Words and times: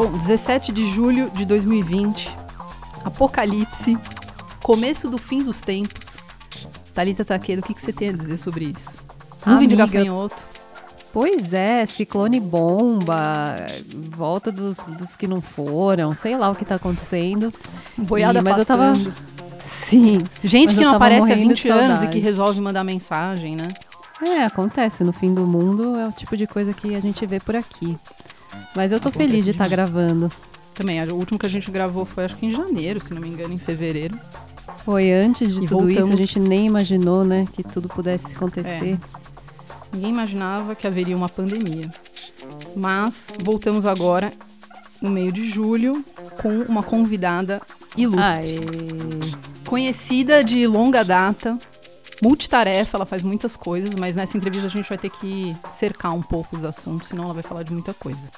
Bom, 0.00 0.12
17 0.12 0.72
de 0.72 0.86
julho 0.86 1.28
de 1.28 1.44
2020, 1.44 2.34
apocalipse, 3.04 3.98
começo 4.62 5.10
do 5.10 5.18
fim 5.18 5.42
dos 5.42 5.60
tempos. 5.60 6.16
Thalita 6.94 7.22
Taquedo, 7.22 7.60
o 7.60 7.62
que, 7.62 7.74
que 7.74 7.82
você 7.82 7.92
tem 7.92 8.08
a 8.08 8.12
dizer 8.12 8.38
sobre 8.38 8.64
isso? 8.74 8.96
Nuvem 9.44 9.68
de 9.68 9.76
gafanhoto. 9.76 10.48
Pois 11.12 11.52
é, 11.52 11.84
ciclone 11.84 12.40
bomba, 12.40 13.56
volta 14.16 14.50
dos, 14.50 14.78
dos 14.78 15.18
que 15.18 15.26
não 15.26 15.42
foram, 15.42 16.14
sei 16.14 16.34
lá 16.34 16.48
o 16.48 16.54
que 16.54 16.64
tá 16.64 16.76
acontecendo. 16.76 17.52
Boiada 17.98 18.38
E- 18.38 18.42
mas 18.42 18.56
eu 18.56 18.64
passando. 18.64 19.12
tava. 19.12 19.62
Sim. 19.62 20.22
Gente 20.42 20.76
que 20.76 20.80
eu 20.80 20.88
não 20.88 20.94
aparece 20.94 21.24
há 21.30 21.36
morrendo 21.36 21.48
20 21.50 21.62
de 21.62 21.68
anos 21.68 22.02
e 22.04 22.08
que 22.08 22.18
resolve 22.18 22.58
mandar 22.58 22.84
mensagem, 22.84 23.54
né? 23.54 23.68
É, 24.22 24.44
acontece. 24.44 25.04
No 25.04 25.12
fim 25.12 25.34
do 25.34 25.46
mundo 25.46 25.94
é 25.96 26.08
o 26.08 26.12
tipo 26.12 26.38
de 26.38 26.46
coisa 26.46 26.72
que 26.72 26.94
a 26.94 27.00
gente 27.00 27.26
vê 27.26 27.38
por 27.38 27.54
aqui. 27.54 27.98
Mas 28.74 28.92
eu 28.92 29.00
tô 29.00 29.08
Acontece 29.08 29.28
feliz 29.30 29.44
de 29.44 29.50
estar 29.52 29.68
demais. 29.68 29.90
gravando. 29.90 30.32
Também, 30.74 31.02
o 31.04 31.14
último 31.14 31.38
que 31.38 31.46
a 31.46 31.48
gente 31.48 31.70
gravou 31.70 32.04
foi 32.04 32.24
acho 32.24 32.36
que 32.36 32.46
em 32.46 32.50
janeiro, 32.50 33.00
se 33.04 33.12
não 33.12 33.20
me 33.20 33.28
engano, 33.28 33.52
em 33.52 33.58
fevereiro. 33.58 34.18
Foi 34.84 35.12
antes 35.12 35.54
de 35.54 35.64
E 35.64 35.68
tudo 35.68 35.90
isso, 35.90 35.98
a 35.98 36.02
voltamos- 36.02 36.20
gente 36.20 36.40
nem 36.40 36.66
imaginou, 36.66 37.24
né, 37.24 37.44
que 37.52 37.62
tudo 37.62 37.88
pudesse 37.88 38.34
acontecer. 38.34 38.98
Ninguém 39.92 40.10
imaginava 40.10 40.74
que 40.74 40.86
haveria 40.86 41.16
uma 41.16 41.28
pandemia. 41.28 41.90
Mas 42.76 43.30
voltamos 43.42 43.84
agora, 43.84 44.32
no 45.02 45.10
meio 45.10 45.32
de 45.32 45.48
julho, 45.50 46.04
com 46.40 46.48
uma 46.62 46.82
convidada 46.82 47.60
ilustre. 47.96 48.58
Aê. 48.58 49.34
Conhecida 49.66 50.42
de 50.42 50.66
longa 50.66 51.04
data, 51.04 51.58
multitarefa, 52.22 52.96
ela 52.96 53.06
faz 53.06 53.22
muitas 53.22 53.56
coisas, 53.56 53.94
mas 53.94 54.16
nessa 54.16 54.36
entrevista 54.36 54.66
a 54.66 54.70
gente 54.70 54.88
vai 54.88 54.98
ter 54.98 55.10
que 55.10 55.54
cercar 55.72 56.12
um 56.14 56.22
pouco 56.22 56.56
os 56.56 56.64
assuntos, 56.64 57.08
senão 57.08 57.24
ela 57.24 57.34
vai 57.34 57.42
falar 57.42 57.62
de 57.64 57.72
muita 57.72 57.92
coisa. 57.92 58.28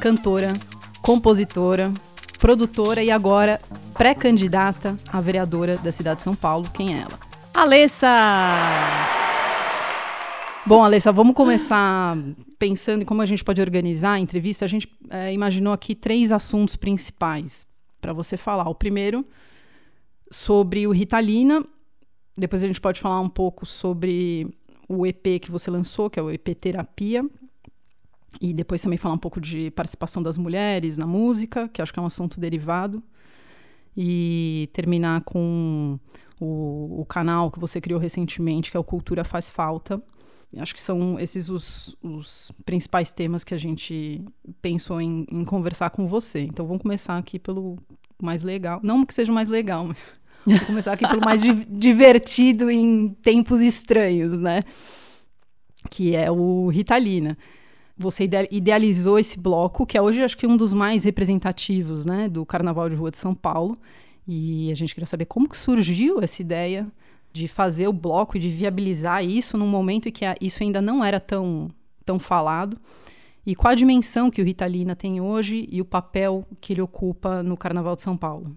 Cantora, 0.00 0.52
compositora, 1.00 1.92
produtora 2.38 3.02
e 3.02 3.10
agora 3.10 3.60
pré-candidata 3.94 4.96
a 5.10 5.20
vereadora 5.20 5.76
da 5.78 5.92
cidade 5.92 6.18
de 6.18 6.22
São 6.24 6.34
Paulo. 6.34 6.68
Quem 6.72 6.94
é 6.94 7.00
ela? 7.00 7.18
Alessa! 7.54 8.08
Bom, 10.66 10.82
Alessa, 10.82 11.12
vamos 11.12 11.34
começar 11.34 12.16
pensando 12.58 13.02
em 13.02 13.04
como 13.04 13.22
a 13.22 13.26
gente 13.26 13.44
pode 13.44 13.60
organizar 13.60 14.12
a 14.12 14.18
entrevista. 14.18 14.64
A 14.64 14.68
gente 14.68 14.88
eh, 15.10 15.32
imaginou 15.32 15.72
aqui 15.72 15.94
três 15.94 16.32
assuntos 16.32 16.74
principais 16.74 17.66
para 18.00 18.12
você 18.12 18.36
falar. 18.36 18.68
O 18.68 18.74
primeiro, 18.74 19.26
sobre 20.30 20.86
o 20.86 20.90
Ritalina. 20.90 21.64
Depois 22.36 22.62
a 22.64 22.66
gente 22.66 22.80
pode 22.80 23.00
falar 23.00 23.20
um 23.20 23.28
pouco 23.28 23.64
sobre 23.64 24.48
o 24.88 25.06
EP 25.06 25.40
que 25.40 25.50
você 25.50 25.70
lançou, 25.70 26.10
que 26.10 26.18
é 26.18 26.22
o 26.22 26.30
EP 26.30 26.48
Terapia. 26.54 27.24
E 28.40 28.52
depois 28.52 28.82
também 28.82 28.98
falar 28.98 29.14
um 29.14 29.18
pouco 29.18 29.40
de 29.40 29.70
participação 29.70 30.22
das 30.22 30.36
mulheres 30.36 30.98
na 30.98 31.06
música, 31.06 31.68
que 31.68 31.80
acho 31.80 31.92
que 31.92 31.98
é 31.98 32.02
um 32.02 32.06
assunto 32.06 32.38
derivado. 32.40 33.02
E 33.96 34.68
terminar 34.72 35.20
com 35.22 35.98
o, 36.40 37.00
o 37.00 37.04
canal 37.06 37.50
que 37.50 37.60
você 37.60 37.80
criou 37.80 38.00
recentemente, 38.00 38.70
que 38.70 38.76
é 38.76 38.80
o 38.80 38.84
Cultura 38.84 39.22
Faz 39.22 39.48
Falta. 39.48 40.02
Acho 40.56 40.74
que 40.74 40.80
são 40.80 41.18
esses 41.18 41.48
os, 41.48 41.96
os 42.02 42.52
principais 42.64 43.12
temas 43.12 43.42
que 43.42 43.54
a 43.54 43.58
gente 43.58 44.24
pensou 44.62 45.00
em, 45.00 45.26
em 45.30 45.44
conversar 45.44 45.90
com 45.90 46.06
você. 46.06 46.40
Então 46.40 46.66
vamos 46.66 46.82
começar 46.82 47.16
aqui 47.18 47.38
pelo 47.38 47.76
mais 48.22 48.42
legal. 48.42 48.80
Não 48.82 49.04
que 49.04 49.14
seja 49.14 49.32
o 49.32 49.34
mais 49.34 49.48
legal, 49.48 49.84
mas 49.84 50.12
vamos 50.46 50.62
começar 50.62 50.92
aqui 50.92 51.06
pelo 51.08 51.20
mais 51.24 51.42
di- 51.42 51.64
divertido 51.66 52.70
em 52.70 53.08
tempos 53.22 53.60
estranhos, 53.60 54.40
né? 54.40 54.62
Que 55.90 56.14
é 56.14 56.30
o 56.30 56.68
Ritalina. 56.68 57.36
Você 57.96 58.24
ide- 58.24 58.48
idealizou 58.50 59.18
esse 59.18 59.38
bloco, 59.38 59.86
que 59.86 59.96
é 59.96 60.02
hoje 60.02 60.22
acho 60.22 60.36
que 60.36 60.46
um 60.46 60.56
dos 60.56 60.72
mais 60.72 61.04
representativos, 61.04 62.04
né, 62.04 62.28
do 62.28 62.44
Carnaval 62.44 62.88
de 62.88 62.96
Rua 62.96 63.10
de 63.10 63.16
São 63.16 63.34
Paulo. 63.34 63.78
E 64.26 64.70
a 64.72 64.74
gente 64.74 64.94
queria 64.94 65.06
saber 65.06 65.26
como 65.26 65.48
que 65.48 65.56
surgiu 65.56 66.20
essa 66.20 66.42
ideia 66.42 66.90
de 67.32 67.46
fazer 67.46 67.88
o 67.88 67.92
bloco 67.92 68.36
e 68.36 68.40
de 68.40 68.48
viabilizar 68.48 69.24
isso 69.24 69.58
num 69.58 69.66
momento 69.66 70.08
em 70.08 70.12
que 70.12 70.24
isso 70.40 70.62
ainda 70.62 70.80
não 70.80 71.04
era 71.04 71.20
tão, 71.20 71.68
tão 72.04 72.18
falado. 72.18 72.78
E 73.46 73.54
qual 73.54 73.72
a 73.72 73.74
dimensão 73.74 74.30
que 74.30 74.40
o 74.40 74.44
Ritalina 74.44 74.96
tem 74.96 75.20
hoje 75.20 75.68
e 75.70 75.80
o 75.80 75.84
papel 75.84 76.46
que 76.60 76.72
ele 76.72 76.80
ocupa 76.80 77.42
no 77.42 77.56
Carnaval 77.56 77.94
de 77.94 78.02
São 78.02 78.16
Paulo? 78.16 78.56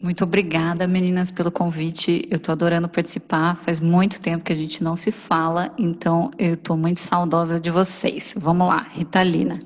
Muito 0.00 0.22
obrigada, 0.22 0.86
meninas, 0.86 1.28
pelo 1.28 1.50
convite. 1.50 2.24
Eu 2.30 2.36
estou 2.36 2.52
adorando 2.52 2.88
participar. 2.88 3.56
Faz 3.56 3.80
muito 3.80 4.20
tempo 4.20 4.44
que 4.44 4.52
a 4.52 4.56
gente 4.56 4.80
não 4.80 4.94
se 4.94 5.10
fala, 5.10 5.74
então 5.76 6.30
eu 6.38 6.54
estou 6.54 6.76
muito 6.76 7.00
saudosa 7.00 7.58
de 7.58 7.68
vocês. 7.68 8.32
Vamos 8.38 8.68
lá, 8.68 8.86
Ritalina. 8.92 9.58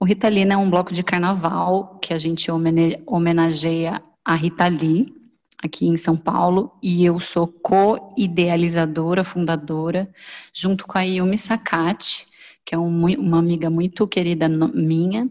O 0.00 0.04
Ritalina 0.04 0.54
é 0.54 0.56
um 0.56 0.68
bloco 0.68 0.92
de 0.92 1.04
carnaval 1.04 2.00
que 2.02 2.12
a 2.12 2.18
gente 2.18 2.50
homenageia 2.50 4.02
a 4.24 4.34
Rita 4.34 4.66
Lee, 4.66 5.14
aqui 5.62 5.86
em 5.86 5.96
São 5.96 6.16
Paulo, 6.16 6.72
e 6.82 7.04
eu 7.04 7.20
sou 7.20 7.46
co-idealizadora, 7.46 9.22
fundadora, 9.22 10.10
junto 10.52 10.84
com 10.84 10.98
a 10.98 11.02
Yumi 11.02 11.38
Sakati, 11.38 12.26
que 12.64 12.74
é 12.74 12.78
um 12.78 13.06
uma 13.20 13.38
amiga 13.38 13.70
muito 13.70 14.04
querida 14.08 14.48
minha, 14.48 15.28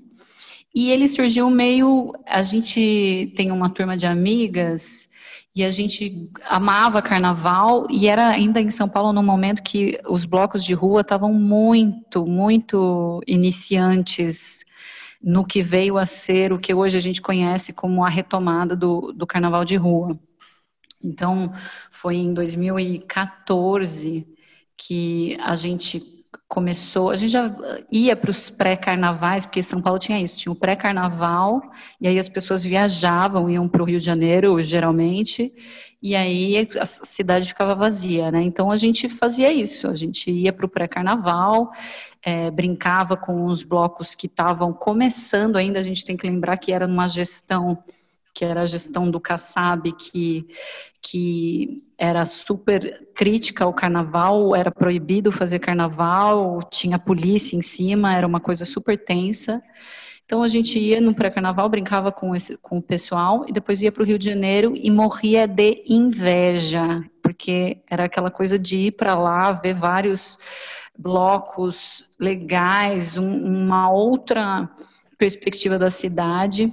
e 0.74 0.92
ele 0.92 1.08
surgiu 1.08 1.50
meio. 1.50 2.14
A 2.26 2.42
gente 2.42 3.34
tem 3.36 3.52
uma 3.52 3.70
turma 3.70 3.98
de 3.98 4.06
amigas 4.06 5.10
e 5.56 5.64
a 5.64 5.70
gente 5.70 6.30
amava 6.46 7.02
carnaval 7.02 7.86
e 7.90 8.08
era 8.08 8.30
ainda 8.30 8.62
em 8.62 8.70
São 8.70 8.88
Paulo 8.88 9.12
no 9.12 9.24
momento 9.24 9.64
que 9.64 10.00
os 10.08 10.26
blocos 10.26 10.64
de 10.64 10.74
rua 10.74 11.02
estavam 11.02 11.34
muito, 11.34 12.26
muito 12.26 13.22
iniciantes 13.28 14.64
no 15.22 15.46
que 15.46 15.62
veio 15.62 15.98
a 15.98 16.06
ser 16.06 16.54
o 16.54 16.60
que 16.60 16.74
hoje 16.74 16.98
a 16.98 17.02
gente 17.02 17.22
conhece 17.22 17.74
como 17.74 18.06
a 18.06 18.10
retomada 18.10 18.76
do, 18.76 19.12
do 19.12 19.28
carnaval 19.28 19.66
de 19.66 19.76
rua. 19.76 20.18
Então, 21.04 21.52
foi 21.92 22.16
em 22.18 22.34
2014 22.34 24.28
que 24.78 25.38
a 25.42 25.56
gente 25.56 26.19
começou, 26.48 27.12
a 27.12 27.16
gente 27.16 27.32
já 27.32 27.56
ia 27.92 28.16
para 28.16 28.32
os 28.32 28.50
pré-carnavais, 28.50 29.46
porque 29.46 29.64
São 29.64 29.82
Paulo 29.82 30.00
tinha 30.00 30.20
isso, 30.20 30.38
tinha 30.38 30.52
o 30.52 30.56
pré-carnaval, 30.56 31.62
e 32.00 32.08
aí 32.08 32.18
as 32.18 32.30
pessoas 32.30 32.64
viajavam, 32.64 33.50
iam 33.50 33.68
para 33.68 33.82
o 33.82 33.86
Rio 33.86 34.00
de 34.00 34.06
Janeiro, 34.06 34.60
geralmente, 34.62 35.54
e 36.02 36.16
aí 36.16 36.68
a 36.80 36.86
cidade 36.86 37.48
ficava 37.48 37.76
vazia, 37.76 38.32
né? 38.32 38.42
Então 38.42 38.72
a 38.72 38.78
gente 38.78 39.10
fazia 39.10 39.52
isso, 39.52 39.88
a 39.88 39.96
gente 39.96 40.32
ia 40.32 40.54
para 40.54 40.66
o 40.66 40.70
pré-carnaval, 40.70 41.72
eh, 42.24 42.50
brincava 42.52 43.18
com 43.18 43.46
os 43.46 43.64
blocos 43.64 44.16
que 44.16 44.28
estavam 44.28 44.72
começando 44.72 45.58
ainda, 45.58 45.80
a 45.80 45.84
gente 45.84 46.06
tem 46.06 46.16
que 46.16 46.28
lembrar 46.28 46.58
que 46.58 46.72
era 46.72 46.88
numa 46.88 47.08
gestão, 47.08 47.78
que 48.34 48.46
era 48.46 48.62
a 48.62 48.66
gestão 48.66 49.10
do 49.10 49.20
Kassab, 49.20 49.92
que, 49.94 50.48
que 51.02 51.84
era 51.98 52.26
super 52.26 53.08
crítica 53.14 53.64
ao 53.64 53.74
carnaval, 53.74 54.56
era 54.56 54.72
proibido 54.72 55.32
fazer 55.32 55.60
carnaval, 55.60 56.60
tinha 56.72 56.98
polícia 56.98 57.56
em 57.56 57.62
cima, 57.62 58.16
era 58.16 58.28
uma 58.28 58.40
coisa 58.40 58.66
super 58.66 58.98
tensa. 58.98 59.62
Então 60.26 60.44
a 60.44 60.48
gente 60.48 60.78
ia 60.78 61.02
no 61.02 61.16
pré-carnaval, 61.16 61.68
brincava 61.70 62.12
com, 62.12 62.36
esse, 62.36 62.56
com 62.58 62.78
o 62.78 62.82
pessoal 62.82 63.46
e 63.48 63.52
depois 63.52 63.82
ia 63.82 63.92
para 63.92 64.04
o 64.04 64.06
Rio 64.06 64.20
de 64.20 64.26
Janeiro 64.26 64.74
e 64.76 64.92
morria 64.92 65.48
de 65.48 65.84
inveja, 65.88 67.04
porque 67.24 67.82
era 67.90 68.06
aquela 68.06 68.30
coisa 68.30 68.58
de 68.60 68.78
ir 68.78 68.92
para 68.92 69.16
lá, 69.16 69.52
ver 69.52 69.74
vários 69.74 70.38
blocos 70.96 72.06
legais, 72.20 73.18
um, 73.18 73.44
uma 73.44 73.92
outra 73.92 74.70
perspectiva 75.18 75.80
da 75.80 75.90
cidade 75.90 76.72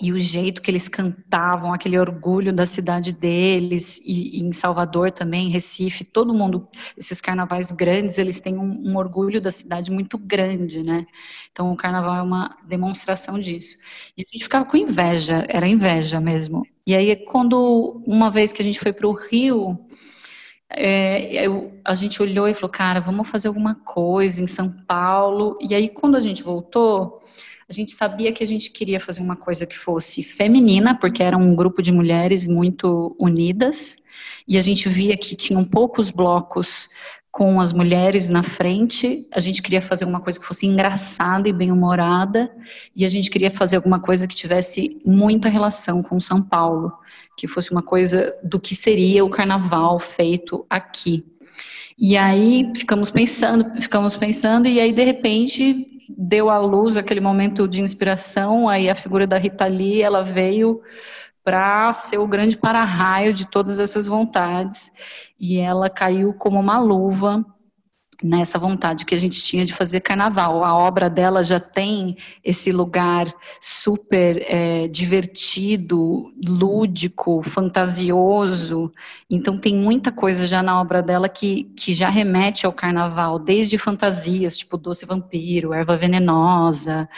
e 0.00 0.10
o 0.10 0.18
jeito 0.18 0.62
que 0.62 0.70
eles 0.70 0.88
cantavam, 0.88 1.72
aquele 1.72 1.98
orgulho 1.98 2.52
da 2.52 2.64
cidade 2.64 3.12
deles, 3.12 4.00
e, 4.04 4.38
e 4.38 4.42
em 4.42 4.52
Salvador 4.52 5.10
também, 5.10 5.50
Recife, 5.50 6.02
todo 6.02 6.32
mundo, 6.32 6.66
esses 6.96 7.20
carnavais 7.20 7.70
grandes, 7.72 8.16
eles 8.16 8.40
têm 8.40 8.56
um, 8.56 8.90
um, 8.90 8.96
orgulho 8.96 9.40
da 9.40 9.50
cidade 9.50 9.90
muito 9.90 10.16
grande, 10.16 10.82
né? 10.82 11.06
Então 11.50 11.70
o 11.70 11.76
carnaval 11.76 12.16
é 12.16 12.22
uma 12.22 12.56
demonstração 12.66 13.38
disso. 13.38 13.76
E 14.16 14.22
a 14.22 14.32
gente 14.32 14.44
ficava 14.44 14.64
com 14.64 14.78
inveja, 14.78 15.44
era 15.48 15.68
inveja 15.68 16.20
mesmo. 16.20 16.66
E 16.86 16.94
aí, 16.94 17.14
quando 17.14 18.02
uma 18.06 18.30
vez 18.30 18.52
que 18.52 18.62
a 18.62 18.64
gente 18.64 18.80
foi 18.80 18.92
para 18.94 19.06
o 19.06 19.12
Rio, 19.12 19.78
é, 20.70 21.46
eu, 21.46 21.78
a 21.84 21.94
gente 21.94 22.22
olhou 22.22 22.48
e 22.48 22.54
falou, 22.54 22.70
cara, 22.70 22.98
vamos 22.98 23.28
fazer 23.28 23.48
alguma 23.48 23.74
coisa 23.74 24.42
em 24.42 24.46
São 24.46 24.72
Paulo. 24.86 25.58
E 25.60 25.74
aí, 25.74 25.88
quando 25.88 26.16
a 26.16 26.20
gente 26.20 26.42
voltou, 26.42 27.18
a 27.68 27.72
gente 27.72 27.92
sabia 27.92 28.32
que 28.32 28.42
a 28.42 28.46
gente 28.46 28.70
queria 28.70 29.00
fazer 29.00 29.20
uma 29.20 29.36
coisa 29.36 29.66
que 29.66 29.78
fosse 29.78 30.22
feminina, 30.22 30.98
porque 30.98 31.22
era 31.22 31.36
um 31.36 31.54
grupo 31.54 31.80
de 31.82 31.92
mulheres 31.92 32.46
muito 32.46 33.14
unidas, 33.18 33.96
e 34.46 34.58
a 34.58 34.60
gente 34.60 34.88
via 34.88 35.16
que 35.16 35.34
tinham 35.34 35.64
poucos 35.64 36.10
blocos 36.10 36.88
com 37.32 37.58
as 37.58 37.72
mulheres 37.72 38.28
na 38.28 38.42
frente, 38.42 39.26
a 39.32 39.40
gente 39.40 39.62
queria 39.62 39.80
fazer 39.80 40.04
uma 40.04 40.20
coisa 40.20 40.38
que 40.38 40.44
fosse 40.44 40.66
engraçada 40.66 41.48
e 41.48 41.52
bem-humorada, 41.52 42.54
e 42.94 43.06
a 43.06 43.08
gente 43.08 43.30
queria 43.30 43.50
fazer 43.50 43.76
alguma 43.76 43.98
coisa 43.98 44.28
que 44.28 44.34
tivesse 44.34 45.00
muita 45.02 45.48
relação 45.48 46.02
com 46.02 46.20
São 46.20 46.42
Paulo, 46.42 46.92
que 47.34 47.48
fosse 47.48 47.72
uma 47.72 47.82
coisa 47.82 48.38
do 48.44 48.60
que 48.60 48.76
seria 48.76 49.24
o 49.24 49.30
carnaval 49.30 49.98
feito 49.98 50.66
aqui. 50.68 51.24
E 51.98 52.18
aí 52.18 52.70
ficamos 52.76 53.10
pensando, 53.10 53.80
ficamos 53.80 54.14
pensando, 54.14 54.68
e 54.68 54.78
aí 54.78 54.92
de 54.92 55.02
repente 55.02 55.91
deu 56.16 56.50
à 56.50 56.58
luz 56.58 56.96
aquele 56.96 57.20
momento 57.20 57.66
de 57.68 57.80
inspiração, 57.80 58.68
aí 58.68 58.88
a 58.88 58.94
figura 58.94 59.26
da 59.26 59.38
Rita 59.38 59.66
Lee, 59.66 60.02
ela 60.02 60.22
veio 60.22 60.80
para 61.44 61.92
ser 61.92 62.18
o 62.18 62.26
grande 62.26 62.56
para-raio 62.56 63.32
de 63.32 63.50
todas 63.50 63.80
essas 63.80 64.06
vontades, 64.06 64.90
e 65.38 65.58
ela 65.58 65.90
caiu 65.90 66.32
como 66.32 66.60
uma 66.60 66.78
luva 66.78 67.44
nessa 68.22 68.58
vontade 68.58 69.04
que 69.04 69.14
a 69.14 69.18
gente 69.18 69.42
tinha 69.42 69.64
de 69.64 69.72
fazer 69.72 70.00
carnaval. 70.00 70.64
A 70.64 70.74
obra 70.74 71.10
dela 71.10 71.42
já 71.42 71.58
tem 71.58 72.16
esse 72.44 72.70
lugar 72.70 73.32
super 73.60 74.42
é, 74.46 74.88
divertido, 74.88 76.32
lúdico, 76.46 77.42
fantasioso. 77.42 78.92
Então 79.28 79.58
tem 79.58 79.74
muita 79.74 80.12
coisa 80.12 80.46
já 80.46 80.62
na 80.62 80.80
obra 80.80 81.02
dela 81.02 81.28
que, 81.28 81.64
que 81.76 81.92
já 81.92 82.08
remete 82.08 82.66
ao 82.66 82.72
carnaval, 82.72 83.38
desde 83.38 83.76
fantasias, 83.78 84.56
tipo 84.56 84.76
Doce 84.76 85.04
Vampiro, 85.04 85.72
Erva 85.72 85.96
Venenosa, 85.96 87.08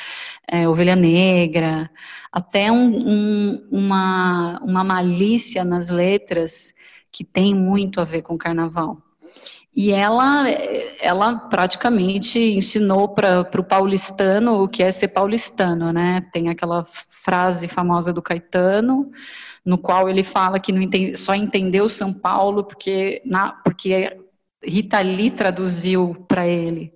é, 0.49 0.69
Ovelha 0.69 0.97
Negra, 0.97 1.91
até 2.33 2.71
um, 2.73 2.97
um, 2.97 3.69
uma, 3.71 4.61
uma 4.63 4.85
malícia 4.85 5.65
nas 5.65 5.89
letras 5.89 6.75
que 7.11 7.23
tem 7.23 7.55
muito 7.55 8.01
a 8.01 8.05
ver 8.05 8.23
com 8.23 8.37
carnaval. 8.37 8.99
E 9.77 9.91
ela, 9.91 10.49
ela 11.01 11.37
praticamente 11.37 12.39
ensinou 12.39 13.09
para 13.09 13.49
o 13.59 13.65
paulistano 13.65 14.63
o 14.63 14.69
que 14.69 14.83
é 14.83 14.93
ser 14.93 15.09
paulistano, 15.09 15.93
né? 15.93 16.25
Tem 16.33 16.49
aquela 16.49 16.85
frase 16.85 17.67
famosa 17.67 18.13
do 18.13 18.23
Caetano, 18.23 19.11
no 19.65 19.77
qual 19.77 20.09
ele 20.09 20.23
fala 20.23 20.61
que 20.61 20.71
entende, 20.71 21.17
só 21.17 21.35
entendeu 21.35 21.89
São 21.89 22.13
Paulo 22.13 22.63
porque, 22.63 23.21
na, 23.25 23.53
porque 23.65 24.17
Rita 24.63 25.01
Lee 25.01 25.31
traduziu 25.31 26.25
para 26.29 26.47
ele. 26.47 26.93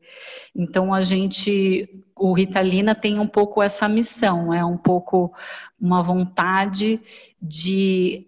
Então 0.55 0.95
a 0.95 1.01
gente, 1.01 1.89
o 2.15 2.33
Ritalina 2.33 2.95
tem 2.95 3.19
um 3.19 3.27
pouco 3.27 3.63
essa 3.63 3.89
missão, 3.89 4.53
é 4.53 4.65
um 4.65 4.77
pouco 4.77 5.33
uma 5.81 6.03
vontade 6.03 7.01
de 7.41 8.27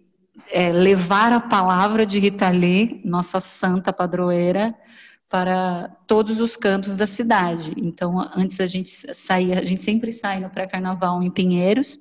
é, 0.49 0.71
levar 0.71 1.31
a 1.31 1.39
palavra 1.39 2.05
de 2.05 2.19
Rita 2.19 2.49
Lee, 2.49 3.01
nossa 3.03 3.39
santa 3.39 3.91
padroeira, 3.91 4.75
para 5.29 5.87
todos 6.05 6.41
os 6.41 6.57
cantos 6.57 6.97
da 6.97 7.07
cidade. 7.07 7.73
Então, 7.77 8.19
antes 8.35 8.59
a 8.59 8.65
gente 8.65 8.89
saía, 8.89 9.59
a 9.59 9.65
gente 9.65 9.81
sempre 9.81 10.11
sai 10.11 10.39
no 10.39 10.49
pré-carnaval 10.49 11.23
em 11.23 11.31
Pinheiros, 11.31 11.97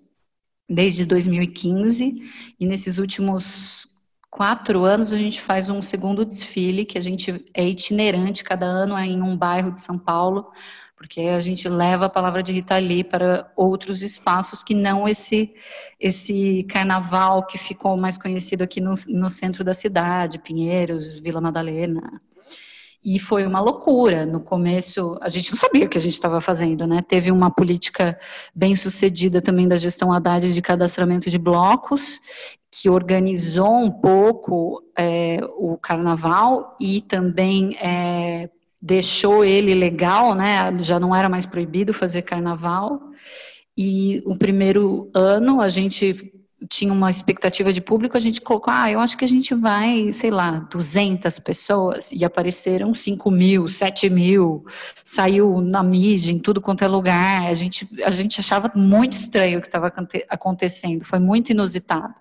desde 0.69 1.05
2015, 1.05 2.23
e 2.59 2.67
nesses 2.67 2.99
últimos 2.99 3.87
quatro 4.31 4.85
anos 4.85 5.13
a 5.13 5.19
gente 5.19 5.41
faz 5.41 5.69
um 5.69 5.83
segundo 5.83 6.25
desfile, 6.25 6.85
que 6.85 6.97
a 6.97 7.01
gente 7.01 7.45
é 7.53 7.69
itinerante, 7.69 8.45
cada 8.45 8.67
ano 8.67 8.97
é 8.97 9.07
em 9.07 9.21
um 9.21 9.37
bairro 9.37 9.73
de 9.73 9.81
São 9.81 9.99
Paulo, 9.99 10.51
porque 11.01 11.23
a 11.23 11.41
gente 11.41 11.67
leva 11.67 12.05
a 12.05 12.11
palavra 12.11 12.43
de 12.43 12.53
Rita 12.53 12.77
Lee 12.77 13.03
para 13.03 13.51
outros 13.57 14.03
espaços 14.03 14.63
que 14.63 14.75
não 14.75 15.09
esse 15.09 15.55
esse 15.99 16.63
carnaval 16.65 17.47
que 17.47 17.57
ficou 17.57 17.97
mais 17.97 18.19
conhecido 18.19 18.63
aqui 18.63 18.83
no, 18.83 18.93
no 19.09 19.31
centro 19.31 19.65
da 19.65 19.73
cidade, 19.73 20.39
Pinheiros, 20.39 21.17
Vila 21.17 21.41
Madalena. 21.41 22.21
E 23.03 23.19
foi 23.19 23.47
uma 23.47 23.61
loucura. 23.61 24.27
No 24.27 24.41
começo, 24.41 25.19
a 25.23 25.29
gente 25.31 25.51
não 25.53 25.59
sabia 25.59 25.87
o 25.87 25.89
que 25.89 25.97
a 25.97 26.01
gente 26.01 26.13
estava 26.13 26.39
fazendo, 26.39 26.87
né? 26.87 27.01
Teve 27.01 27.33
uma 27.33 27.51
política 27.51 28.19
bem 28.55 28.77
sucedida 28.77 29.41
também 29.41 29.67
da 29.67 29.79
gestão 29.79 30.13
Haddad 30.13 30.53
de 30.53 30.61
cadastramento 30.61 31.31
de 31.31 31.39
blocos, 31.39 32.21
que 32.71 32.91
organizou 32.91 33.75
um 33.75 33.91
pouco 33.91 34.83
é, 34.99 35.39
o 35.57 35.79
carnaval 35.79 36.77
e 36.79 37.01
também 37.01 37.75
é, 37.81 38.51
deixou 38.81 39.45
ele 39.45 39.75
legal, 39.75 40.35
né? 40.35 40.77
Já 40.83 40.99
não 40.99 41.15
era 41.15 41.29
mais 41.29 41.45
proibido 41.45 41.93
fazer 41.93 42.23
carnaval. 42.23 43.01
E 43.77 44.23
o 44.25 44.37
primeiro 44.37 45.11
ano 45.15 45.61
a 45.61 45.69
gente 45.69 46.33
tinha 46.69 46.93
uma 46.93 47.11
expectativa 47.11 47.73
de 47.73 47.81
público, 47.81 48.17
a 48.17 48.21
gente 48.21 48.41
colocou, 48.41 48.73
ah, 48.73 48.91
eu 48.91 49.01
acho 49.01 49.17
que 49.17 49.25
a 49.25 49.29
gente 49.29 49.55
vai, 49.55 50.13
sei 50.13 50.31
lá, 50.31 50.59
200 50.71 51.39
pessoas, 51.39 52.11
e 52.13 52.25
apareceram 52.25 52.93
5 52.93 53.31
mil, 53.31 53.67
7 53.67 54.11
mil, 54.11 54.65
saiu 55.03 55.61
na 55.61 55.83
mídia, 55.83 56.33
em 56.33 56.39
tudo 56.39 56.61
quanto 56.61 56.85
é 56.85 56.89
lugar, 56.89 57.47
a 57.47 57.55
gente, 57.55 57.89
a 58.05 58.11
gente 58.11 58.39
achava 58.41 58.71
muito 58.75 59.15
estranho 59.15 59.59
o 59.59 59.63
que 59.63 59.69
estava 59.69 59.93
acontecendo, 60.29 61.05
foi 61.05 61.19
muito 61.19 61.51
inusitado. 61.51 62.15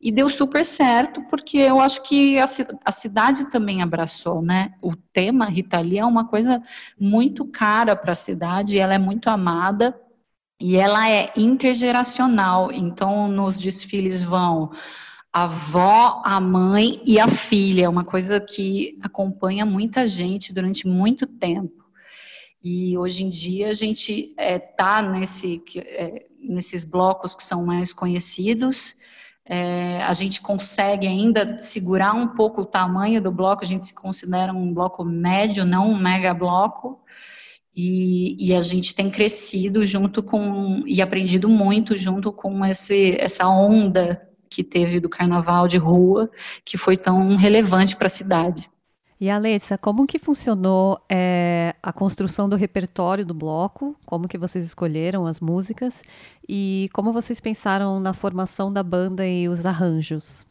E 0.00 0.12
deu 0.12 0.28
super 0.28 0.64
certo, 0.64 1.22
porque 1.22 1.58
eu 1.58 1.80
acho 1.80 2.02
que 2.02 2.38
a, 2.38 2.44
a 2.84 2.92
cidade 2.92 3.50
também 3.50 3.82
abraçou, 3.82 4.42
né? 4.42 4.74
O 4.82 4.94
tema 4.94 5.46
Rita 5.46 5.80
Lee 5.80 5.98
é 5.98 6.04
uma 6.04 6.26
coisa 6.26 6.62
muito 6.98 7.44
cara 7.44 7.96
para 7.96 8.12
a 8.12 8.16
cidade, 8.16 8.78
ela 8.78 8.94
é 8.94 8.98
muito 8.98 9.28
amada, 9.28 9.98
e 10.60 10.76
ela 10.76 11.10
é 11.10 11.32
intergeracional, 11.36 12.72
então 12.72 13.28
nos 13.28 13.58
desfiles 13.58 14.22
vão 14.22 14.70
a 15.32 15.42
avó, 15.42 16.22
a 16.24 16.40
mãe 16.40 17.02
e 17.04 17.18
a 17.18 17.26
filha, 17.26 17.86
é 17.86 17.88
uma 17.88 18.04
coisa 18.04 18.40
que 18.40 18.96
acompanha 19.02 19.66
muita 19.66 20.06
gente 20.06 20.52
durante 20.52 20.86
muito 20.86 21.26
tempo. 21.26 21.84
E 22.62 22.96
hoje 22.96 23.24
em 23.24 23.28
dia 23.28 23.68
a 23.68 23.72
gente 23.72 24.30
está 24.30 24.42
é, 24.42 24.58
tá 24.60 25.02
nesse, 25.02 25.60
é, 25.76 26.26
nesses 26.38 26.84
blocos 26.84 27.34
que 27.34 27.42
são 27.42 27.66
mais 27.66 27.92
conhecidos, 27.92 28.96
é, 29.46 30.02
a 30.02 30.12
gente 30.12 30.40
consegue 30.40 31.06
ainda 31.06 31.58
segurar 31.58 32.14
um 32.14 32.28
pouco 32.28 32.62
o 32.62 32.66
tamanho 32.66 33.20
do 33.20 33.30
bloco, 33.30 33.62
a 33.62 33.66
gente 33.66 33.84
se 33.84 33.94
considera 33.94 34.52
um 34.52 34.72
bloco 34.72 35.04
médio, 35.04 35.64
não 35.64 35.90
um 35.90 35.98
mega 35.98 36.32
bloco, 36.32 37.00
e, 37.76 38.36
e, 38.38 38.54
a 38.54 38.62
gente 38.62 38.94
tem 38.94 39.10
crescido 39.10 39.84
junto 39.84 40.22
com, 40.22 40.84
e 40.86 41.02
aprendido 41.02 41.48
muito 41.48 41.96
junto 41.96 42.32
com 42.32 42.64
esse, 42.64 43.16
essa 43.18 43.48
onda 43.48 44.22
que 44.48 44.62
teve 44.62 45.00
do 45.00 45.08
carnaval 45.08 45.66
de 45.66 45.76
rua, 45.76 46.30
que 46.64 46.78
foi 46.78 46.96
tão 46.96 47.34
relevante 47.34 47.96
para 47.96 48.06
a 48.06 48.10
cidade. 48.10 48.70
E 49.24 49.30
Alessa, 49.30 49.78
como 49.78 50.06
que 50.06 50.18
funcionou 50.18 51.00
é, 51.10 51.74
a 51.82 51.94
construção 51.94 52.46
do 52.46 52.56
repertório 52.56 53.24
do 53.24 53.32
bloco? 53.32 53.96
Como 54.04 54.28
que 54.28 54.36
vocês 54.36 54.62
escolheram 54.66 55.26
as 55.26 55.40
músicas? 55.40 56.02
E 56.46 56.90
como 56.92 57.10
vocês 57.10 57.40
pensaram 57.40 57.98
na 57.98 58.12
formação 58.12 58.70
da 58.70 58.82
banda 58.82 59.26
e 59.26 59.48
os 59.48 59.64
arranjos? 59.64 60.44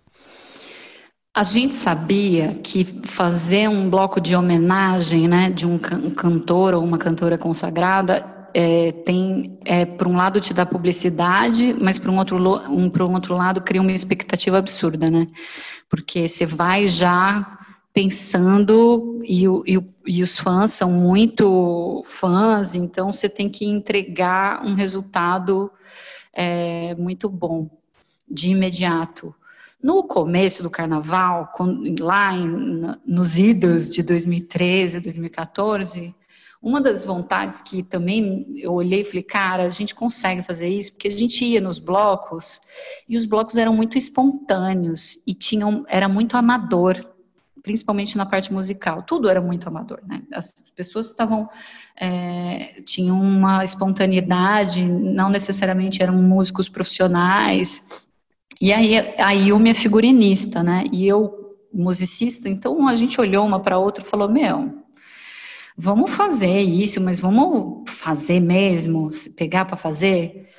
A 1.35 1.43
gente 1.43 1.71
sabia 1.71 2.55
que 2.63 2.83
fazer 3.03 3.69
um 3.69 3.91
bloco 3.91 4.19
de 4.19 4.35
homenagem 4.35 5.27
né, 5.27 5.51
de 5.51 5.67
um, 5.67 5.77
cantor 5.77 6.73
ou 6.73 6.83
uma 6.83 6.97
cantora 6.97 7.37
consagrada 7.37 8.25
é, 8.55 8.91
tem, 8.91 9.55
é, 9.65 9.85
por 9.85 10.07
um 10.07 10.15
lado, 10.15 10.41
te 10.41 10.51
dá 10.51 10.65
publicidade, 10.65 11.75
mas 11.79 11.99
por 11.99 12.09
um 12.09 12.17
outro, 12.17 12.37
um, 12.71 12.89
por 12.89 13.03
um 13.03 13.13
outro 13.13 13.35
lado 13.35 13.61
cria 13.61 13.83
uma 13.83 13.91
expectativa 13.91 14.57
absurda, 14.57 15.11
né? 15.11 15.27
Porque 15.87 16.27
você 16.27 16.43
vai 16.43 16.87
já 16.87 17.59
pensando 17.93 19.21
e, 19.23 19.45
e, 19.45 19.79
e, 20.07 20.23
os 20.23 20.35
fãs 20.35 20.73
são 20.73 20.91
muito 20.91 22.01
fãs, 22.03 22.73
então 22.73 23.13
você 23.13 23.29
tem 23.29 23.47
que 23.47 23.65
entregar 23.65 24.65
um 24.65 24.73
resultado 24.73 25.71
é, 26.33 26.95
muito 26.95 27.29
bom 27.29 27.69
de 28.27 28.49
imediato. 28.49 29.33
No 29.81 30.03
começo 30.03 30.63
do 30.63 30.71
carnaval, 30.71 31.51
lá 31.99 32.33
em, 32.33 32.95
nos 33.05 33.37
idos 33.37 33.89
de 33.89 34.01
2013, 34.01 34.99
2014, 34.99 36.15
uma 36.59 36.79
das 36.81 37.03
vontades 37.03 37.61
que 37.61 37.83
também 37.83 38.47
eu 38.57 38.71
olhei 38.71 39.01
e 39.01 39.03
falei, 39.03 39.23
cara, 39.23 39.63
a 39.63 39.69
gente 39.69 39.93
consegue 39.93 40.41
fazer 40.41 40.69
isso, 40.69 40.93
porque 40.93 41.09
a 41.09 41.11
gente 41.11 41.43
ia 41.43 41.59
nos 41.59 41.77
blocos 41.77 42.61
e 43.07 43.17
os 43.17 43.25
blocos 43.25 43.57
eram 43.57 43.75
muito 43.75 43.97
espontâneos 43.97 45.19
e 45.27 45.33
tinham, 45.33 45.85
era 45.89 46.07
muito 46.07 46.37
amador 46.37 47.12
principalmente 47.63 48.17
na 48.17 48.25
parte 48.25 48.51
musical, 48.51 49.03
tudo 49.03 49.29
era 49.29 49.41
muito 49.41 49.67
amador, 49.67 50.01
né? 50.05 50.21
As 50.33 50.51
pessoas 50.75 51.07
estavam, 51.07 51.49
é, 51.95 52.81
tinham 52.85 53.19
uma 53.19 53.63
espontaneidade, 53.63 54.85
não 54.85 55.29
necessariamente 55.29 56.03
eram 56.03 56.21
músicos 56.21 56.67
profissionais, 56.67 58.05
e 58.59 58.73
aí 58.73 58.97
a 59.17 59.31
Yumi 59.31 59.69
é 59.69 59.73
figurinista, 59.73 60.61
né? 60.61 60.83
E 60.91 61.07
eu, 61.07 61.57
musicista, 61.73 62.49
então 62.49 62.87
a 62.87 62.95
gente 62.95 63.19
olhou 63.19 63.45
uma 63.45 63.61
para 63.61 63.79
outra 63.79 64.03
e 64.03 64.07
falou, 64.07 64.29
meu, 64.29 64.83
vamos 65.77 66.11
fazer 66.11 66.59
isso, 66.59 67.01
mas 67.01 67.19
vamos 67.19 67.89
fazer 67.89 68.41
mesmo, 68.41 69.09
pegar 69.37 69.65
para 69.65 69.77
fazer? 69.77 70.49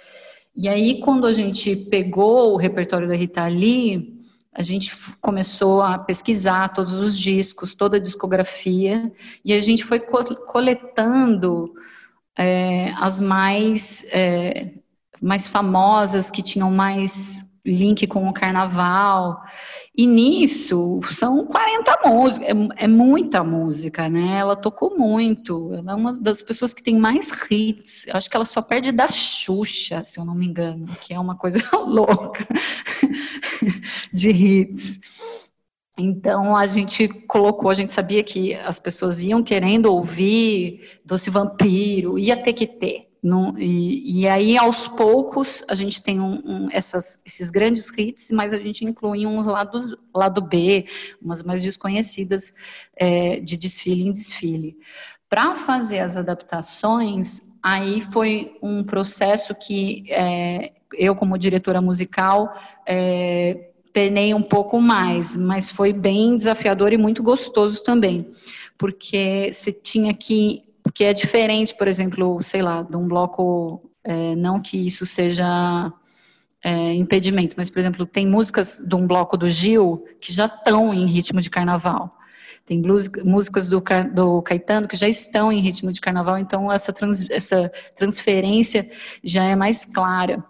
E 0.56 0.68
aí, 0.68 1.00
quando 1.00 1.26
a 1.26 1.32
gente 1.32 1.74
pegou 1.74 2.52
o 2.52 2.56
repertório 2.56 3.08
da 3.08 3.14
Rita 3.14 3.46
Lee, 3.46 4.13
a 4.54 4.62
gente 4.62 4.94
começou 5.20 5.82
a 5.82 5.98
pesquisar 5.98 6.68
todos 6.68 6.92
os 6.92 7.18
discos, 7.18 7.74
toda 7.74 7.96
a 7.96 8.00
discografia, 8.00 9.12
e 9.44 9.52
a 9.52 9.60
gente 9.60 9.84
foi 9.84 9.98
coletando 9.98 11.74
é, 12.36 12.92
as 12.98 13.18
mais, 13.18 14.06
é, 14.12 14.70
mais 15.20 15.48
famosas, 15.48 16.30
que 16.30 16.42
tinham 16.42 16.70
mais 16.70 17.58
link 17.66 18.06
com 18.06 18.28
o 18.28 18.32
carnaval. 18.32 19.42
E 19.96 20.08
nisso, 20.08 20.98
são 21.12 21.46
40 21.46 22.00
músicas, 22.04 22.48
é, 22.48 22.84
é, 22.84 22.88
muita 22.88 23.44
música, 23.44 24.08
né? 24.08 24.38
Ela 24.40 24.56
tocou 24.56 24.98
muito, 24.98 25.72
ela 25.72 25.92
é 25.92 25.94
uma 25.94 26.12
das 26.12 26.42
pessoas 26.42 26.74
que 26.74 26.82
tem 26.82 26.98
mais 26.98 27.30
hits, 27.48 28.04
acho 28.10 28.28
que 28.28 28.34
ela 28.34 28.44
só 28.44 28.60
perde 28.60 28.90
da 28.90 29.06
Xuxa, 29.08 30.02
se 30.02 30.18
eu 30.18 30.24
não 30.24 30.34
me 30.34 30.46
engano, 30.46 30.88
que 31.00 31.14
é 31.14 31.20
uma 31.20 31.36
coisa 31.36 31.60
louca 31.78 32.44
de 34.12 34.30
hits. 34.30 34.98
Então 35.96 36.56
a 36.56 36.66
gente 36.66 37.06
colocou, 37.08 37.70
a 37.70 37.74
gente 37.74 37.92
sabia 37.92 38.24
que 38.24 38.52
as 38.52 38.80
pessoas 38.80 39.20
iam 39.20 39.44
querendo 39.44 39.86
ouvir 39.86 40.98
Doce 41.04 41.30
Vampiro, 41.30 42.18
ia 42.18 42.36
ter 42.36 42.52
que 42.52 42.66
ter. 42.66 43.13
No, 43.24 43.58
e, 43.58 44.20
e, 44.20 44.28
aí, 44.28 44.58
aos 44.58 44.86
poucos, 44.86 45.64
a 45.66 45.74
gente 45.74 46.02
tem 46.02 46.20
um, 46.20 46.42
um, 46.44 46.68
essas, 46.70 47.22
esses 47.24 47.50
grandes 47.50 47.90
hits, 47.96 48.30
mas 48.30 48.52
a 48.52 48.58
gente 48.58 48.84
inclui 48.84 49.26
uns 49.26 49.46
lados, 49.46 49.96
lado 50.14 50.42
B, 50.42 50.84
umas 51.22 51.42
mais 51.42 51.62
desconhecidas, 51.62 52.52
é, 52.94 53.40
de 53.40 53.56
desfile 53.56 54.06
em 54.06 54.12
desfile. 54.12 54.76
Para 55.26 55.54
fazer 55.54 56.00
as 56.00 56.18
adaptações, 56.18 57.50
aí 57.62 58.02
foi 58.02 58.58
um 58.60 58.84
processo 58.84 59.54
que 59.54 60.04
é, 60.10 60.72
eu, 60.92 61.16
como 61.16 61.38
diretora 61.38 61.80
musical, 61.80 62.54
é, 62.86 63.70
penei 63.90 64.34
um 64.34 64.42
pouco 64.42 64.78
mais, 64.82 65.34
mas 65.34 65.70
foi 65.70 65.94
bem 65.94 66.36
desafiador 66.36 66.92
e 66.92 66.98
muito 66.98 67.22
gostoso 67.22 67.82
também, 67.82 68.28
porque 68.76 69.50
você 69.50 69.72
tinha 69.72 70.12
que 70.12 70.63
que 70.94 71.02
é 71.04 71.12
diferente, 71.12 71.74
por 71.74 71.88
exemplo, 71.88 72.40
sei 72.42 72.62
lá, 72.62 72.82
de 72.82 72.96
um 72.96 73.08
bloco, 73.08 73.90
é, 74.04 74.36
não 74.36 74.62
que 74.62 74.86
isso 74.86 75.04
seja 75.04 75.92
é, 76.62 76.94
impedimento, 76.94 77.54
mas, 77.58 77.68
por 77.68 77.80
exemplo, 77.80 78.06
tem 78.06 78.26
músicas 78.26 78.78
de 78.78 78.94
um 78.94 79.06
bloco 79.06 79.36
do 79.36 79.48
Gil 79.48 80.06
que 80.20 80.32
já 80.32 80.46
estão 80.46 80.94
em 80.94 81.04
ritmo 81.04 81.40
de 81.40 81.50
carnaval. 81.50 82.16
Tem 82.64 82.80
blues, 82.80 83.10
músicas 83.24 83.68
do, 83.68 83.82
do, 84.14 84.40
Caetano 84.40 84.88
que 84.88 84.96
já 84.96 85.08
estão 85.08 85.52
em 85.52 85.60
ritmo 85.60 85.92
de 85.92 86.00
carnaval, 86.00 86.38
então 86.38 86.72
essa, 86.72 86.92
trans, 86.92 87.28
essa 87.28 87.70
transferência 87.96 88.88
já 89.22 89.44
é 89.44 89.56
mais 89.56 89.84
clara. 89.84 90.42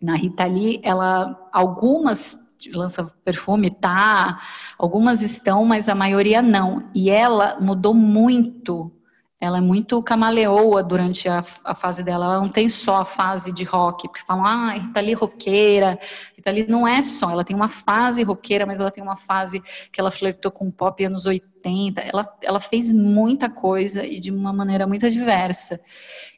Na 0.00 0.14
Rita 0.14 0.44
Lee, 0.44 0.80
ela, 0.84 1.48
algumas 1.52 2.46
lança 2.72 3.04
perfume, 3.24 3.70
tá, 3.70 4.40
algumas 4.76 5.22
estão, 5.22 5.64
mas 5.64 5.88
a 5.88 5.94
maioria 5.94 6.42
não. 6.42 6.88
E 6.94 7.08
ela 7.08 7.58
mudou 7.60 7.94
muito 7.94 8.92
ela 9.40 9.58
é 9.58 9.60
muito 9.60 10.02
camaleoa 10.02 10.82
durante 10.82 11.28
a, 11.28 11.44
a, 11.64 11.74
fase 11.74 12.02
dela. 12.02 12.24
Ela 12.24 12.40
não 12.40 12.48
tem 12.48 12.68
só 12.68 12.96
a 12.96 13.04
fase 13.04 13.52
de 13.52 13.62
rock, 13.62 14.08
porque 14.08 14.24
falam, 14.26 14.44
ah, 14.44 14.72
Rita 14.72 15.00
Lee 15.00 15.14
roqueira. 15.14 15.98
Rita 16.36 16.50
Lee 16.50 16.66
não 16.68 16.86
é 16.88 17.00
só, 17.02 17.30
ela 17.30 17.44
tem 17.44 17.54
uma 17.54 17.68
fase 17.68 18.24
roqueira, 18.24 18.66
mas 18.66 18.80
ela 18.80 18.90
tem 18.90 19.02
uma 19.02 19.14
fase 19.14 19.60
que 19.92 20.00
ela 20.00 20.10
flertou 20.10 20.50
com 20.50 20.70
pop 20.72 21.04
anos 21.04 21.24
80. 21.24 22.00
Ela, 22.00 22.36
ela 22.42 22.58
fez 22.58 22.92
muita 22.92 23.48
coisa 23.48 24.04
e 24.04 24.18
de 24.18 24.32
uma 24.32 24.52
maneira 24.52 24.86
muito 24.88 25.08
diversa. 25.08 25.80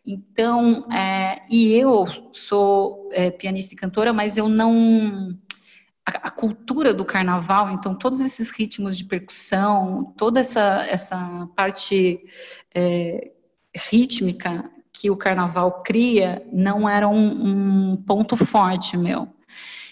Então, 0.06 0.86
é, 0.92 1.40
e 1.48 1.72
eu 1.72 2.04
sou 2.32 3.08
é, 3.12 3.30
pianista 3.30 3.72
e 3.72 3.76
cantora, 3.76 4.12
mas 4.12 4.36
eu 4.36 4.48
não 4.48 5.38
a, 6.04 6.30
cultura 6.30 6.92
do 6.92 7.04
carnaval, 7.04 7.70
então 7.70 7.94
todos 7.94 8.20
esses 8.20 8.50
ritmos 8.50 8.96
de 8.96 9.04
percussão, 9.04 10.12
toda 10.16 10.40
essa, 10.40 10.84
essa 10.88 11.48
parte 11.54 12.20
é, 12.74 13.30
rítmica 13.74 14.70
que 14.92 15.10
o 15.10 15.16
carnaval 15.16 15.82
cria, 15.82 16.42
não 16.52 16.88
era 16.88 17.08
um, 17.08 17.92
um, 17.92 17.96
ponto 17.96 18.36
forte 18.36 18.96
meu. 18.96 19.28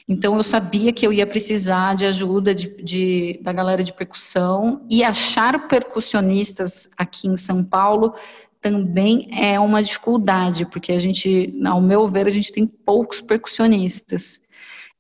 Então 0.06 0.36
eu 0.36 0.42
sabia 0.42 0.92
que 0.92 1.06
eu 1.06 1.12
ia 1.12 1.26
precisar 1.26 1.94
de 1.94 2.06
ajuda 2.06 2.54
de, 2.54 2.82
de, 2.82 3.38
da 3.42 3.52
galera 3.52 3.82
de 3.84 3.92
percussão 3.92 4.86
e 4.88 5.04
achar 5.04 5.68
percussionistas 5.68 6.88
aqui 6.96 7.28
em 7.28 7.36
São 7.36 7.62
Paulo 7.62 8.14
também 8.60 9.28
é 9.32 9.60
uma 9.60 9.82
dificuldade, 9.82 10.66
porque 10.66 10.92
a 10.92 10.98
gente, 10.98 11.54
ao 11.64 11.80
meu 11.80 12.08
ver, 12.08 12.26
a 12.26 12.30
gente 12.30 12.52
tem 12.52 12.66
poucos 12.66 13.20
percussionistas 13.20 14.40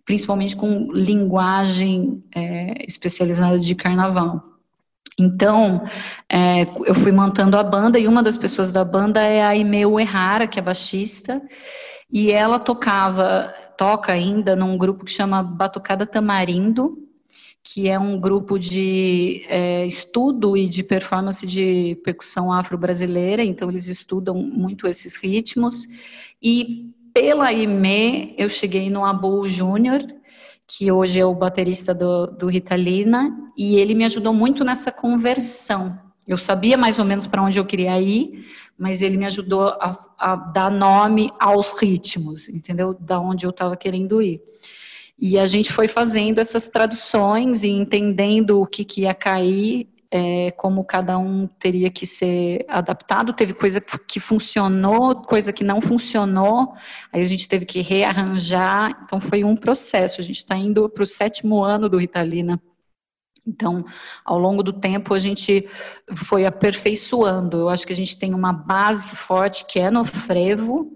principalmente 0.08 0.56
com 0.56 0.90
linguagem 0.90 2.24
é, 2.34 2.82
especializada 2.86 3.58
de 3.58 3.74
carnaval. 3.74 4.42
Então, 5.20 5.84
é, 6.32 6.62
eu 6.86 6.94
fui 6.94 7.12
montando 7.12 7.58
a 7.58 7.62
banda 7.62 7.98
e 7.98 8.08
uma 8.08 8.22
das 8.22 8.38
pessoas 8.38 8.72
da 8.72 8.82
banda 8.86 9.20
é 9.20 9.42
a 9.44 9.54
Imeu 9.54 10.00
Errara, 10.00 10.46
que 10.46 10.58
é 10.58 10.62
baixista, 10.62 11.42
e 12.10 12.32
ela 12.32 12.58
tocava, 12.58 13.52
toca 13.76 14.10
ainda 14.10 14.56
num 14.56 14.78
grupo 14.78 15.04
que 15.04 15.10
chama 15.10 15.42
Batucada 15.42 16.06
Tamarindo, 16.06 17.06
que 17.62 17.86
é 17.86 17.98
um 17.98 18.18
grupo 18.18 18.58
de 18.58 19.44
é, 19.46 19.84
estudo 19.84 20.56
e 20.56 20.66
de 20.66 20.82
performance 20.82 21.46
de 21.46 22.00
percussão 22.02 22.50
afro-brasileira, 22.50 23.44
então 23.44 23.68
eles 23.68 23.88
estudam 23.88 24.36
muito 24.36 24.88
esses 24.88 25.16
ritmos, 25.16 25.86
e 26.42 26.94
pela 27.20 27.52
IME, 27.52 28.32
eu 28.38 28.48
cheguei 28.48 28.88
no 28.88 29.04
Abu 29.04 29.48
Júnior, 29.48 30.00
que 30.68 30.92
hoje 30.92 31.18
é 31.18 31.26
o 31.26 31.34
baterista 31.34 31.92
do, 31.92 32.28
do 32.28 32.46
Ritalina, 32.46 33.36
e 33.56 33.74
ele 33.74 33.92
me 33.92 34.04
ajudou 34.04 34.32
muito 34.32 34.62
nessa 34.62 34.92
conversão. 34.92 35.98
Eu 36.28 36.36
sabia 36.36 36.78
mais 36.78 36.96
ou 37.00 37.04
menos 37.04 37.26
para 37.26 37.42
onde 37.42 37.58
eu 37.58 37.64
queria 37.64 38.00
ir, 38.00 38.46
mas 38.78 39.02
ele 39.02 39.16
me 39.16 39.26
ajudou 39.26 39.62
a, 39.62 39.98
a, 40.16 40.36
dar 40.36 40.70
nome 40.70 41.32
aos 41.40 41.72
ritmos, 41.72 42.48
entendeu? 42.48 42.94
Da 42.94 43.18
onde 43.18 43.44
eu 43.44 43.50
estava 43.50 43.76
querendo 43.76 44.22
ir. 44.22 44.40
E 45.18 45.36
a 45.40 45.46
gente 45.46 45.72
foi 45.72 45.88
fazendo 45.88 46.38
essas 46.38 46.68
traduções 46.68 47.64
e 47.64 47.68
entendendo 47.68 48.60
o 48.60 48.66
que, 48.66 48.84
que 48.84 49.00
ia 49.00 49.12
cair 49.12 49.88
é, 50.10 50.50
como 50.52 50.84
cada 50.84 51.18
um 51.18 51.46
teria 51.46 51.90
que 51.90 52.06
ser 52.06 52.64
adaptado. 52.68 53.32
Teve 53.32 53.52
coisa 53.52 53.80
que 53.80 54.18
funcionou, 54.18 55.16
coisa 55.22 55.52
que 55.52 55.62
não 55.62 55.80
funcionou, 55.80 56.74
aí 57.12 57.20
a 57.20 57.24
gente 57.24 57.48
teve 57.48 57.66
que 57.66 57.80
rearranjar. 57.80 58.98
Então, 59.04 59.20
foi 59.20 59.44
um 59.44 59.56
processo. 59.56 60.20
A 60.20 60.24
gente 60.24 60.36
está 60.36 60.56
indo 60.56 60.88
para 60.88 61.02
o 61.02 61.06
sétimo 61.06 61.62
ano 61.62 61.88
do 61.88 61.98
Ritalina. 61.98 62.60
Então, 63.46 63.84
ao 64.24 64.38
longo 64.38 64.62
do 64.62 64.72
tempo, 64.72 65.14
a 65.14 65.18
gente 65.18 65.66
foi 66.14 66.44
aperfeiçoando. 66.44 67.58
Eu 67.58 67.68
acho 67.68 67.86
que 67.86 67.92
a 67.92 67.96
gente 67.96 68.18
tem 68.18 68.34
uma 68.34 68.52
base 68.52 69.08
forte 69.08 69.64
que 69.64 69.78
é 69.78 69.90
no 69.90 70.04
frevo, 70.04 70.94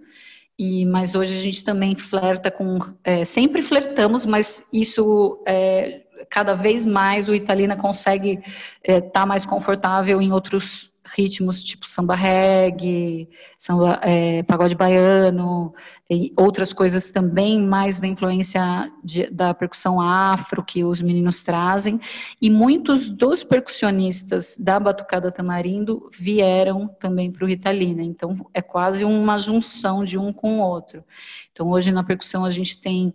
e, 0.58 0.84
mas 0.84 1.14
hoje 1.14 1.34
a 1.34 1.40
gente 1.40 1.64
também 1.64 1.94
flerta 1.94 2.50
com. 2.50 2.78
É, 3.02 3.24
sempre 3.24 3.62
flertamos, 3.62 4.26
mas 4.26 4.66
isso 4.70 5.42
é, 5.46 6.02
cada 6.30 6.54
vez 6.54 6.84
mais 6.84 7.28
o 7.28 7.34
Italina 7.34 7.76
consegue 7.76 8.40
estar 8.82 8.92
é, 8.92 9.00
tá 9.00 9.26
mais 9.26 9.46
confortável 9.46 10.20
em 10.20 10.32
outros 10.32 10.92
ritmos, 11.04 11.64
tipo 11.64 11.88
samba 11.88 12.14
reggae, 12.14 13.28
samba, 13.58 13.98
é, 14.02 14.42
pagode 14.44 14.74
baiano, 14.74 15.74
e 16.08 16.32
outras 16.36 16.72
coisas 16.72 17.10
também, 17.10 17.60
mais 17.60 17.98
da 17.98 18.06
influência 18.06 18.90
de, 19.02 19.28
da 19.30 19.52
percussão 19.52 20.00
afro 20.00 20.64
que 20.64 20.84
os 20.84 21.02
meninos 21.02 21.42
trazem, 21.42 22.00
e 22.40 22.48
muitos 22.48 23.10
dos 23.10 23.42
percussionistas 23.42 24.56
da 24.58 24.78
Batucada 24.78 25.32
Tamarindo 25.32 26.08
vieram 26.16 26.88
também 27.00 27.30
para 27.30 27.44
o 27.44 27.48
Ritalina, 27.48 28.02
então 28.02 28.32
é 28.54 28.62
quase 28.62 29.04
uma 29.04 29.38
junção 29.38 30.04
de 30.04 30.16
um 30.16 30.32
com 30.32 30.60
o 30.60 30.62
outro. 30.62 31.04
Então 31.50 31.68
hoje 31.68 31.90
na 31.90 32.04
percussão 32.04 32.44
a 32.44 32.50
gente 32.50 32.80
tem 32.80 33.12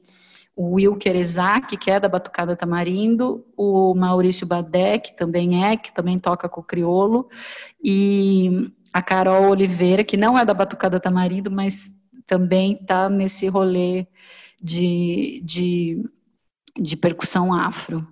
o 0.58 0.74
Wilker 0.74 1.16
Isaac, 1.16 1.78
que 1.78 1.92
é 1.92 2.00
da 2.00 2.10
Batucada 2.10 2.56
Tamarindo, 2.56 3.46
o 3.56 3.94
Maurício 3.94 4.48
Badé, 4.48 4.98
que 4.98 5.16
também 5.16 5.64
é, 5.64 5.78
que 5.78 5.94
também 5.94 6.18
toca 6.18 6.50
com 6.50 6.62
o 6.62 6.64
criolo, 6.64 7.30
e 7.82 8.72
a 8.92 9.00
Carol 9.00 9.52
Oliveira, 9.52 10.04
que 10.04 10.18
não 10.18 10.36
é 10.36 10.44
da 10.44 10.56
Batucada 10.56 11.00
Tamarindo, 11.00 11.52
mas 11.52 11.94
também 12.26 12.74
está 12.74 13.08
nesse 13.08 13.48
rolê 13.48 14.08
de, 14.60 15.40
de, 15.46 16.04
de 16.76 16.98
percussão 16.98 17.54
afro. 17.54 18.08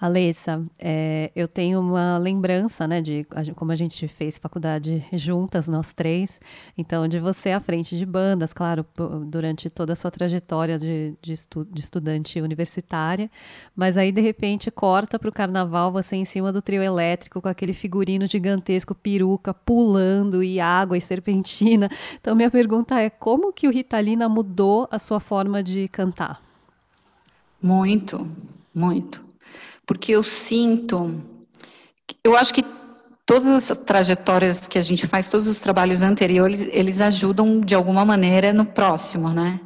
Alessa, 0.00 0.64
é, 0.78 1.30
eu 1.36 1.46
tenho 1.46 1.78
uma 1.78 2.16
lembrança, 2.16 2.88
né, 2.88 3.02
de 3.02 3.26
como 3.54 3.70
a 3.70 3.76
gente 3.76 4.08
fez 4.08 4.38
faculdade 4.38 5.04
juntas, 5.12 5.68
nós 5.68 5.92
três, 5.92 6.40
então, 6.76 7.06
de 7.06 7.20
você 7.20 7.50
à 7.50 7.60
frente 7.60 7.98
de 7.98 8.06
bandas, 8.06 8.54
claro, 8.54 8.86
durante 9.26 9.68
toda 9.68 9.92
a 9.92 9.96
sua 9.96 10.10
trajetória 10.10 10.78
de, 10.78 11.14
de, 11.20 11.32
estu, 11.34 11.66
de 11.70 11.80
estudante 11.80 12.40
universitária, 12.40 13.30
mas 13.76 13.98
aí, 13.98 14.10
de 14.10 14.22
repente, 14.22 14.70
corta 14.70 15.18
para 15.18 15.28
o 15.28 15.32
carnaval, 15.32 15.92
você 15.92 16.16
em 16.16 16.24
cima 16.24 16.50
do 16.50 16.62
trio 16.62 16.82
elétrico, 16.82 17.42
com 17.42 17.48
aquele 17.48 17.74
figurino 17.74 18.26
gigantesco, 18.26 18.94
peruca, 18.94 19.52
pulando, 19.52 20.42
e 20.42 20.58
água, 20.58 20.96
e 20.96 21.00
serpentina. 21.00 21.90
Então, 22.18 22.34
minha 22.34 22.50
pergunta 22.50 22.98
é, 22.98 23.10
como 23.10 23.52
que 23.52 23.68
o 23.68 23.70
Ritalina 23.70 24.30
mudou 24.30 24.88
a 24.90 24.98
sua 24.98 25.20
forma 25.20 25.62
de 25.62 25.88
cantar? 25.88 26.40
Muito, 27.62 28.26
muito 28.74 29.29
porque 29.90 30.12
eu 30.12 30.22
sinto, 30.22 31.20
eu 32.22 32.36
acho 32.36 32.54
que 32.54 32.64
todas 33.26 33.48
as 33.48 33.76
trajetórias 33.76 34.68
que 34.68 34.78
a 34.78 34.80
gente 34.80 35.04
faz, 35.04 35.26
todos 35.26 35.48
os 35.48 35.58
trabalhos 35.58 36.00
anteriores, 36.00 36.62
eles 36.70 37.00
ajudam 37.00 37.60
de 37.60 37.74
alguma 37.74 38.04
maneira 38.04 38.52
no 38.52 38.64
próximo, 38.64 39.30
né? 39.30 39.58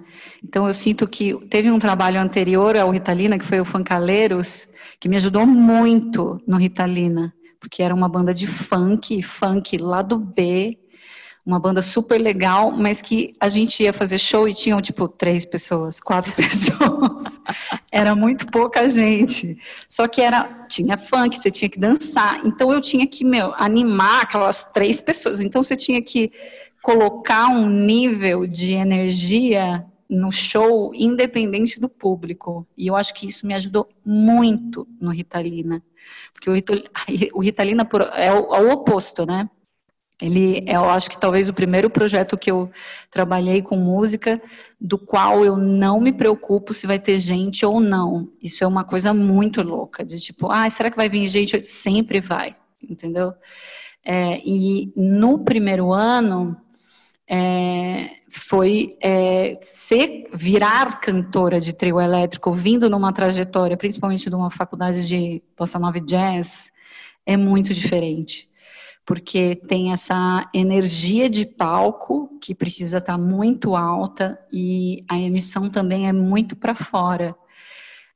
Então 0.43 0.67
eu 0.67 0.73
sinto 0.73 1.07
que 1.07 1.35
teve 1.51 1.71
um 1.71 1.79
trabalho 1.79 2.19
anterior 2.19 2.75
ao 2.75 2.91
Ritalina, 2.91 3.39
que 3.39 3.45
foi 3.45 3.61
o 3.61 3.67
Funcaleiros, 3.67 4.67
que 4.99 5.11
me 5.11 5.17
ajudou 5.19 5.47
muito 5.47 6.41
no 6.47 6.57
Ritalina, 6.57 7.31
porque 7.61 7.83
era 7.83 7.95
uma 7.95 8.09
banda 8.09 8.33
de 8.33 8.47
funk, 8.47 9.21
funk 9.21 9.77
lá 9.77 10.01
do 10.01 10.17
B, 10.17 10.79
uma 11.45 11.61
banda 11.61 11.83
super 11.83 12.19
legal, 12.19 12.71
mas 12.71 13.03
que 13.03 13.37
a 13.39 13.51
gente 13.51 13.83
ia 13.83 13.93
fazer 13.93 14.17
show 14.17 14.49
e 14.49 14.55
tinham 14.55 14.81
tipo 14.81 15.07
três 15.07 15.45
pessoas, 15.45 16.01
quatro 16.01 16.33
pessoas. 16.37 17.39
era 17.93 18.15
muito 18.15 18.47
pouca 18.47 18.89
gente. 18.89 19.59
Só 19.87 20.09
que 20.09 20.23
era 20.23 20.67
tinha 20.69 20.97
funk, 20.97 21.37
você 21.37 21.51
tinha 21.51 21.69
que 21.69 21.79
dançar. 21.79 22.41
Então 22.47 22.73
eu 22.73 22.81
tinha 22.81 23.07
que 23.07 23.25
meu 23.25 23.53
animar 23.57 24.23
aquelas 24.23 24.65
três 24.65 25.01
pessoas. 25.01 25.41
Então 25.41 25.63
você 25.63 25.77
tinha 25.77 26.01
que 26.01 26.33
colocar 26.83 27.49
um 27.49 27.69
nível 27.69 28.47
de 28.47 28.73
energia 28.73 29.85
no 30.09 30.31
show 30.33 30.95
independente 30.95 31.79
do 31.79 31.89
público. 31.89 32.67
E 32.77 32.87
eu 32.87 32.97
acho 32.97 33.13
que 33.13 33.27
isso 33.27 33.47
me 33.47 33.55
ajudou 33.55 33.89
muito 34.05 34.89
no 34.99 35.11
Ritalina. 35.11 35.83
Porque 36.33 36.49
o, 36.49 36.55
Ritalina 37.41 37.87
é 38.15 38.27
é 38.27 38.33
o 38.33 38.73
oposto, 38.73 39.27
né? 39.27 39.49
Ele 40.21 40.65
é, 40.67 40.77
eu 40.77 40.85
acho 40.85 41.11
que 41.11 41.19
talvez 41.19 41.49
o 41.49 41.55
primeiro 41.55 41.91
projeto 41.91 42.39
que 42.39 42.51
eu 42.51 42.71
trabalhei 43.11 43.61
com 43.63 43.77
música, 43.77 44.41
do 44.81 44.97
qual 44.97 45.45
eu 45.45 45.57
não 45.57 46.01
me 46.01 46.13
preocupo 46.13 46.73
se 46.73 46.87
vai 46.87 46.99
ter 46.99 47.19
gente 47.19 47.67
ou 47.67 47.81
não. 47.81 48.29
Isso 48.41 48.63
é 48.63 48.67
uma 48.67 48.85
coisa 48.85 49.13
muito 49.13 49.61
louca, 49.63 50.05
de 50.05 50.21
tipo, 50.21 50.51
ah, 50.51 50.69
será 50.71 50.91
que 50.91 50.97
vai 50.97 51.09
vir 51.09 51.27
gente? 51.27 51.63
Sempre 51.65 52.21
vai, 52.21 52.57
entendeu? 52.83 53.35
É, 54.05 54.41
e 54.45 54.93
no 54.95 55.41
primeiro 55.41 55.93
ano, 55.93 56.57
é, 57.29 58.11
foi 58.31 58.91
é, 59.03 59.53
ser, 59.63 60.29
virar 60.33 61.01
cantora 61.01 61.61
de 61.61 61.73
trio 61.73 62.01
elétrico, 62.01 62.53
vindo 62.53 62.89
numa 62.89 63.13
trajetória, 63.13 63.77
principalmente 63.77 64.31
de 64.31 64.37
uma 64.37 64.51
faculdade 64.51 65.09
de 65.09 65.43
bossa 65.59 65.79
nova 65.79 65.99
jazz, 65.99 66.71
é 67.27 67.37
muito 67.37 67.75
diferente 67.75 68.49
porque 69.05 69.57
tem 69.69 69.93
essa 69.93 70.49
energia 70.55 71.29
de 71.29 71.45
palco 71.45 72.39
que 72.41 72.55
precisa 72.55 72.99
estar 72.99 73.19
muito 73.19 73.77
alta 73.77 74.39
e 74.51 75.05
a 75.09 75.19
emissão 75.19 75.69
também 75.69 76.09
é 76.09 76.13
muito 76.13 76.57
para 76.57 76.75
fora. 76.75 77.37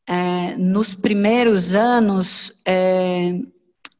É, 0.06 0.56
nos 0.56 0.94
primeiros 0.94 1.74
anos, 1.74 2.58
é, 2.66 3.38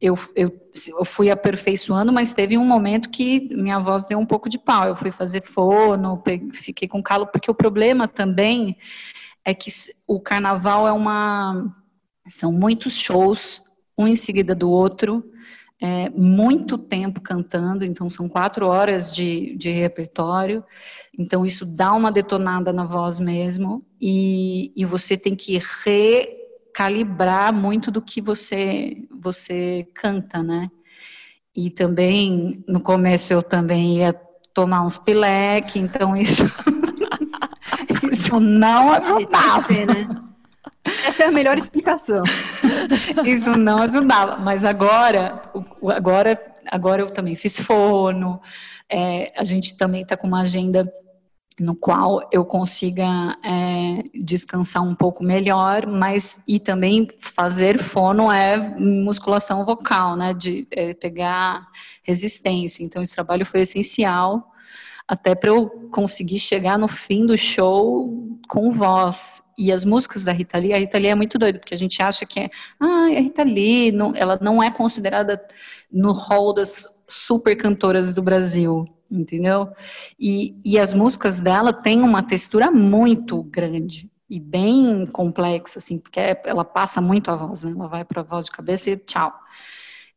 eu, 0.01 0.15
eu, 0.35 0.51
eu, 0.97 1.05
fui 1.05 1.29
aperfeiçoando, 1.29 2.11
mas 2.11 2.33
teve 2.33 2.57
um 2.57 2.65
momento 2.65 3.09
que 3.09 3.53
minha 3.55 3.79
voz 3.79 4.07
deu 4.07 4.17
um 4.17 4.25
pouco 4.25 4.49
de 4.49 4.57
pau. 4.57 4.87
Eu 4.87 4.95
fui 4.95 5.11
fazer 5.11 5.43
fono, 5.43 6.23
fiquei 6.53 6.87
com 6.87 7.03
calo, 7.03 7.27
porque 7.27 7.51
o 7.51 7.55
problema 7.55 8.07
também 8.07 8.75
é 9.45 9.53
que 9.53 9.69
o 10.07 10.19
carnaval 10.19 10.87
é 10.87 10.91
uma. 10.91 11.71
São 12.27 12.51
muitos 12.51 12.95
shows, 12.95 13.61
um 13.95 14.07
em 14.07 14.15
seguida 14.15 14.55
do 14.55 14.69
outro 14.71 15.23
é, 15.81 16.09
muito 16.09 16.77
tempo 16.77 17.21
cantando, 17.21 17.85
então 17.85 18.09
são 18.09 18.27
quatro 18.27 18.67
horas 18.67 19.11
de, 19.11 19.55
de 19.55 19.69
repertório, 19.69 20.63
então 21.17 21.45
isso 21.45 21.65
dá 21.65 21.93
uma 21.93 22.11
detonada 22.11 22.73
na 22.73 22.83
voz 22.83 23.19
mesmo, 23.19 23.85
e, 23.99 24.73
e 24.75 24.83
você 24.83 25.15
tem 25.17 25.35
que 25.35 25.61
recalibrar 26.75 27.53
muito 27.53 27.89
do 27.89 28.01
que 28.01 28.19
você, 28.21 29.07
você 29.09 29.87
canta, 29.93 30.43
né? 30.43 30.69
E 31.55 31.69
também, 31.69 32.63
no 32.67 32.79
começo 32.79 33.33
eu 33.33 33.41
também 33.41 33.97
ia 33.97 34.13
tomar 34.53 34.81
uns 34.83 34.97
pileque, 34.97 35.79
então 35.79 36.15
isso, 36.15 36.43
isso 38.11 38.39
não 38.39 38.91
ajudava. 38.91 39.63
Ser, 39.63 39.87
né? 39.87 40.28
Essa 41.05 41.23
é 41.23 41.25
a 41.27 41.31
melhor 41.31 41.57
explicação. 41.57 42.23
Isso 43.25 43.55
não 43.55 43.81
ajudava, 43.83 44.37
mas 44.37 44.63
agora, 44.63 45.41
agora, 45.95 46.55
agora 46.71 47.01
eu 47.01 47.09
também 47.09 47.35
fiz 47.35 47.59
fono. 47.59 48.41
É, 48.89 49.31
a 49.35 49.43
gente 49.43 49.77
também 49.77 50.01
está 50.01 50.17
com 50.17 50.27
uma 50.27 50.41
agenda 50.41 50.83
no 51.59 51.75
qual 51.75 52.27
eu 52.31 52.45
consiga 52.45 53.05
é, 53.43 54.03
descansar 54.15 54.81
um 54.81 54.95
pouco 54.95 55.23
melhor, 55.23 55.85
mas 55.85 56.41
e 56.47 56.57
também 56.59 57.07
fazer 57.19 57.77
fono 57.77 58.31
é 58.31 58.57
musculação 58.57 59.65
vocal, 59.65 60.15
né? 60.15 60.33
De 60.33 60.65
é, 60.71 60.93
pegar 60.93 61.67
resistência. 62.01 62.83
Então 62.83 63.03
esse 63.03 63.13
trabalho 63.13 63.45
foi 63.45 63.61
essencial 63.61 64.48
até 65.09 65.33
para 65.33 65.49
eu 65.49 65.67
conseguir 65.91 66.37
chegar 66.37 66.77
no 66.77 66.87
fim 66.87 67.25
do 67.25 67.35
show 67.35 68.37
com 68.47 68.69
voz. 68.69 69.41
E 69.57 69.71
as 69.71 69.83
músicas 69.83 70.23
da 70.23 70.31
Rita 70.31 70.59
Lee, 70.59 70.71
a 70.71 70.77
Rita 70.77 70.99
Lee 70.99 71.09
é 71.09 71.15
muito 71.15 71.39
doida, 71.39 71.57
porque 71.57 71.73
a 71.73 71.77
gente 71.77 71.99
acha 71.99 72.27
que 72.27 72.41
é, 72.41 72.49
ah, 72.79 73.07
a 73.07 73.19
Rita 73.19 73.41
Lee, 73.41 73.91
não, 73.91 74.13
ela 74.15 74.37
não 74.39 74.61
é 74.61 74.69
considerada 74.69 75.43
no 75.91 76.11
hall 76.11 76.53
das 76.53 76.87
super 77.07 77.55
cantoras 77.57 78.13
do 78.13 78.21
Brasil, 78.21 78.85
entendeu? 79.09 79.69
E, 80.19 80.55
e 80.63 80.77
as 80.77 80.93
músicas 80.93 81.39
dela 81.39 81.73
têm 81.73 82.03
uma 82.03 82.21
textura 82.21 82.69
muito 82.69 83.41
grande 83.41 84.07
e 84.29 84.39
bem 84.39 85.05
complexa, 85.11 85.79
assim, 85.79 85.97
porque 85.97 86.19
ela 86.45 86.63
passa 86.63 87.01
muito 87.01 87.31
a 87.31 87.35
voz, 87.35 87.63
né? 87.63 87.71
Ela 87.75 87.87
vai 87.87 88.05
para 88.05 88.21
a 88.21 88.23
voz 88.23 88.45
de 88.45 88.51
cabeça 88.51 88.91
e 88.91 88.97
tchau. 88.97 89.33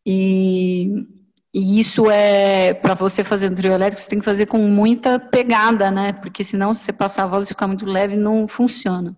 E 0.04 1.06
e 1.54 1.78
isso 1.78 2.10
é, 2.10 2.72
para 2.72 2.94
você 2.94 3.22
fazer 3.22 3.50
um 3.50 3.54
trio 3.54 3.72
elétrico, 3.72 4.00
você 4.00 4.08
tem 4.08 4.18
que 4.18 4.24
fazer 4.24 4.46
com 4.46 4.58
muita 4.58 5.18
pegada, 5.18 5.90
né? 5.90 6.14
Porque 6.14 6.42
senão, 6.42 6.72
se 6.72 6.80
você 6.80 6.92
passar 6.92 7.24
a 7.24 7.26
voz 7.26 7.44
e 7.44 7.48
ficar 7.48 7.66
muito 7.66 7.84
leve, 7.84 8.16
não 8.16 8.48
funciona. 8.48 9.14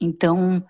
Então, 0.00 0.64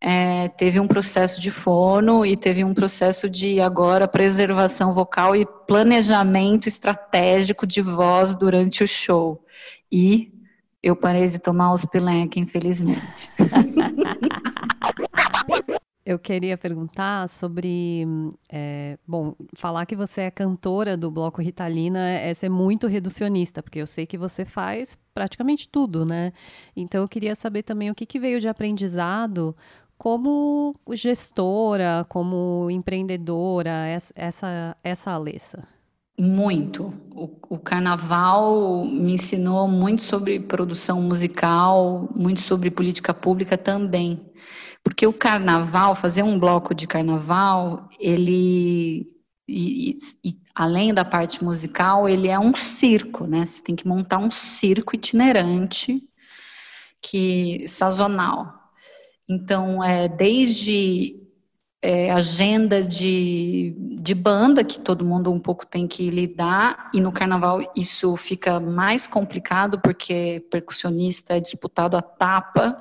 é, 0.00 0.48
teve 0.50 0.78
um 0.78 0.86
processo 0.86 1.40
de 1.40 1.50
fono 1.50 2.26
e 2.26 2.36
teve 2.36 2.62
um 2.62 2.74
processo 2.74 3.28
de, 3.28 3.58
agora, 3.58 4.06
preservação 4.06 4.92
vocal 4.92 5.34
e 5.34 5.46
planejamento 5.66 6.68
estratégico 6.68 7.66
de 7.66 7.80
voz 7.80 8.36
durante 8.36 8.84
o 8.84 8.88
show. 8.88 9.42
E 9.90 10.30
eu 10.82 10.94
parei 10.94 11.28
de 11.28 11.38
tomar 11.38 11.72
os 11.72 11.86
pileque, 11.86 12.38
infelizmente. 12.38 13.30
Eu 16.08 16.18
queria 16.18 16.56
perguntar 16.56 17.28
sobre. 17.28 18.06
É, 18.50 18.96
bom, 19.06 19.34
falar 19.54 19.84
que 19.84 19.94
você 19.94 20.22
é 20.22 20.30
cantora 20.30 20.96
do 20.96 21.10
Bloco 21.10 21.42
Ritalina 21.42 21.98
é 22.08 22.32
ser 22.32 22.48
muito 22.48 22.86
reducionista, 22.86 23.62
porque 23.62 23.78
eu 23.78 23.86
sei 23.86 24.06
que 24.06 24.16
você 24.16 24.42
faz 24.42 24.96
praticamente 25.12 25.68
tudo, 25.68 26.06
né? 26.06 26.32
Então 26.74 27.02
eu 27.02 27.08
queria 27.10 27.34
saber 27.34 27.62
também 27.62 27.90
o 27.90 27.94
que, 27.94 28.06
que 28.06 28.18
veio 28.18 28.40
de 28.40 28.48
aprendizado 28.48 29.54
como 29.98 30.74
gestora, 30.94 32.06
como 32.08 32.70
empreendedora, 32.70 33.86
essa, 34.16 34.74
essa 34.82 35.10
Alessa. 35.10 35.68
Muito. 36.18 36.90
O, 37.14 37.28
o, 37.50 37.58
carnaval 37.58 38.82
me 38.86 39.12
ensinou 39.12 39.68
muito 39.68 40.00
sobre 40.00 40.40
produção 40.40 41.02
musical, 41.02 42.08
muito 42.16 42.40
sobre 42.40 42.70
política 42.70 43.12
pública 43.12 43.58
também. 43.58 44.18
Porque 44.82 45.06
o 45.06 45.12
carnaval, 45.12 45.94
fazer 45.94 46.22
um 46.22 46.38
bloco 46.38 46.74
de 46.74 46.86
carnaval, 46.86 47.88
ele, 47.98 49.06
e, 49.46 49.98
e, 50.24 50.36
além 50.54 50.92
da 50.92 51.04
parte 51.04 51.42
musical, 51.44 52.08
ele 52.08 52.28
é 52.28 52.38
um 52.38 52.54
circo, 52.54 53.26
né? 53.26 53.44
Você 53.44 53.62
tem 53.62 53.76
que 53.76 53.86
montar 53.86 54.18
um 54.18 54.30
circo 54.30 54.94
itinerante, 54.94 56.02
que 57.00 57.66
sazonal. 57.68 58.54
Então, 59.28 59.84
é 59.84 60.08
desde 60.08 61.28
é, 61.80 62.10
agenda 62.10 62.82
de, 62.82 63.74
de 63.78 64.14
banda, 64.14 64.64
que 64.64 64.80
todo 64.80 65.04
mundo 65.04 65.32
um 65.32 65.38
pouco 65.38 65.64
tem 65.66 65.86
que 65.86 66.10
lidar, 66.10 66.90
e 66.92 67.00
no 67.00 67.12
carnaval 67.12 67.60
isso 67.76 68.16
fica 68.16 68.58
mais 68.58 69.06
complicado, 69.06 69.80
porque 69.80 70.44
percussionista 70.50 71.36
é 71.36 71.40
disputado 71.40 71.96
a 71.96 72.02
tapa, 72.02 72.72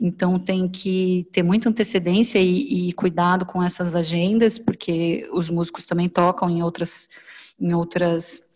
então 0.00 0.38
tem 0.38 0.68
que 0.68 1.26
ter 1.32 1.42
muita 1.42 1.68
antecedência 1.68 2.38
e, 2.38 2.88
e, 2.88 2.92
cuidado 2.92 3.44
com 3.44 3.62
essas 3.62 3.94
agendas, 3.94 4.58
porque 4.58 5.28
os 5.32 5.50
músicos 5.50 5.84
também 5.84 6.08
tocam 6.08 6.48
em 6.48 6.62
outras, 6.62 7.08
em 7.60 7.74
outras 7.74 8.46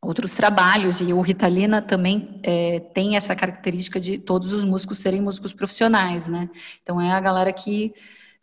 outros 0.00 0.32
trabalhos 0.32 1.00
e 1.00 1.12
o 1.12 1.20
Ritalina 1.20 1.82
também 1.82 2.40
é, 2.44 2.78
tem 2.78 3.16
essa 3.16 3.34
característica 3.34 3.98
de 3.98 4.16
todos 4.16 4.52
os 4.52 4.64
músicos 4.64 4.98
serem 4.98 5.20
músicos 5.20 5.52
profissionais, 5.52 6.28
né? 6.28 6.48
Então 6.80 7.00
é 7.00 7.10
a 7.10 7.20
galera 7.20 7.52
que 7.52 7.92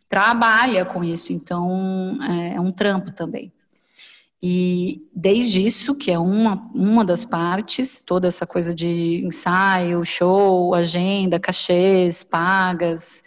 trabalha 0.09 0.85
com 0.85 1.01
isso, 1.01 1.31
então 1.31 2.17
é, 2.21 2.55
é 2.55 2.59
um 2.59 2.73
trampo 2.73 3.11
também. 3.11 3.54
E 4.47 5.01
desde 5.11 5.65
isso, 5.65 5.95
que 5.95 6.11
é 6.11 6.19
uma, 6.19 6.69
uma 6.71 7.03
das 7.03 7.25
partes, 7.25 7.99
toda 7.99 8.27
essa 8.27 8.45
coisa 8.45 8.75
de 8.75 9.25
ensaio, 9.25 10.05
show, 10.05 10.75
agenda, 10.75 11.39
cachês, 11.39 12.23
pagas, 12.23 13.23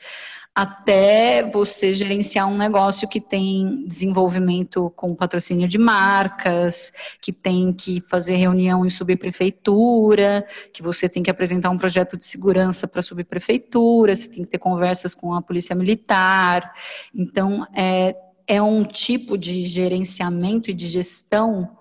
até 0.54 1.42
você 1.50 1.92
gerenciar 1.92 2.48
um 2.48 2.57
negócio 2.57 3.09
que 3.09 3.20
tem 3.20 3.85
desenvolvimento 3.85 4.92
com 4.94 5.12
patrocínio 5.12 5.66
de 5.66 5.76
marcas, 5.76 6.92
que 7.20 7.33
tem 7.33 7.72
que 7.72 8.00
fazer 8.00 8.37
reunião 8.37 8.87
em 8.87 8.88
subprefeitura, 8.88 10.46
que 10.72 10.85
você 10.85 11.09
tem 11.09 11.24
que 11.24 11.31
apresentar 11.31 11.70
um 11.70 11.78
projeto 11.78 12.16
de 12.16 12.26
segurança 12.26 12.87
para 12.87 13.00
a 13.00 13.02
subprefeitura, 13.02 14.14
você 14.14 14.31
tem 14.31 14.44
que 14.44 14.50
ter 14.50 14.59
conversas 14.59 15.16
com 15.16 15.35
a 15.35 15.42
polícia 15.42 15.74
militar. 15.74 16.72
Então, 17.12 17.66
é, 17.74 18.14
é 18.48 18.62
um 18.62 18.82
tipo 18.82 19.37
de 19.37 19.66
gerenciamento 19.66 20.70
e 20.70 20.74
de 20.74 20.88
gestão 20.88 21.76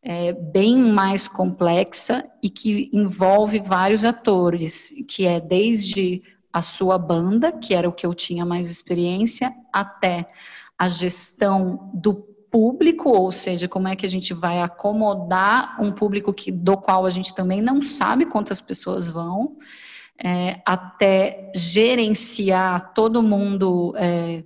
é, 0.00 0.32
bem 0.32 0.76
mais 0.76 1.26
complexa 1.26 2.24
e 2.40 2.48
que 2.48 2.88
envolve 2.92 3.58
vários 3.58 4.04
atores, 4.04 4.94
que 5.08 5.26
é 5.26 5.40
desde 5.40 6.22
a 6.52 6.62
sua 6.62 6.96
banda, 6.96 7.50
que 7.50 7.74
era 7.74 7.88
o 7.88 7.92
que 7.92 8.06
eu 8.06 8.14
tinha 8.14 8.46
mais 8.46 8.70
experiência, 8.70 9.50
até 9.72 10.30
a 10.78 10.86
gestão 10.86 11.90
do 11.92 12.14
público, 12.14 13.08
ou 13.08 13.32
seja, 13.32 13.66
como 13.66 13.88
é 13.88 13.96
que 13.96 14.06
a 14.06 14.08
gente 14.08 14.32
vai 14.32 14.62
acomodar 14.62 15.82
um 15.82 15.90
público 15.90 16.32
que, 16.32 16.52
do 16.52 16.76
qual 16.76 17.04
a 17.04 17.10
gente 17.10 17.34
também 17.34 17.60
não 17.60 17.82
sabe 17.82 18.26
quantas 18.26 18.60
pessoas 18.60 19.10
vão, 19.10 19.56
é, 20.16 20.60
até 20.64 21.50
gerenciar 21.56 22.92
todo 22.94 23.20
mundo 23.20 23.92
é, 23.96 24.44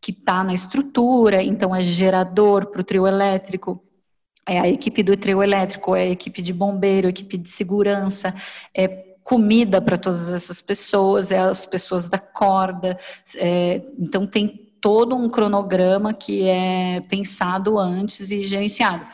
que 0.00 0.12
está 0.12 0.42
na 0.42 0.54
estrutura, 0.54 1.42
então 1.42 1.74
é 1.74 1.80
gerador 1.82 2.66
para 2.66 2.80
o 2.80 2.84
trio 2.84 3.06
elétrico, 3.06 3.82
é 4.46 4.58
a 4.58 4.68
equipe 4.68 5.02
do 5.02 5.16
trio 5.16 5.42
elétrico, 5.42 5.94
é 5.94 6.02
a 6.02 6.10
equipe 6.10 6.40
de 6.40 6.52
bombeiro, 6.52 7.08
equipe 7.08 7.36
de 7.36 7.50
segurança, 7.50 8.34
é 8.74 8.88
comida 9.22 9.80
para 9.80 9.98
todas 9.98 10.32
essas 10.32 10.60
pessoas, 10.60 11.30
é 11.30 11.38
as 11.38 11.64
pessoas 11.64 12.08
da 12.08 12.18
corda. 12.18 12.98
É, 13.36 13.82
então, 13.98 14.26
tem 14.26 14.72
todo 14.80 15.14
um 15.14 15.28
cronograma 15.28 16.12
que 16.12 16.48
é 16.48 17.00
pensado 17.02 17.78
antes 17.78 18.30
e 18.30 18.44
gerenciado. 18.44 19.06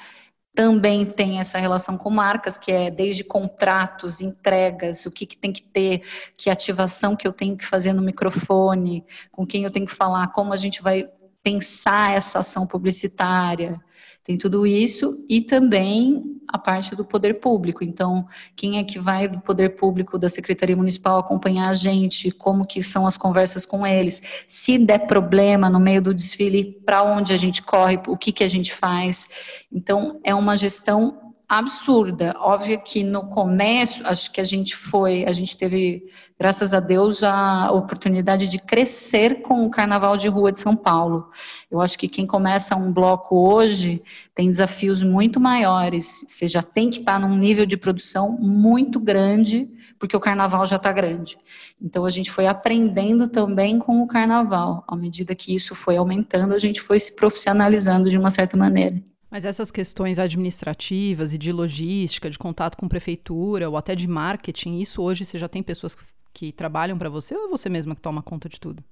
Também 0.57 1.05
tem 1.05 1.38
essa 1.38 1.59
relação 1.59 1.99
com 1.99 2.09
marcas, 2.09 2.57
que 2.57 2.73
é 2.73 2.90
desde 2.90 3.23
contratos, 3.23 4.23
entregas, 4.23 5.05
o 5.05 5.11
que, 5.11 5.27
que 5.27 5.37
tem 5.37 5.53
que 5.53 5.62
ter, 5.62 6.03
que 6.35 6.49
ativação 6.49 7.14
que 7.14 7.29
eu 7.29 7.33
tenho 7.33 7.59
que 7.59 7.66
fazer 7.66 7.92
no 7.92 8.01
microfone, 8.01 9.05
com 9.31 9.47
quem 9.47 9.64
eu 9.64 9.71
tenho 9.71 9.85
que 9.85 9.92
falar, 9.92 10.29
como 10.29 10.55
a 10.55 10.57
gente 10.57 10.83
vai 10.83 11.11
pensar 11.42 12.12
essa 12.12 12.38
ação 12.38 12.66
publicitária. 12.66 13.79
Tem 14.27 14.37
tudo 14.37 14.67
isso 14.67 15.25
e 15.29 15.41
também 15.41 16.37
a 16.49 16.59
parte 16.59 16.97
do 16.97 17.05
poder 17.05 17.35
público. 17.35 17.85
Então, 17.85 18.27
quem 18.57 18.77
é 18.77 18.83
que 18.83 18.99
vai 18.99 19.29
do 19.29 19.39
poder 19.39 19.77
público 19.77 20.19
da 20.19 20.29
Secretaria 20.29 20.77
Municipal 20.77 21.21
acompanhar 21.21 21.69
a 21.69 21.75
gente? 21.75 22.33
Como 22.33 22.67
que 22.67 22.83
são 22.83 23.07
as 23.07 23.17
conversas 23.17 23.65
com 23.65 23.87
eles? 23.87 24.21
Se 24.49 24.79
der 24.79 25.07
problema 25.07 25.71
no 25.71 25.79
meio 25.79 26.03
do 26.03 26.12
desfile, 26.12 26.77
para 26.85 27.05
onde 27.05 27.33
a 27.33 27.37
gente 27.37 27.62
corre? 27.62 28.01
O 28.09 28.17
que 28.17 28.33
que 28.33 28.43
a 28.43 28.49
gente 28.49 28.75
faz? 28.75 29.29
Então, 29.71 30.19
é 30.25 30.35
uma 30.35 30.57
gestão 30.57 31.26
absurda. 31.49 32.35
Óbvio 32.39 32.81
que 32.83 33.05
no 33.05 33.29
começo, 33.29 34.05
acho 34.07 34.33
que 34.33 34.41
a 34.41 34.45
gente 34.45 34.75
foi, 34.75 35.25
a 35.25 35.33
gente 35.33 35.57
teve, 35.57 36.05
graças 36.39 36.75
a 36.75 36.81
Deus, 36.81 37.23
a 37.23 37.71
oportunidade 37.71 38.49
de 38.49 38.59
crescer 38.59 39.43
com 39.43 39.65
o 39.65 39.71
Carnaval 39.71 40.17
de 40.17 40.29
Rua 40.29 40.51
de 40.51 40.59
São 40.59 40.75
Paulo. 40.75 41.31
Eu 41.71 41.81
acho 41.81 41.97
que 41.99 42.09
quem 42.09 42.27
começa 42.27 42.75
um 42.75 42.93
bloco 42.93 43.37
hoje 43.37 44.03
tem 44.35 44.51
desafios 44.51 45.05
muito 45.05 45.39
maiores. 45.39 46.25
Você 46.27 46.49
já 46.49 46.63
tem 46.63 46.91
que 46.91 46.99
estar 46.99 47.21
num 47.21 47.37
nível 47.37 47.65
de 47.65 47.77
produção 47.77 48.33
muito 48.33 48.99
grande, 48.99 49.69
porque 50.01 50.17
o 50.17 50.21
Carnaval 50.21 50.67
já 50.67 50.77
está 50.77 50.91
grande. 50.91 51.39
Então 51.81 52.05
a 52.05 52.11
gente 52.11 52.31
foi 52.31 52.49
aprendendo 52.49 53.29
também 53.29 53.79
com 53.79 54.03
o 54.03 54.07
Carnaval. 54.09 54.83
À 54.89 54.97
medida 54.97 55.35
que 55.35 55.55
isso 55.55 55.77
foi 55.77 55.97
aumentando, 55.97 56.55
a 56.55 56.59
gente 56.59 56.81
foi 56.81 56.99
se 56.99 57.15
profissionalizando 57.15 58.11
de 58.11 58.19
uma 58.19 58.31
certa 58.33 58.57
maneira. 58.57 59.01
Mas 59.37 59.44
essas 59.44 59.70
questões 59.70 60.18
administrativas 60.18 61.35
e 61.35 61.37
de 61.37 61.53
logística, 61.53 62.31
de 62.31 62.38
contato 62.38 62.75
com 62.75 62.88
prefeitura 62.88 63.68
ou 63.68 63.77
até 63.77 63.94
de 63.94 64.09
marketing, 64.09 64.79
isso 64.79 65.03
hoje 65.03 65.27
você 65.27 65.38
já 65.38 65.46
tem 65.46 65.62
pessoas 65.62 65.94
que, 65.94 66.03
que 66.33 66.51
trabalham 66.53 66.96
para 66.96 67.11
você 67.11 67.37
ou 67.37 67.44
é 67.44 67.49
você 67.51 67.68
mesma 67.68 67.94
que 67.94 68.01
toma 68.01 68.22
conta 68.22 68.49
de 68.49 68.59
tudo? 68.59 68.83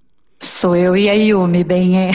Sou 0.41 0.77
eu 0.77 0.95
e 0.95 1.09
a 1.09 1.15
Yumi, 1.15 1.65
bem 1.65 1.99
é. 1.99 2.11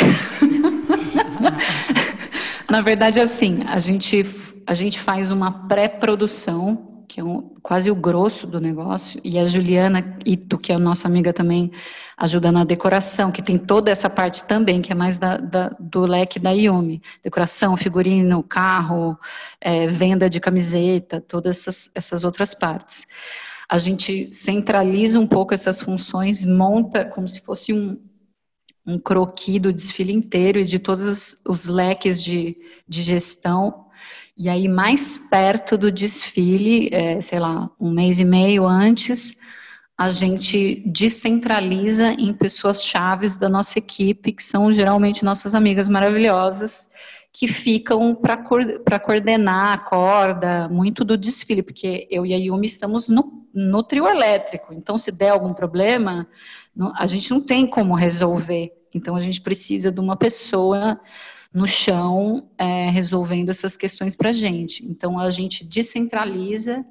Na 2.69 2.83
verdade, 2.83 3.19
assim, 3.19 3.61
a 3.65 3.79
gente, 3.79 4.23
a 4.67 4.75
gente 4.75 4.99
faz 4.99 5.31
uma 5.31 5.67
pré-produção 5.67 6.98
que 7.09 7.19
é 7.19 7.23
um, 7.23 7.55
quase 7.63 7.89
o 7.89 7.95
grosso 7.95 8.45
do 8.45 8.61
negócio, 8.61 9.19
e 9.23 9.39
a 9.39 9.47
Juliana 9.47 10.15
Ito, 10.23 10.59
que 10.59 10.71
é 10.71 10.75
a 10.75 10.79
nossa 10.79 11.07
amiga 11.07 11.33
também, 11.33 11.71
ajuda 12.15 12.51
na 12.51 12.63
decoração, 12.63 13.31
que 13.31 13.41
tem 13.41 13.57
toda 13.57 13.89
essa 13.89 14.07
parte 14.07 14.43
também, 14.43 14.79
que 14.79 14.91
é 14.91 14.95
mais 14.95 15.17
da, 15.17 15.37
da, 15.37 15.69
do 15.79 16.01
leque 16.01 16.39
da 16.39 16.51
Yumi. 16.51 17.01
Decoração, 17.23 17.75
figurino, 17.75 18.43
carro, 18.43 19.17
é, 19.59 19.87
venda 19.87 20.29
de 20.29 20.39
camiseta, 20.39 21.19
todas 21.19 21.57
essas, 21.57 21.89
essas 21.95 22.23
outras 22.23 22.53
partes. 22.53 23.07
A 23.67 23.79
gente 23.79 24.31
centraliza 24.31 25.19
um 25.19 25.25
pouco 25.25 25.51
essas 25.51 25.81
funções, 25.81 26.45
monta 26.45 27.05
como 27.05 27.27
se 27.27 27.41
fosse 27.41 27.73
um, 27.73 27.99
um 28.85 28.99
croqui 28.99 29.57
do 29.57 29.73
desfile 29.73 30.13
inteiro 30.13 30.59
e 30.59 30.63
de 30.63 30.77
todos 30.77 31.37
os 31.43 31.65
leques 31.65 32.23
de, 32.23 32.55
de 32.87 33.01
gestão 33.01 33.88
e 34.39 34.47
aí, 34.47 34.69
mais 34.69 35.17
perto 35.17 35.77
do 35.77 35.91
desfile, 35.91 36.87
é, 36.93 37.19
sei 37.19 37.39
lá, 37.39 37.69
um 37.77 37.91
mês 37.91 38.21
e 38.21 38.23
meio 38.23 38.65
antes, 38.65 39.35
a 39.97 40.09
gente 40.09 40.81
descentraliza 40.85 42.13
em 42.13 42.33
pessoas 42.33 42.85
chaves 42.85 43.35
da 43.35 43.49
nossa 43.49 43.79
equipe, 43.79 44.31
que 44.31 44.41
são 44.41 44.71
geralmente 44.71 45.25
nossas 45.25 45.53
amigas 45.53 45.89
maravilhosas, 45.89 46.89
que 47.33 47.47
ficam 47.47 48.15
para 48.15 48.97
coordenar 48.97 49.73
a 49.73 49.77
corda, 49.77 50.69
muito 50.69 51.03
do 51.03 51.17
desfile, 51.17 51.61
porque 51.61 52.07
eu 52.09 52.25
e 52.25 52.33
a 52.33 52.37
Yumi 52.37 52.65
estamos 52.65 53.09
no, 53.09 53.45
no 53.53 53.83
trio 53.83 54.07
elétrico, 54.07 54.73
então 54.73 54.97
se 54.97 55.11
der 55.11 55.31
algum 55.31 55.53
problema, 55.53 56.25
a 56.95 57.05
gente 57.05 57.29
não 57.29 57.41
tem 57.41 57.67
como 57.67 57.93
resolver. 57.93 58.71
Então 58.95 59.17
a 59.17 59.19
gente 59.19 59.41
precisa 59.41 59.91
de 59.91 59.99
uma 59.99 60.15
pessoa 60.15 60.97
no 61.53 61.65
chão 61.67 62.47
é, 62.57 62.89
resolvendo 62.89 63.49
essas 63.49 63.75
questões 63.75 64.15
para 64.15 64.29
a 64.29 64.33
gente. 64.33 64.85
Então 64.85 65.19
a 65.19 65.29
gente 65.29 65.65
descentraliza, 65.65 66.85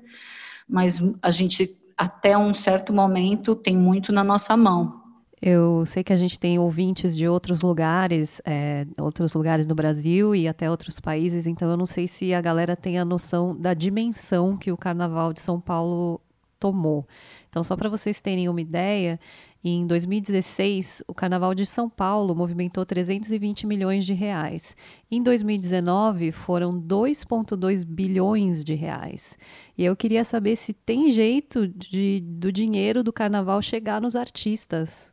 mas 0.68 1.00
a 1.22 1.30
gente 1.30 1.70
até 1.96 2.36
um 2.36 2.54
certo 2.54 2.92
momento 2.92 3.54
tem 3.54 3.76
muito 3.76 4.12
na 4.12 4.22
nossa 4.22 4.56
mão. 4.56 5.02
Eu 5.40 5.86
sei 5.86 6.02
que 6.02 6.12
a 6.12 6.16
gente 6.16 6.38
tem 6.38 6.58
ouvintes 6.58 7.16
de 7.16 7.28
outros 7.28 7.62
lugares, 7.62 8.42
é, 8.44 8.84
outros 9.00 9.34
lugares 9.34 9.68
no 9.68 9.74
Brasil 9.74 10.34
e 10.34 10.48
até 10.48 10.68
outros 10.68 10.98
países, 10.98 11.46
então 11.46 11.70
eu 11.70 11.76
não 11.76 11.86
sei 11.86 12.08
se 12.08 12.34
a 12.34 12.40
galera 12.40 12.74
tem 12.74 12.98
a 12.98 13.04
noção 13.04 13.56
da 13.56 13.72
dimensão 13.72 14.56
que 14.56 14.72
o 14.72 14.76
Carnaval 14.76 15.32
de 15.32 15.40
São 15.40 15.60
Paulo 15.60 16.20
tomou. 16.58 17.06
Então, 17.48 17.62
só 17.62 17.76
para 17.76 17.88
vocês 17.88 18.20
terem 18.20 18.48
uma 18.48 18.60
ideia, 18.60 19.18
em 19.64 19.86
2016, 19.86 21.02
o 21.08 21.12
Carnaval 21.12 21.52
de 21.54 21.66
São 21.66 21.88
Paulo 21.90 22.34
movimentou 22.34 22.86
320 22.86 23.66
milhões 23.66 24.06
de 24.06 24.12
reais. 24.12 24.76
Em 25.10 25.20
2019, 25.20 26.30
foram 26.30 26.72
2,2 26.80 27.84
bilhões 27.84 28.64
de 28.64 28.74
reais. 28.74 29.36
E 29.76 29.84
eu 29.84 29.96
queria 29.96 30.24
saber 30.24 30.54
se 30.54 30.72
tem 30.72 31.10
jeito 31.10 31.66
de, 31.66 32.20
do 32.20 32.52
dinheiro 32.52 33.02
do 33.02 33.12
Carnaval 33.12 33.60
chegar 33.60 34.00
nos 34.00 34.14
artistas. 34.14 35.12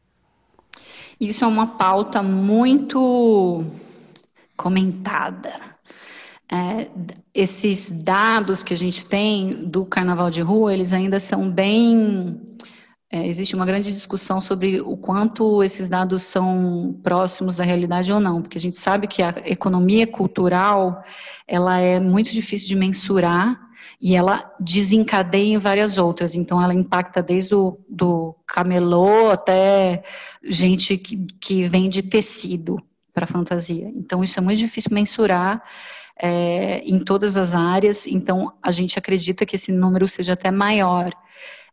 Isso 1.19 1.43
é 1.43 1.47
uma 1.47 1.67
pauta 1.77 2.21
muito 2.21 3.65
comentada. 4.55 5.75
É, 6.51 6.87
esses 7.33 7.89
dados 7.89 8.61
que 8.61 8.75
a 8.75 8.77
gente 8.77 9.05
tem 9.07 9.65
do 9.65 9.85
Carnaval 9.87 10.29
de 10.29 10.41
Rua, 10.41 10.71
eles 10.71 10.93
ainda 10.93 11.19
são 11.19 11.49
bem 11.49 12.39
é, 13.15 13.25
existe 13.25 13.55
uma 13.55 13.65
grande 13.65 13.93
discussão 13.93 14.41
sobre 14.41 14.81
o 14.81 14.97
quanto 14.97 15.63
esses 15.63 15.87
dados 15.87 16.23
são 16.23 16.99
próximos 17.01 17.55
da 17.55 17.63
realidade 17.63 18.11
ou 18.11 18.19
não, 18.19 18.41
porque 18.41 18.57
a 18.57 18.61
gente 18.61 18.75
sabe 18.75 19.07
que 19.07 19.23
a 19.23 19.29
economia 19.45 20.05
cultural 20.05 21.01
ela 21.47 21.79
é 21.79 21.97
muito 21.97 22.29
difícil 22.29 22.67
de 22.67 22.75
mensurar 22.75 23.57
e 24.01 24.17
ela 24.17 24.53
desencadeia 24.59 25.53
em 25.53 25.57
várias 25.57 25.97
outras. 25.97 26.35
Então, 26.35 26.61
ela 26.61 26.73
impacta 26.73 27.23
desde 27.23 27.55
o 27.55 27.79
do 27.87 28.35
camelô 28.45 29.31
até 29.31 30.03
gente 30.43 30.97
que, 30.97 31.25
que 31.39 31.67
vende 31.69 32.03
tecido 32.03 32.77
para 33.13 33.25
fantasia. 33.25 33.89
Então, 33.95 34.25
isso 34.25 34.37
é 34.37 34.43
muito 34.43 34.59
difícil 34.59 34.91
mensurar 34.93 35.63
é, 36.19 36.79
em 36.79 37.01
todas 37.01 37.37
as 37.37 37.55
áreas. 37.55 38.07
Então, 38.07 38.51
a 38.61 38.71
gente 38.71 38.99
acredita 38.99 39.45
que 39.45 39.55
esse 39.55 39.71
número 39.71 40.05
seja 40.05 40.33
até 40.33 40.51
maior. 40.51 41.11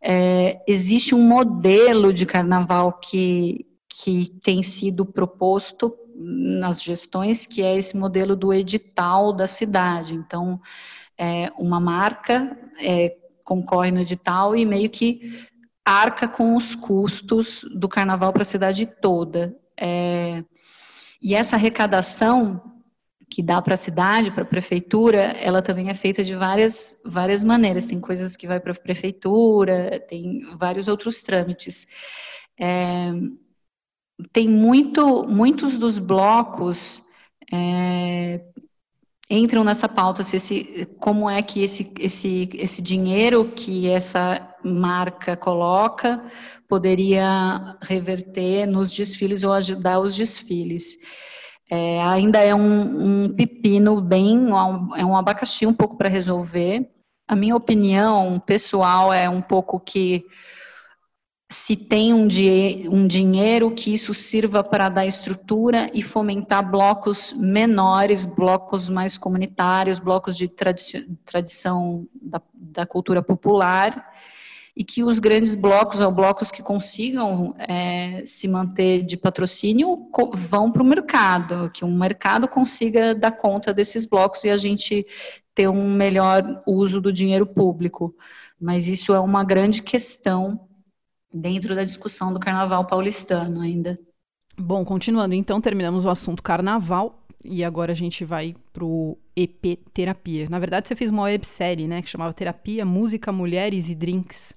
É, 0.03 0.61
existe 0.67 1.15
um 1.15 1.23
modelo 1.23 2.13
de 2.13 2.27
carnaval 2.27 2.95
que, 2.95 3.65
que 3.89 4.31
tem 4.43 4.63
sido 4.63 5.07
proposto 5.07 5.97
nas 6.15 6.83
gestões, 6.83 7.47
que 7.47 7.63
é 7.63 7.77
esse 7.77 7.97
modelo 7.97 8.35
do 8.35 8.53
edital 8.53 9.33
da 9.33 9.47
cidade. 9.47 10.15
Então, 10.15 10.61
é, 11.17 11.53
uma 11.57 11.79
marca 11.79 12.59
é, 12.81 13.17
concorre 13.45 13.91
no 13.91 14.01
edital 14.01 14.57
e 14.57 14.67
meio 14.67 14.91
que 14.91 15.49
arca 15.85 16.27
com 16.27 16.57
os 16.57 16.75
custos 16.75 17.65
do 17.75 17.89
carnaval 17.89 18.33
para 18.33 18.43
a 18.43 18.47
cidade 18.47 18.87
toda. 18.87 19.57
É, 19.79 20.45
e 21.21 21.35
essa 21.35 21.57
arrecadação 21.57 22.72
que 23.33 23.43
dá 23.43 23.63
para 23.63 23.73
a 23.73 23.79
cidade, 23.79 24.31
para 24.31 24.43
a 24.43 24.47
prefeitura, 24.47 25.23
ela 25.41 25.63
também 25.63 25.89
é 25.89 25.95
feita 25.95 26.23
de 26.23 26.35
várias, 26.35 27.01
várias 27.03 27.43
maneiras. 27.43 27.87
Tem 27.87 27.99
coisas 27.99 28.37
que 28.37 28.47
vai 28.47 28.61
para 28.61 28.73
a 28.73 28.75
prefeitura, 28.75 29.99
tem 30.07 30.55
vários 30.59 30.87
outros 30.87 31.23
trâmites. 31.23 31.87
É, 32.61 33.11
tem 34.35 34.47
muito, 34.47 35.27
muitos 35.27 35.79
dos 35.79 35.99
blocos 35.99 37.03
é, 37.51 38.43
entram 39.31 39.65
nessa 39.65 39.89
pauta, 39.89 40.23
se 40.23 40.37
esse, 40.37 40.87
como 41.01 41.31
é 41.31 41.41
que 41.41 41.63
esse, 41.63 41.91
esse, 42.01 42.51
esse 42.53 42.83
dinheiro 42.83 43.51
que 43.57 43.89
essa 43.89 44.47
marca 44.63 45.39
coloca 45.39 46.23
poderia 46.69 47.79
reverter 47.81 48.67
nos 48.67 48.93
desfiles 48.93 49.43
ou 49.43 49.55
ajudar 49.55 50.01
os 50.01 50.15
desfiles. 50.15 50.99
É, 51.75 52.03
ainda 52.03 52.39
é 52.39 52.55
um, 52.55 53.25
um, 53.25 53.29
pepino 53.31 53.99
bem, 53.99 54.51
é 54.95 55.07
um 55.07 55.17
abacaxi 55.17 55.67
um 55.67 55.73
pouco 55.73 55.97
para 55.97 56.07
resolver. 56.07 56.87
A 57.27 57.35
minha 57.35 57.57
opinião 57.57 58.39
pessoal 58.39 59.11
é 59.11 59.27
um 59.27 59.41
pouco 59.41 59.81
que 59.81 60.23
se 61.51 61.75
tem 61.75 62.13
um, 62.13 62.27
di 62.27 62.87
um 62.91 63.07
dinheiro 63.07 63.71
que 63.71 63.91
isso 63.91 64.13
sirva 64.13 64.63
para 64.63 64.91
dar 64.91 65.07
estrutura 65.07 65.91
e 65.95 66.03
fomentar 66.03 66.71
blocos 66.71 67.33
menores, 67.33 68.27
blocos 68.27 68.91
mais 68.91 69.17
comunitários, 69.17 69.99
blocos 69.99 70.37
de 70.37 70.49
tradi 70.49 71.09
tradição 71.25 72.07
da, 72.21 72.43
da 72.53 72.85
cultura 72.85 73.23
popular, 73.23 74.13
e 74.75 74.83
que 74.83 75.05
os 75.05 75.19
grandes 75.19 75.55
blocos, 75.55 76.01
ou 76.01 76.11
blocos 76.11 76.51
que 76.51 76.63
consigam 76.63 77.55
é, 77.59 78.23
se 78.25 78.49
manter 78.49 79.03
de 79.03 79.19
patrocínio, 79.19 80.09
vão 80.35 80.73
para 80.73 80.83
o 80.83 80.87
mercado, 80.87 81.71
que 81.71 81.85
um 81.85 81.95
mercado 81.95 82.49
consiga 82.49 83.15
dar 83.15 83.33
conta 83.33 83.75
desses 83.75 84.07
blocos 84.07 84.45
e 84.45 84.51
a 84.51 84.57
gente 84.57 85.07
ter 85.55 85.69
um 85.69 85.93
melhor 85.93 86.63
uso 86.67 87.01
do 87.01 87.13
dinheiro 87.13 87.47
público. 87.47 88.15
Mas 88.59 88.89
isso 88.89 89.13
é 89.13 89.21
uma 89.21 89.45
grande 89.45 89.83
questão 89.83 90.67
dentro 91.33 91.75
da 91.75 91.85
discussão 91.85 92.33
do 92.33 92.41
carnaval 92.41 92.87
paulistano 92.87 93.61
ainda. 93.61 93.99
Bom, 94.57 94.85
continuando, 94.85 95.35
então 95.35 95.61
terminamos 95.61 96.07
o 96.07 96.11
assunto 96.11 96.43
carnaval 96.43 97.27
e 97.45 97.63
agora 97.65 97.93
a 97.93 97.95
gente 97.97 98.25
vai 98.25 98.55
pro 98.73 99.19
EP 99.37 99.79
Terapia. 99.93 100.49
Na 100.49 100.59
verdade, 100.59 100.89
você 100.89 100.95
fez 100.95 101.11
uma 101.11 101.23
websérie, 101.23 101.89
né, 101.89 102.01
que 102.01 102.09
chamava 102.09 102.33
Terapia, 102.33 102.85
Música, 102.85 103.33
Mulheres 103.33 103.91
e 103.91 103.95
Drinks 103.95 104.55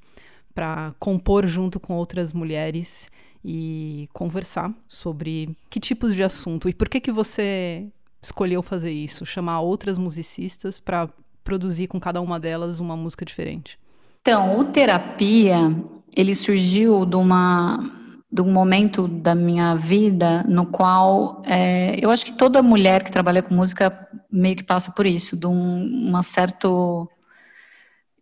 para 0.56 0.96
compor 0.98 1.46
junto 1.46 1.80
com 1.80 1.94
outras 1.94 2.32
mulheres 2.32 3.12
e 3.44 4.08
conversar 4.14 4.74
sobre 4.88 5.56
que 5.70 5.80
tipos 5.80 6.16
de 6.16 6.24
assunto 6.24 6.68
e 6.70 6.74
por 6.74 6.90
que 6.90 7.02
que 7.02 7.12
você 7.12 7.86
escolheu 8.22 8.64
fazer 8.64 8.92
isso, 8.92 9.26
chamar 9.26 9.60
outras 9.60 10.00
musicistas 10.00 10.80
para 10.80 11.08
produzir 11.44 11.88
com 11.88 12.00
cada 12.00 12.20
uma 12.22 12.40
delas 12.40 12.80
uma 12.80 12.98
música 12.98 13.24
diferente. 13.24 13.78
Então, 14.22 14.58
o 14.58 14.64
terapia 14.64 15.60
ele 16.16 16.34
surgiu 16.34 17.06
de 17.06 17.16
uma 17.16 17.92
de 18.32 18.42
um 18.42 18.52
momento 18.52 19.08
da 19.08 19.34
minha 19.34 19.76
vida 19.76 20.44
no 20.44 20.66
qual 20.66 21.42
é, 21.46 21.98
eu 22.04 22.12
acho 22.12 22.26
que 22.26 22.34
toda 22.34 22.62
mulher 22.62 23.02
que 23.02 23.12
trabalha 23.12 23.42
com 23.42 23.54
música 23.54 24.10
meio 24.30 24.58
que 24.58 24.64
passa 24.64 24.92
por 24.92 25.06
isso, 25.06 25.38
de 25.38 25.48
um 25.48 25.86
uma 26.10 26.24
certo 26.24 27.08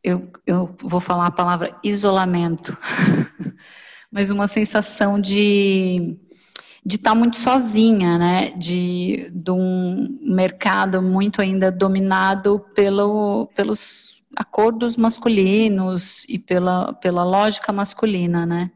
eu, 0.03 0.31
eu 0.45 0.75
vou 0.81 0.99
falar 0.99 1.27
a 1.27 1.31
palavra 1.31 1.77
isolamento, 1.83 2.77
mas 4.11 4.29
uma 4.29 4.47
sensação 4.47 5.19
de 5.19 6.19
de 6.85 6.97
estar 6.97 7.11
tá 7.11 7.15
muito 7.15 7.37
sozinha, 7.37 8.17
né? 8.17 8.51
De, 8.57 9.31
de 9.33 9.51
um 9.51 10.19
mercado 10.21 11.01
muito 11.01 11.41
ainda 11.41 11.71
dominado 11.71 12.59
pelo, 12.75 13.47
pelos 13.55 14.21
acordos 14.35 14.97
masculinos 14.97 16.25
e 16.27 16.37
pela, 16.37 16.93
pela 16.93 17.23
lógica 17.23 17.71
masculina, 17.71 18.45
né? 18.45 18.71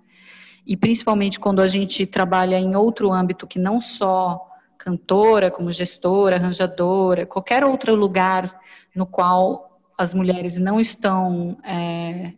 E 0.66 0.78
principalmente 0.78 1.40
quando 1.40 1.62
a 1.62 1.68
gente 1.68 2.06
trabalha 2.06 2.58
em 2.58 2.76
outro 2.76 3.12
âmbito 3.12 3.48
que 3.48 3.60
não 3.60 3.82
só 3.82 4.42
cantora, 4.78 5.52
como 5.52 5.72
gestora, 5.72 6.38
arranjadora, 6.38 7.26
qualquer 7.26 7.66
outro 7.66 7.94
lugar 7.94 8.50
no 8.96 9.06
qual 9.06 9.67
as 9.98 10.14
mulheres 10.14 10.58
não 10.58 10.80
estão, 10.80 11.58
é, 11.64 12.34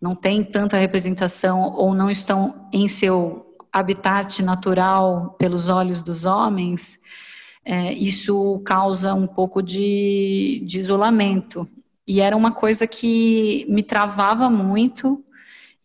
não 0.00 0.16
têm 0.16 0.42
tanta 0.42 0.78
representação 0.78 1.74
ou 1.74 1.94
não 1.94 2.10
estão 2.10 2.68
em 2.72 2.88
seu 2.88 3.56
habitat 3.70 4.42
natural 4.42 5.36
pelos 5.38 5.68
olhos 5.68 6.00
dos 6.00 6.24
homens, 6.24 6.98
é, 7.64 7.92
isso 7.92 8.60
causa 8.64 9.12
um 9.12 9.26
pouco 9.26 9.62
de, 9.62 10.62
de 10.66 10.78
isolamento. 10.78 11.68
E 12.06 12.22
era 12.22 12.34
uma 12.34 12.52
coisa 12.52 12.86
que 12.86 13.66
me 13.68 13.82
travava 13.82 14.48
muito 14.48 15.22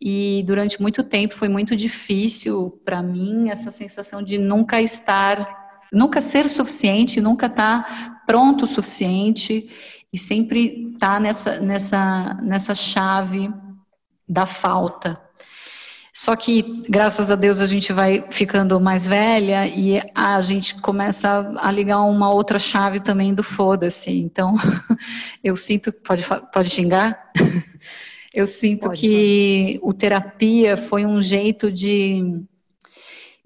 e 0.00 0.42
durante 0.46 0.80
muito 0.80 1.02
tempo 1.02 1.34
foi 1.34 1.48
muito 1.48 1.76
difícil 1.76 2.80
para 2.84 3.02
mim 3.02 3.50
essa 3.50 3.70
sensação 3.70 4.22
de 4.22 4.38
nunca 4.38 4.80
estar, 4.80 5.82
nunca 5.92 6.22
ser 6.22 6.48
suficiente, 6.48 7.20
nunca 7.20 7.46
estar 7.46 8.22
pronto 8.26 8.62
o 8.62 8.66
suficiente 8.66 9.70
e 10.14 10.18
sempre 10.18 10.92
está 10.92 11.18
nessa, 11.18 11.58
nessa, 11.58 12.34
nessa 12.34 12.72
chave 12.72 13.52
da 14.28 14.46
falta. 14.46 15.20
Só 16.12 16.36
que, 16.36 16.84
graças 16.88 17.32
a 17.32 17.34
Deus, 17.34 17.60
a 17.60 17.66
gente 17.66 17.92
vai 17.92 18.24
ficando 18.30 18.78
mais 18.78 19.04
velha 19.04 19.66
e 19.66 20.00
a 20.14 20.40
gente 20.40 20.76
começa 20.76 21.52
a 21.56 21.68
ligar 21.72 22.00
uma 22.02 22.32
outra 22.32 22.60
chave 22.60 23.00
também 23.00 23.34
do 23.34 23.42
foda-se. 23.42 24.12
Então, 24.12 24.54
eu 25.42 25.56
sinto. 25.56 25.92
Pode, 25.92 26.24
pode 26.52 26.70
xingar? 26.70 27.32
Eu 28.32 28.46
sinto 28.46 28.88
pode, 28.88 29.00
que 29.00 29.78
pode. 29.80 29.90
o 29.90 29.92
terapia 29.92 30.76
foi 30.76 31.06
um 31.06 31.22
jeito 31.22 31.70
de, 31.70 32.42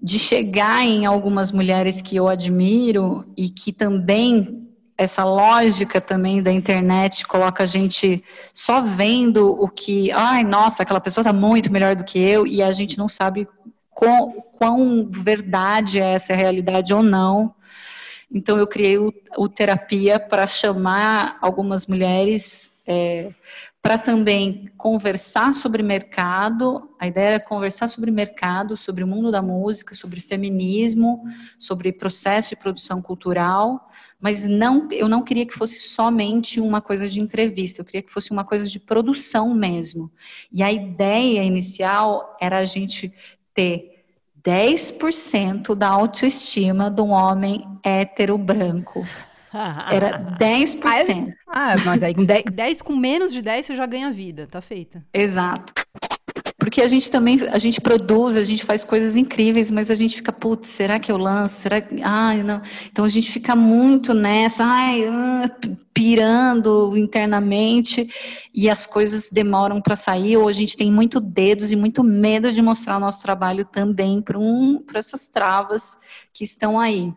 de 0.01 0.17
chegar 0.17 0.83
em 0.83 1.05
algumas 1.05 1.51
mulheres 1.51 2.01
que 2.01 2.15
eu 2.15 2.27
admiro 2.27 3.31
e 3.37 3.49
que 3.49 3.71
também 3.71 4.67
essa 4.99 5.23
lógica 5.23 6.01
também 6.01 6.43
da 6.43 6.51
internet 6.51 7.25
coloca 7.25 7.63
a 7.63 7.65
gente 7.65 8.21
só 8.51 8.81
vendo 8.81 9.49
o 9.49 9.69
que, 9.69 10.11
ai, 10.11 10.43
nossa, 10.43 10.83
aquela 10.83 10.99
pessoa 10.99 11.21
está 11.21 11.31
muito 11.31 11.71
melhor 11.71 11.95
do 11.95 12.03
que 12.03 12.19
eu, 12.19 12.45
e 12.45 12.61
a 12.61 12.69
gente 12.73 12.97
não 12.97 13.07
sabe 13.07 13.47
quão, 13.89 14.43
quão 14.57 15.09
verdade 15.09 16.01
é 16.01 16.15
essa 16.15 16.35
realidade 16.35 16.93
ou 16.93 17.01
não. 17.01 17.55
Então, 18.29 18.57
eu 18.57 18.67
criei 18.67 18.97
o, 18.97 19.13
o 19.37 19.47
terapia 19.47 20.19
para 20.19 20.45
chamar 20.45 21.37
algumas 21.41 21.87
mulheres 21.87 22.69
é, 22.85 23.31
para 23.81 23.97
também 23.97 24.69
conversar 24.77 25.53
sobre 25.53 25.81
mercado. 25.81 26.89
A 26.99 27.07
ideia 27.07 27.27
era 27.29 27.39
conversar 27.39 27.87
sobre 27.87 28.11
mercado, 28.11 28.75
sobre 28.75 29.03
o 29.03 29.07
mundo 29.07 29.31
da 29.31 29.41
música, 29.41 29.95
sobre 29.95 30.19
feminismo, 30.19 31.23
sobre 31.57 31.93
processo 31.93 32.49
de 32.49 32.57
produção 32.57 33.01
cultural, 33.01 33.89
mas 34.19 34.45
não, 34.45 34.91
eu 34.91 35.07
não 35.07 35.23
queria 35.23 35.45
que 35.45 35.53
fosse 35.53 35.79
somente 35.79 36.59
uma 36.59 36.81
coisa 36.81 37.07
de 37.07 37.19
entrevista, 37.19 37.81
eu 37.81 37.85
queria 37.85 38.01
que 38.01 38.11
fosse 38.11 38.31
uma 38.31 38.43
coisa 38.43 38.67
de 38.67 38.79
produção 38.79 39.53
mesmo. 39.53 40.11
E 40.51 40.61
a 40.61 40.71
ideia 40.71 41.43
inicial 41.43 42.37
era 42.41 42.57
a 42.57 42.65
gente 42.65 43.13
ter 43.53 44.03
10% 44.43 45.75
da 45.75 45.87
autoestima 45.87 46.89
de 46.89 47.01
um 47.01 47.11
homem 47.11 47.65
hétero 47.83 48.37
branco. 48.37 49.05
Era 49.91 50.37
10%. 50.37 51.33
Ah, 51.47 51.75
mas 51.83 52.03
aí 52.03 52.13
com 52.13 52.23
10, 52.23 52.43
10, 52.53 52.81
com 52.83 52.95
menos 52.95 53.33
de 53.33 53.41
10 53.41 53.65
você 53.65 53.75
já 53.75 53.87
ganha 53.87 54.11
vida, 54.11 54.45
tá 54.45 54.61
feita. 54.61 55.03
Exato. 55.11 55.73
Porque 56.59 56.81
a 56.81 56.87
gente 56.87 57.09
também, 57.09 57.39
a 57.49 57.57
gente 57.57 57.79
produz, 57.79 58.35
a 58.35 58.43
gente 58.43 58.65
faz 58.65 58.83
coisas 58.83 59.15
incríveis, 59.15 59.71
mas 59.71 59.89
a 59.89 59.95
gente 59.95 60.17
fica, 60.17 60.33
putz, 60.33 60.67
será 60.67 60.99
que 60.99 61.09
eu 61.09 61.17
lanço? 61.17 61.61
Será 61.61 61.79
que, 61.79 62.01
ai, 62.03 62.43
não. 62.43 62.61
Então 62.91 63.05
a 63.05 63.07
gente 63.07 63.31
fica 63.31 63.55
muito 63.55 64.13
nessa, 64.13 64.65
ai, 64.65 65.05
ah, 65.07 65.49
pirando 65.93 66.97
internamente 66.97 68.09
e 68.53 68.69
as 68.69 68.85
coisas 68.85 69.29
demoram 69.29 69.81
para 69.81 69.95
sair, 69.95 70.35
ou 70.35 70.49
a 70.49 70.51
gente 70.51 70.75
tem 70.75 70.91
muito 70.91 71.21
dedos 71.21 71.71
e 71.71 71.77
muito 71.77 72.03
medo 72.03 72.51
de 72.51 72.61
mostrar 72.61 72.97
o 72.97 72.99
nosso 72.99 73.21
trabalho 73.21 73.63
também 73.63 74.21
para 74.21 74.37
um, 74.37 74.83
essas 74.93 75.29
travas 75.29 75.97
que 76.33 76.43
estão 76.43 76.77
aí. 76.77 77.13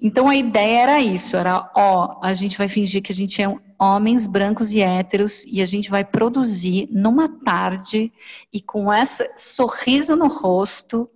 Então 0.00 0.28
a 0.28 0.34
ideia 0.34 0.82
era 0.82 1.00
isso, 1.00 1.36
era, 1.36 1.70
ó, 1.76 2.18
a 2.22 2.32
gente 2.32 2.56
vai 2.56 2.68
fingir 2.68 3.02
que 3.02 3.12
a 3.12 3.14
gente 3.14 3.42
é 3.42 3.54
homens 3.78 4.26
brancos 4.26 4.72
e 4.72 4.80
héteros 4.80 5.44
e 5.46 5.60
a 5.60 5.64
gente 5.64 5.90
vai 5.90 6.04
produzir 6.04 6.88
numa 6.90 7.28
tarde 7.28 8.12
e 8.52 8.60
com 8.60 8.92
esse 8.92 9.30
sorriso 9.36 10.16
no 10.16 10.28
rosto, 10.28 11.08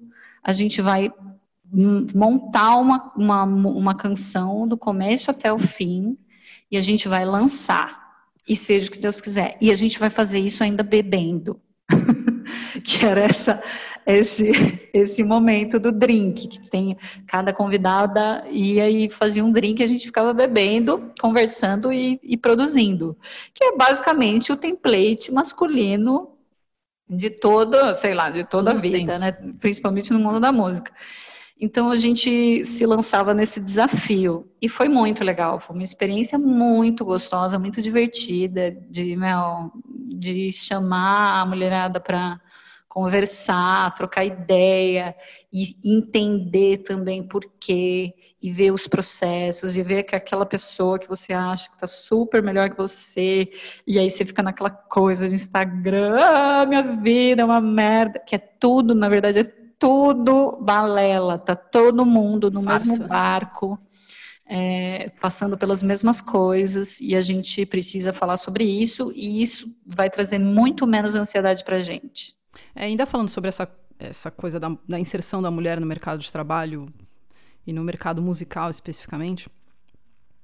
a 0.43 0.53
gente 0.53 0.83
vai 0.83 1.11
montar 2.15 2.77
uma, 2.77 3.13
uma, 3.17 3.45
uma 3.45 3.95
canção 3.95 4.69
do 4.69 4.77
começo 4.77 5.31
até 5.31 5.53
o 5.53 5.59
fim 5.59 6.17
e 6.71 6.77
a 6.77 6.81
gente 6.81 7.09
vai 7.09 7.25
lançar. 7.25 8.05
E 8.47 8.55
seja 8.55 8.89
o 8.89 8.91
que 8.91 8.99
Deus 8.99 9.21
quiser. 9.23 9.57
E 9.61 9.71
a 9.71 9.75
gente 9.75 9.99
vai 9.99 10.11
fazer 10.11 10.39
isso 10.39 10.63
ainda 10.63 10.83
bebendo. 10.83 11.57
que 12.85 13.05
era 13.05 13.23
essa, 13.23 13.63
esse, 14.07 14.51
esse 14.93 15.23
momento 15.23 15.79
do 15.79 15.91
drink, 15.93 16.49
que 16.49 16.71
tem 16.71 16.97
cada 17.27 17.53
convidada 17.53 18.45
ia 18.51 18.89
e 18.89 19.09
fazia 19.09 19.45
um 19.45 19.53
drink, 19.53 19.83
a 19.83 19.87
gente 19.87 20.07
ficava 20.07 20.33
bebendo, 20.33 21.13
conversando 21.21 21.93
e, 21.93 22.21
e 22.23 22.37
produzindo, 22.37 23.17
que 23.53 23.65
é 23.65 23.77
basicamente 23.77 24.53
o 24.53 24.57
template 24.57 25.33
masculino 25.33 26.31
de 27.09 27.31
toda, 27.31 27.95
sei 27.95 28.15
lá, 28.15 28.31
de 28.31 28.45
toda 28.45 28.71
a 28.71 28.75
vida, 28.75 29.19
né? 29.19 29.33
Principalmente 29.61 30.13
no 30.13 30.19
mundo 30.19 30.41
da 30.41 30.51
música. 30.51 30.91
Então 31.61 31.91
a 31.91 31.97
gente 31.97 32.65
se 32.65 32.85
lançava 32.85 33.33
nesse 33.33 33.61
desafio 33.61 34.51
e 34.61 34.69
foi 34.69 34.89
muito 34.89 35.23
legal, 35.23 35.59
foi 35.59 35.77
uma 35.77 35.83
experiência 35.83 36.39
muito 36.39 37.05
gostosa, 37.05 37.59
muito 37.59 37.81
divertida, 37.81 38.73
de, 38.91 39.15
meu, 39.17 39.71
de 39.87 40.51
chamar 40.51 41.41
a 41.41 41.47
mulherada 41.47 42.01
para 42.01 42.41
conversar, 42.95 43.93
trocar 43.97 44.25
ideia 44.25 45.17
e 45.53 45.77
entender 45.85 46.79
também 46.79 47.27
por 47.27 47.45
quê 47.59 48.15
e 48.41 48.49
ver 48.53 48.71
os 48.71 48.87
processos 48.87 49.77
e 49.77 49.83
ver 49.83 50.05
que 50.05 50.15
aquela 50.15 50.47
pessoa 50.47 50.97
que 50.97 51.09
você 51.09 51.33
acha 51.33 51.69
que 51.69 51.75
está 51.75 51.89
super 51.89 52.41
melhor 52.41 52.71
que 52.71 52.77
você 52.77 53.51
e 53.85 53.99
aí 53.99 54.09
você 54.09 54.25
fica 54.25 54.45
naquela 54.45 54.71
coisa 54.71 55.29
de 55.29 55.35
Instagram, 55.35 56.21
ah, 56.23 56.65
minha 56.67 56.83
vida 56.83 57.43
é 57.43 57.45
uma 57.45 57.61
merda, 57.61 58.21
que 58.21 58.37
é 58.37 58.39
tudo, 58.39 58.95
na 58.95 59.09
verdade 59.09 59.41
é 59.41 59.53
tudo 59.77 60.57
balela, 60.63 61.37
tá 61.37 61.57
todo 61.57 62.07
mundo 62.07 62.49
no 62.49 62.63
Faça. 62.63 62.87
mesmo 62.87 63.09
barco. 63.09 63.77
É, 64.47 65.11
passando 65.23 65.57
pelas 65.57 65.83
mesmas 65.83 66.21
coisas 66.21 67.01
e 67.01 67.17
a 67.17 67.21
gente 67.23 67.65
precisa 67.65 68.13
falar 68.13 68.37
sobre 68.37 68.63
isso 68.63 69.11
e 69.17 69.43
isso 69.43 69.75
vai 69.87 70.11
trazer 70.11 70.39
muito 70.39 70.87
menos 70.87 71.15
ansiedade 71.15 71.65
para 71.65 71.77
a 71.77 71.81
gente. 71.81 72.35
É, 72.75 72.85
ainda 72.85 73.07
falando 73.07 73.29
sobre 73.29 73.49
essa, 73.49 73.69
essa 73.99 74.31
coisa 74.31 74.59
da, 74.61 74.77
da 74.89 74.99
inserção 74.99 75.43
da 75.43 75.51
mulher 75.51 75.81
no 75.81 75.87
mercado 75.87 76.19
de 76.19 76.31
trabalho 76.31 76.93
e 77.67 77.73
no 77.73 77.83
mercado 77.83 78.21
musical 78.21 78.71
especificamente, 78.71 79.49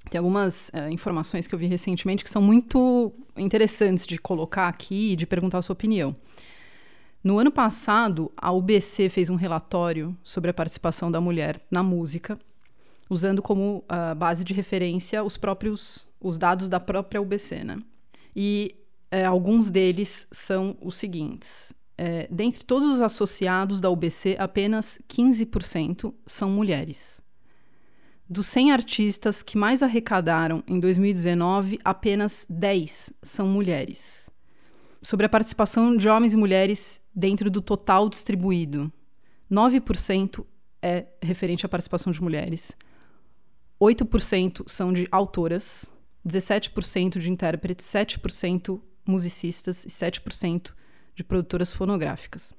tem 0.09 0.19
algumas 0.19 0.71
é, 0.73 0.91
informações 0.91 1.47
que 1.47 1.55
eu 1.55 1.59
vi 1.59 1.67
recentemente 1.67 2.25
que 2.25 2.31
são 2.31 2.41
muito 2.41 3.13
interessantes 3.37 4.07
de 4.07 4.19
colocar 4.19 4.69
aqui 4.69 5.13
e 5.13 5.17
de 5.17 5.27
perguntar 5.27 5.59
a 5.59 5.63
sua 5.63 5.75
opinião. 5.75 6.17
No 7.23 7.39
ano 7.39 7.51
passado, 7.51 8.33
a 8.35 8.51
UBC 8.51 9.11
fez 9.11 9.29
um 9.29 9.35
relatório 9.35 10.17
sobre 10.23 10.51
a 10.51 10.55
participação 10.55 11.11
da 11.11 11.21
mulher 11.21 11.61
na 11.71 11.83
música, 11.83 12.39
usando 13.11 13.43
como 13.43 13.85
uh, 13.85 14.15
base 14.15 14.43
de 14.43 14.55
referência 14.55 15.23
os 15.23 15.37
próprios 15.37 16.09
os 16.19 16.37
dados 16.39 16.69
da 16.69 16.79
própria 16.79 17.21
UBC, 17.21 17.65
né? 17.65 17.79
E 18.37 18.75
é, 19.11 19.25
alguns 19.25 19.71
deles 19.71 20.27
são 20.31 20.77
os 20.81 20.97
seguintes: 20.97 21.75
é, 22.03 22.27
dentre 22.31 22.65
todos 22.65 22.91
os 22.91 23.03
associados 23.03 23.79
da 23.79 23.91
UBC, 23.91 24.35
apenas 24.39 24.99
15% 25.07 26.15
são 26.27 26.49
mulheres. 26.49 27.21
Dos 28.27 28.47
100 28.47 28.73
artistas 28.73 29.43
que 29.43 29.59
mais 29.59 29.83
arrecadaram 29.83 30.65
em 30.67 30.81
2019, 30.81 31.79
apenas 31.85 32.47
10 32.49 33.13
são 33.23 33.47
mulheres. 33.47 34.31
Sobre 35.03 35.27
a 35.27 35.29
participação 35.29 35.95
de 35.95 36.09
homens 36.09 36.33
e 36.33 36.39
mulheres 36.39 37.03
dentro 37.15 37.51
do 37.51 37.61
total 37.61 38.09
distribuído, 38.09 38.91
9% 39.53 40.43
é 40.81 41.05
referente 41.21 41.67
à 41.67 41.69
participação 41.69 42.11
de 42.11 42.23
mulheres, 42.23 42.75
8% 43.79 44.65
são 44.67 44.91
de 44.91 45.07
autoras, 45.13 45.85
17% 46.27 47.19
de 47.19 47.31
intérpretes, 47.31 47.85
7% 47.85 48.81
musicistas 49.07 49.85
e 49.85 49.89
7% 49.89 50.73
de 51.15 51.25
produtoras 51.25 51.73
fonográficas. 51.73 52.53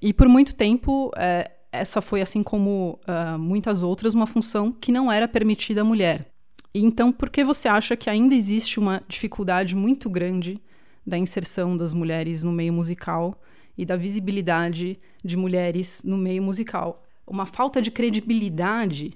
E 0.00 0.12
por 0.12 0.28
muito 0.28 0.54
tempo, 0.54 1.10
é, 1.16 1.50
essa 1.72 2.00
foi, 2.00 2.20
assim 2.20 2.42
como 2.42 2.98
uh, 3.06 3.38
muitas 3.38 3.82
outras, 3.82 4.14
uma 4.14 4.26
função 4.26 4.72
que 4.72 4.92
não 4.92 5.10
era 5.10 5.28
permitida 5.28 5.82
à 5.82 5.84
mulher. 5.84 6.26
E 6.74 6.84
então, 6.84 7.10
por 7.10 7.30
que 7.30 7.44
você 7.44 7.68
acha 7.68 7.96
que 7.96 8.10
ainda 8.10 8.34
existe 8.34 8.78
uma 8.78 9.02
dificuldade 9.08 9.74
muito 9.74 10.10
grande 10.10 10.60
da 11.06 11.16
inserção 11.16 11.76
das 11.76 11.94
mulheres 11.94 12.42
no 12.42 12.52
meio 12.52 12.72
musical 12.72 13.40
e 13.78 13.84
da 13.84 13.96
visibilidade 13.96 14.98
de 15.24 15.36
mulheres 15.36 16.02
no 16.04 16.16
meio 16.16 16.42
musical? 16.42 17.02
Uma 17.26 17.46
falta 17.46 17.80
de 17.80 17.90
credibilidade 17.90 19.14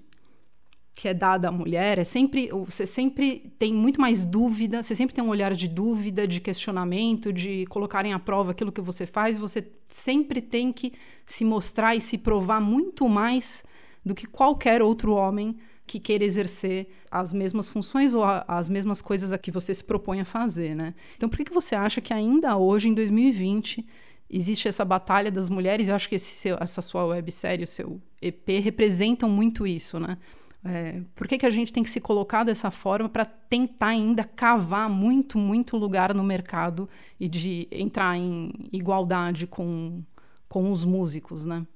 que 1.00 1.08
é 1.08 1.14
dada 1.14 1.48
à 1.48 1.50
mulher 1.50 1.98
é 1.98 2.04
sempre 2.04 2.50
você 2.66 2.84
sempre 2.84 3.50
tem 3.58 3.72
muito 3.72 3.98
mais 3.98 4.22
dúvida, 4.22 4.82
você 4.82 4.94
sempre 4.94 5.14
tem 5.14 5.24
um 5.24 5.30
olhar 5.30 5.54
de 5.54 5.66
dúvida, 5.66 6.28
de 6.28 6.42
questionamento, 6.42 7.32
de 7.32 7.64
colocarem 7.70 8.12
à 8.12 8.18
prova 8.18 8.50
aquilo 8.50 8.70
que 8.70 8.82
você 8.82 9.06
faz, 9.06 9.38
você 9.38 9.66
sempre 9.86 10.42
tem 10.42 10.70
que 10.70 10.92
se 11.24 11.42
mostrar 11.42 11.96
e 11.96 12.02
se 12.02 12.18
provar 12.18 12.60
muito 12.60 13.08
mais 13.08 13.64
do 14.04 14.14
que 14.14 14.26
qualquer 14.26 14.82
outro 14.82 15.14
homem 15.14 15.56
que 15.86 15.98
queira 15.98 16.22
exercer 16.22 16.88
as 17.10 17.32
mesmas 17.32 17.66
funções 17.66 18.12
ou 18.12 18.22
a, 18.22 18.44
as 18.46 18.68
mesmas 18.68 19.00
coisas 19.00 19.32
a 19.32 19.38
que 19.38 19.50
você 19.50 19.74
se 19.74 19.82
propõe 19.82 20.20
a 20.20 20.24
fazer, 20.26 20.76
né? 20.76 20.94
Então, 21.16 21.30
por 21.30 21.38
que, 21.38 21.44
que 21.44 21.54
você 21.54 21.74
acha 21.74 22.02
que 22.02 22.12
ainda 22.12 22.58
hoje, 22.58 22.90
em 22.90 22.94
2020, 22.94 23.86
existe 24.28 24.68
essa 24.68 24.84
batalha 24.84 25.30
das 25.30 25.48
mulheres? 25.48 25.88
Eu 25.88 25.94
acho 25.94 26.10
que 26.10 26.18
seu, 26.18 26.58
essa 26.60 26.82
sua 26.82 27.06
websérie, 27.06 27.64
o 27.64 27.66
seu 27.66 27.98
EP, 28.20 28.62
representam 28.62 29.30
muito 29.30 29.66
isso, 29.66 29.98
né? 29.98 30.18
É, 30.62 31.00
por 31.14 31.26
que, 31.26 31.38
que 31.38 31.46
a 31.46 31.50
gente 31.50 31.72
tem 31.72 31.82
que 31.82 31.88
se 31.88 32.00
colocar 32.00 32.44
dessa 32.44 32.70
forma 32.70 33.08
para 33.08 33.24
tentar 33.24 33.88
ainda 33.88 34.24
cavar 34.24 34.90
muito, 34.90 35.38
muito 35.38 35.76
lugar 35.76 36.14
no 36.14 36.22
mercado 36.22 36.88
e 37.18 37.28
de 37.28 37.66
entrar 37.70 38.16
em 38.16 38.52
igualdade 38.70 39.46
com, 39.46 40.02
com 40.48 40.70
os 40.70 40.84
músicos, 40.84 41.46
né? 41.46 41.66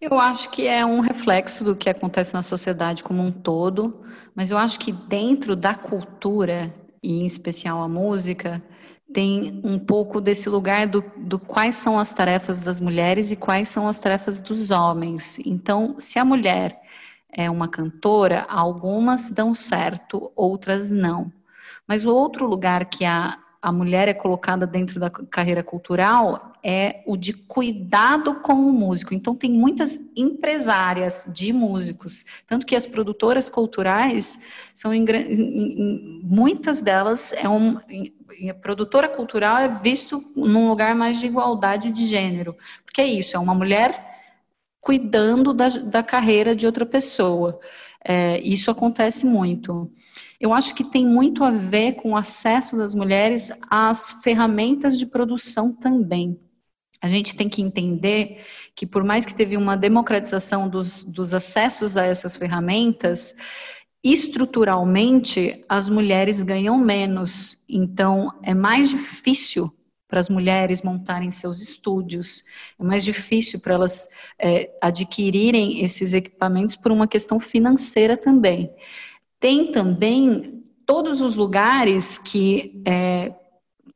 Eu 0.00 0.18
acho 0.18 0.50
que 0.50 0.66
é 0.66 0.84
um 0.84 1.00
reflexo 1.00 1.62
do 1.62 1.76
que 1.76 1.90
acontece 1.90 2.32
na 2.32 2.40
sociedade 2.40 3.02
como 3.02 3.22
um 3.22 3.30
todo, 3.30 4.00
mas 4.34 4.50
eu 4.50 4.56
acho 4.56 4.80
que 4.80 4.92
dentro 4.92 5.54
da 5.54 5.74
cultura, 5.74 6.72
e 7.02 7.20
em 7.20 7.26
especial 7.26 7.82
a 7.82 7.88
música, 7.88 8.62
tem 9.12 9.60
um 9.62 9.78
pouco 9.78 10.18
desse 10.18 10.48
lugar 10.48 10.86
do, 10.86 11.04
do 11.18 11.38
quais 11.38 11.74
são 11.74 11.98
as 11.98 12.14
tarefas 12.14 12.62
das 12.62 12.80
mulheres 12.80 13.30
e 13.30 13.36
quais 13.36 13.68
são 13.68 13.86
as 13.86 13.98
tarefas 13.98 14.40
dos 14.40 14.70
homens. 14.70 15.38
Então, 15.44 15.96
se 15.98 16.18
a 16.18 16.24
mulher 16.24 16.80
é 17.32 17.50
uma 17.50 17.68
cantora, 17.68 18.46
algumas 18.48 19.30
dão 19.30 19.54
certo, 19.54 20.32
outras 20.34 20.90
não. 20.90 21.26
Mas 21.86 22.04
o 22.04 22.14
outro 22.14 22.46
lugar 22.46 22.86
que 22.86 23.04
a, 23.04 23.38
a 23.60 23.72
mulher 23.72 24.08
é 24.08 24.14
colocada 24.14 24.66
dentro 24.66 24.98
da 24.98 25.10
carreira 25.10 25.62
cultural 25.62 26.52
é 26.62 27.02
o 27.06 27.16
de 27.16 27.32
cuidado 27.32 28.36
com 28.36 28.54
o 28.54 28.72
músico. 28.72 29.14
Então, 29.14 29.34
tem 29.34 29.50
muitas 29.50 29.98
empresárias 30.16 31.26
de 31.32 31.52
músicos, 31.52 32.24
tanto 32.46 32.66
que 32.66 32.76
as 32.76 32.86
produtoras 32.86 33.48
culturais 33.48 34.40
são, 34.74 34.92
em, 34.92 35.04
em, 35.04 36.20
muitas 36.22 36.80
delas, 36.80 37.32
é 37.32 37.48
um, 37.48 37.78
a 38.48 38.54
produtora 38.54 39.08
cultural 39.08 39.58
é 39.58 39.68
visto 39.68 40.24
num 40.36 40.68
lugar 40.68 40.94
mais 40.94 41.18
de 41.18 41.26
igualdade 41.26 41.90
de 41.90 42.06
gênero, 42.06 42.56
porque 42.84 43.00
é 43.00 43.06
isso, 43.06 43.36
é 43.36 43.38
uma 43.38 43.54
mulher 43.54 44.09
cuidando 44.80 45.52
da, 45.52 45.68
da 45.68 46.02
carreira 46.02 46.54
de 46.54 46.66
outra 46.66 46.86
pessoa. 46.86 47.60
É, 48.04 48.40
isso 48.40 48.70
acontece 48.70 49.26
muito. 49.26 49.90
Eu 50.40 50.54
acho 50.54 50.74
que 50.74 50.84
tem 50.84 51.04
muito 51.04 51.44
a 51.44 51.50
ver 51.50 51.92
com 51.96 52.12
o 52.12 52.16
acesso 52.16 52.76
das 52.76 52.94
mulheres 52.94 53.52
às 53.70 54.12
ferramentas 54.22 54.98
de 54.98 55.04
produção 55.04 55.72
também. 55.72 56.40
A 57.02 57.08
gente 57.08 57.36
tem 57.36 57.48
que 57.48 57.62
entender 57.62 58.44
que, 58.74 58.86
por 58.86 59.04
mais 59.04 59.24
que 59.24 59.34
teve 59.34 59.56
uma 59.56 59.76
democratização 59.76 60.68
dos, 60.68 61.04
dos 61.04 61.34
acessos 61.34 61.96
a 61.96 62.04
essas 62.04 62.36
ferramentas, 62.36 63.34
estruturalmente 64.02 65.62
as 65.68 65.88
mulheres 65.88 66.42
ganham 66.42 66.78
menos. 66.78 67.62
Então, 67.68 68.32
é 68.42 68.54
mais 68.54 68.90
difícil 68.90 69.70
para 70.10 70.20
as 70.20 70.28
mulheres 70.28 70.82
montarem 70.82 71.30
seus 71.30 71.62
estúdios, 71.62 72.44
é 72.78 72.82
mais 72.82 73.04
difícil 73.04 73.60
para 73.60 73.74
elas 73.74 74.08
é, 74.38 74.70
adquirirem 74.82 75.82
esses 75.82 76.12
equipamentos 76.12 76.74
por 76.74 76.90
uma 76.90 77.06
questão 77.06 77.38
financeira 77.38 78.16
também. 78.16 78.70
Tem 79.38 79.70
também 79.70 80.64
todos 80.84 81.20
os 81.20 81.36
lugares 81.36 82.18
que 82.18 82.82
é, 82.84 83.32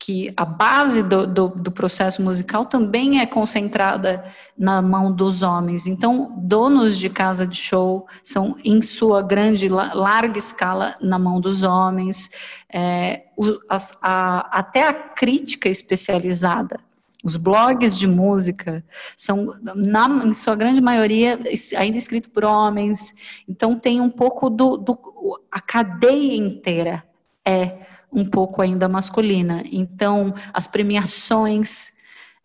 que 0.05 0.31
a 0.37 0.45
base 0.45 1.03
do, 1.03 1.27
do, 1.27 1.49
do, 1.49 1.73
processo 1.73 2.21
musical 2.21 2.67
também 2.67 3.21
é 3.21 3.27
concentrada 3.27 4.23
na 4.57 4.83
mão 4.83 5.11
dos 5.11 5.40
homens. 5.40 5.87
Então, 5.87 6.35
donos 6.43 6.99
de 6.99 7.09
casa 7.09 7.47
de 7.47 7.57
show 7.57 8.07
são, 8.22 8.55
em 8.62 8.83
sua 8.83 9.22
grande, 9.22 9.66
larga 9.66 10.37
escala, 10.37 10.95
na 11.01 11.18
mão 11.18 11.41
dos 11.41 11.62
homens. 11.62 12.28
É, 12.70 13.22
o, 13.35 13.59
as, 13.66 13.99
a, 14.03 14.47
até 14.59 14.87
a 14.87 14.93
crítica 14.93 15.70
especializada. 15.70 16.78
Os 17.24 17.39
blogs 17.39 17.99
de 17.99 18.07
música 18.07 18.85
são, 19.16 19.57
na, 19.62 20.07
em 20.26 20.35
sua 20.35 20.55
grande 20.55 20.83
maioria, 20.83 21.41
ainda 21.78 21.97
escritos 21.97 22.31
por 22.31 22.45
homens. 22.45 23.14
Então, 23.49 23.74
tem 23.74 24.03
um 24.03 24.11
pouco 24.11 24.51
do. 24.51 24.76
do 24.76 25.14
a 25.51 25.62
cadeia 25.62 26.37
inteira 26.37 27.03
é 27.43 27.93
um 28.15 28.25
pouco 28.25 28.62
ainda 28.62 28.89
masculina. 28.89 29.62
Então, 29.71 30.35
as 30.53 30.67
premiações 30.67 31.93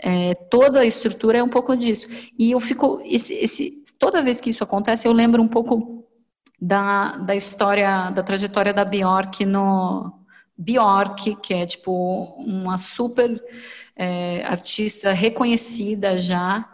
É, 0.01 0.33
toda 0.49 0.79
a 0.79 0.85
estrutura 0.85 1.39
é 1.39 1.43
um 1.43 1.49
pouco 1.49 1.75
disso. 1.75 2.07
E 2.37 2.51
eu 2.51 2.59
fico, 2.61 3.01
esse, 3.03 3.33
esse, 3.33 3.83
toda 3.99 4.23
vez 4.23 4.39
que 4.39 4.49
isso 4.49 4.63
acontece, 4.63 5.05
eu 5.05 5.11
lembro 5.11 5.43
um 5.43 5.47
pouco 5.49 6.07
da, 6.57 7.17
da 7.17 7.35
história, 7.35 8.09
da 8.09 8.23
trajetória 8.23 8.73
da 8.73 8.85
Bjork 8.85 9.45
no 9.45 10.23
Bjork, 10.57 11.35
que 11.43 11.53
é 11.53 11.65
tipo 11.65 11.91
uma 12.37 12.77
super 12.77 13.29
é, 13.93 14.41
artista 14.45 15.11
reconhecida 15.11 16.15
já. 16.15 16.65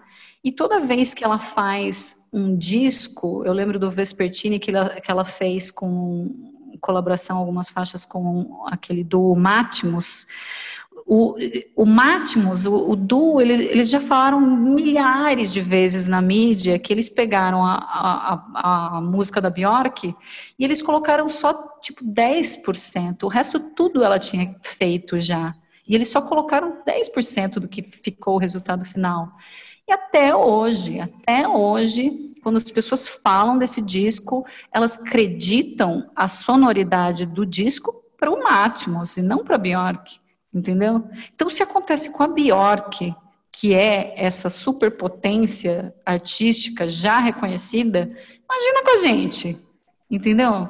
E 0.43 0.51
toda 0.51 0.85
vez 0.85 1.15
que 1.15 1.23
ela 1.23 1.39
faz 1.39 2.27
um 2.31 2.55
disco, 2.55 3.43
eu 3.43 3.53
lembro 3.53 3.79
do 3.79 3.89
Vespertini 3.89 4.59
que 4.59 4.69
ela, 4.69 5.01
que 5.01 5.09
ela 5.09 5.25
fez 5.25 5.71
com 5.71 6.53
colaboração 6.77 7.37
algumas 7.37 7.69
faixas 7.69 8.05
com 8.05 8.65
aquele 8.67 9.03
do 9.03 9.33
Matmos, 9.35 10.27
o, 11.07 11.35
o 11.75 11.85
Matmos, 11.85 12.65
o, 12.65 12.89
o 12.89 12.95
duo, 12.95 13.39
eles, 13.39 13.59
eles 13.59 13.89
já 13.89 14.01
falaram 14.01 14.41
milhares 14.41 15.53
de 15.53 15.61
vezes 15.61 16.07
na 16.07 16.19
mídia 16.19 16.79
que 16.79 16.91
eles 16.91 17.07
pegaram 17.07 17.63
a, 17.63 17.75
a, 17.75 18.97
a, 18.97 19.01
música 19.01 19.39
da 19.39 19.51
Bjork 19.51 20.15
e 20.57 20.65
eles 20.65 20.81
colocaram 20.81 21.29
só, 21.29 21.53
tipo, 21.79 22.03
10%. 22.03 23.21
O 23.21 23.27
resto 23.27 23.59
tudo 23.59 24.03
ela 24.03 24.17
tinha 24.17 24.55
feito 24.63 25.19
já. 25.19 25.53
E 25.87 25.93
eles 25.93 26.09
só 26.09 26.19
colocaram 26.21 26.81
10% 26.83 27.59
do 27.59 27.67
que 27.67 27.83
ficou 27.83 28.35
o 28.35 28.39
resultado 28.39 28.83
final. 28.83 29.31
E 29.87 29.93
até 29.93 30.35
hoje, 30.35 30.99
até 30.99 31.47
hoje, 31.47 32.31
quando 32.41 32.57
as 32.57 32.71
pessoas 32.71 33.07
falam 33.07 33.57
desse 33.57 33.81
disco, 33.81 34.45
elas 34.71 34.99
acreditam 34.99 36.09
a 36.15 36.27
sonoridade 36.27 37.25
do 37.25 37.45
disco 37.45 38.03
para 38.17 38.31
o 38.31 38.41
Matmos 38.41 39.17
e 39.17 39.21
não 39.21 39.43
para 39.43 39.55
a 39.55 39.59
Bjork 39.59 40.19
entendeu? 40.55 41.03
Então, 41.35 41.49
se 41.49 41.61
acontece 41.61 42.09
com 42.09 42.23
a 42.23 42.27
Bjork, 42.27 43.13
que 43.51 43.73
é 43.73 44.13
essa 44.15 44.49
superpotência 44.49 45.93
artística 46.05 46.87
já 46.87 47.19
reconhecida, 47.19 48.09
imagina 48.43 48.83
com 48.83 48.89
a 48.89 48.97
gente, 49.05 49.57
entendeu? 50.09 50.69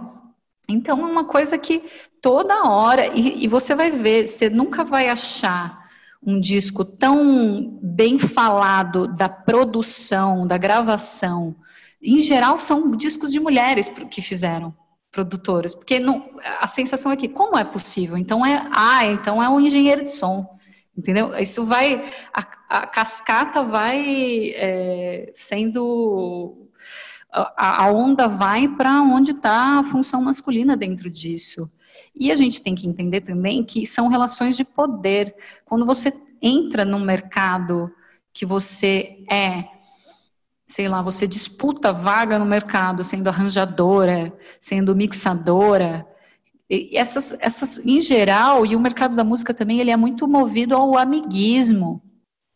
Então, 0.67 0.99
é 0.99 1.05
uma 1.05 1.25
coisa 1.25 1.57
que 1.57 1.83
toda 2.19 2.67
hora, 2.67 3.07
e, 3.15 3.45
e 3.45 3.47
você 3.47 3.75
vai 3.75 3.91
ver, 3.91 4.27
você 4.27 4.49
nunca 4.49 4.83
vai 4.83 5.07
achar 5.07 5.84
um 6.21 6.39
disco 6.39 6.83
tão 6.83 7.79
bem 7.81 8.17
falado 8.17 9.07
da 9.07 9.29
produção, 9.29 10.47
da 10.47 10.57
gravação. 10.57 11.55
Em 12.01 12.19
geral, 12.19 12.57
são 12.57 12.91
discos 12.91 13.31
de 13.31 13.39
mulheres 13.39 13.87
que 13.87 14.21
fizeram 14.21 14.73
produtoras, 15.11 15.73
porque 15.73 15.97
não, 15.97 16.29
a 16.59 16.67
sensação 16.67 17.09
é 17.09 17.15
que 17.15 17.29
como 17.29 17.57
é 17.57 17.63
possível? 17.63 18.17
Então 18.17 18.45
é, 18.45 18.69
ah, 18.75 19.05
então 19.05 19.41
é 19.41 19.47
um 19.47 19.61
engenheiro 19.61 20.03
de 20.03 20.09
som, 20.09 20.45
entendeu? 20.95 21.33
Isso 21.37 21.63
vai, 21.63 22.11
a, 22.33 22.41
a 22.69 22.87
cascata 22.87 23.63
vai 23.63 24.51
é, 24.55 25.31
sendo, 25.33 26.69
a, 27.31 27.85
a 27.85 27.91
onda 27.91 28.27
vai 28.27 28.67
para 28.67 29.01
onde 29.01 29.31
está 29.31 29.79
a 29.79 29.83
função 29.85 30.21
masculina 30.21 30.75
dentro 30.75 31.09
disso. 31.09 31.71
E 32.15 32.31
a 32.31 32.35
gente 32.35 32.61
tem 32.61 32.73
que 32.75 32.87
entender 32.87 33.21
também 33.21 33.63
que 33.63 33.85
são 33.85 34.07
relações 34.07 34.55
de 34.55 34.63
poder. 34.63 35.35
Quando 35.65 35.85
você 35.85 36.13
entra 36.41 36.85
num 36.85 37.03
mercado 37.03 37.91
que 38.33 38.45
você 38.45 39.23
é 39.29 39.75
sei 40.67 40.87
lá, 40.87 41.01
você 41.01 41.27
disputa 41.27 41.93
vaga 41.93 42.39
no 42.39 42.45
mercado 42.45 43.03
sendo 43.03 43.27
arranjadora, 43.27 44.33
sendo 44.59 44.95
mixadora. 44.95 46.07
E 46.69 46.97
essas, 46.97 47.33
essas, 47.39 47.85
em 47.85 48.01
geral, 48.01 48.65
e 48.65 48.75
o 48.75 48.79
mercado 48.79 49.15
da 49.15 49.23
música 49.23 49.53
também, 49.53 49.79
ele 49.79 49.91
é 49.91 49.97
muito 49.97 50.27
movido 50.27 50.75
ao 50.75 50.97
amiguismo, 50.97 52.01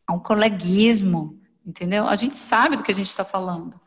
ao 0.08 0.20
coleguismo, 0.22 1.40
entendeu? 1.66 2.08
A 2.08 2.16
gente 2.16 2.38
sabe 2.38 2.76
do 2.76 2.84
que 2.84 2.92
a 2.92 2.96
gente 2.96 3.08
está 3.08 3.24
falando. 3.24 3.80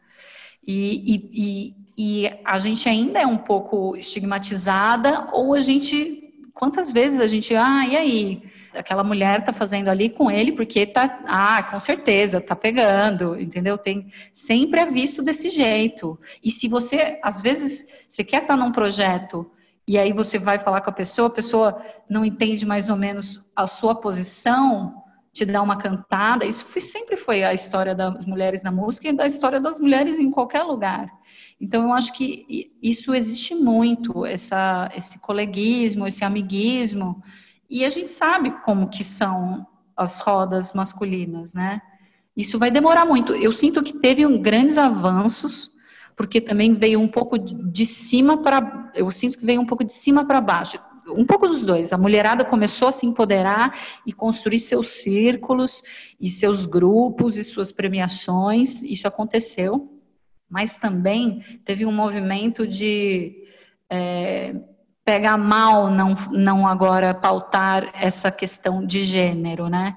E, 0.64 1.16
e, 1.32 1.74
e, 1.97 2.30
a 2.45 2.59
gente 2.59 2.88
ainda 2.88 3.20
é 3.20 3.26
um 3.26 3.38
pouco 3.38 3.97
estigmatizada, 3.97 5.28
ou 5.32 5.55
a 5.55 5.61
gente, 5.61 6.32
quantas 6.55 6.90
vezes 6.90 7.20
a 7.20 7.26
gente, 7.26 7.55
ah, 7.55 7.86
e 7.86 7.97
aí? 7.97 8.43
aquela 8.74 9.05
mulher 9.05 9.40
está 9.40 9.53
fazendo 9.53 9.88
ali 9.88 10.09
com 10.09 10.30
ele 10.30 10.53
porque 10.53 10.86
tá, 10.86 11.20
ah, 11.26 11.62
com 11.62 11.78
certeza, 11.78 12.40
tá 12.40 12.57
pegando, 12.57 13.38
entendeu? 13.38 13.76
Tem 13.76 14.07
sempre 14.32 14.80
é 14.80 14.86
visto 14.86 15.22
desse 15.22 15.49
jeito. 15.49 16.18
E 16.43 16.51
se 16.51 16.68
você, 16.68 17.18
às 17.22 17.40
vezes, 17.40 17.86
você 18.09 18.24
quer 18.24 18.43
estar 18.43 18.57
tá 18.57 18.64
num 18.64 18.72
projeto 18.72 19.51
e 19.86 19.99
aí 19.99 20.12
você 20.12 20.38
vai 20.38 20.59
falar 20.59 20.80
com 20.80 20.90
a 20.90 20.93
pessoa, 20.93 21.28
a 21.28 21.32
pessoa 21.32 21.82
não 22.09 22.24
entende 22.24 22.64
mais 22.64 22.88
ou 22.88 22.97
menos 22.97 23.45
a 23.55 23.66
sua 23.66 23.95
posição, 23.95 25.03
te 25.32 25.45
dá 25.45 25.62
uma 25.62 25.76
cantada. 25.76 26.45
Isso 26.45 26.64
foi, 26.64 26.80
sempre 26.80 27.16
foi 27.16 27.43
a 27.43 27.53
história 27.53 27.95
das 27.95 28.24
mulheres 28.24 28.62
na 28.62 28.70
música 28.70 29.09
e 29.09 29.12
da 29.12 29.26
história 29.26 29.61
das 29.61 29.80
mulheres 29.80 30.18
em 30.18 30.30
qualquer 30.30 30.62
lugar. 30.62 31.11
Então, 31.62 31.84
eu 31.84 31.92
acho 31.92 32.12
que 32.12 32.72
isso 32.82 33.14
existe 33.14 33.54
muito, 33.54 34.26
essa, 34.26 34.90
esse 34.96 35.20
coleguismo, 35.20 36.08
esse 36.08 36.24
amiguismo, 36.24 37.22
e 37.70 37.84
a 37.84 37.88
gente 37.88 38.10
sabe 38.10 38.50
como 38.64 38.88
que 38.88 39.04
são 39.04 39.64
as 39.96 40.18
rodas 40.18 40.72
masculinas, 40.72 41.54
né? 41.54 41.80
Isso 42.36 42.58
vai 42.58 42.68
demorar 42.68 43.04
muito. 43.04 43.32
Eu 43.32 43.52
sinto 43.52 43.80
que 43.80 43.92
teve 43.92 44.26
um, 44.26 44.42
grandes 44.42 44.76
avanços, 44.76 45.70
porque 46.16 46.40
também 46.40 46.74
veio 46.74 46.98
um 46.98 47.06
pouco 47.06 47.38
de, 47.38 47.86
cima 47.86 48.42
para. 48.42 48.90
Eu 48.92 49.08
sinto 49.12 49.38
que 49.38 49.46
veio 49.46 49.60
um 49.60 49.66
pouco 49.66 49.84
de 49.84 49.92
cima 49.92 50.24
para 50.24 50.40
baixo. 50.40 50.78
Um 51.06 51.24
pouco 51.24 51.46
dos 51.46 51.62
dois. 51.62 51.92
A 51.92 51.98
mulherada 51.98 52.44
começou 52.44 52.88
a 52.88 52.92
se 52.92 53.06
empoderar 53.06 53.78
e 54.04 54.12
construir 54.12 54.58
seus 54.58 54.88
círculos 54.88 55.80
e 56.20 56.28
seus 56.28 56.66
grupos 56.66 57.36
e 57.36 57.44
suas 57.44 57.70
premiações. 57.70 58.82
Isso 58.82 59.06
aconteceu. 59.06 59.91
Mas 60.53 60.76
também 60.76 61.40
teve 61.64 61.86
um 61.86 61.92
movimento 61.92 62.66
de. 62.66 63.34
É, 63.90 64.55
pega 65.03 65.34
mal 65.36 65.90
não, 65.90 66.14
não 66.30 66.66
agora 66.66 67.14
pautar 67.14 67.90
essa 67.94 68.30
questão 68.30 68.84
de 68.84 69.03
gênero, 69.03 69.68
né? 69.68 69.96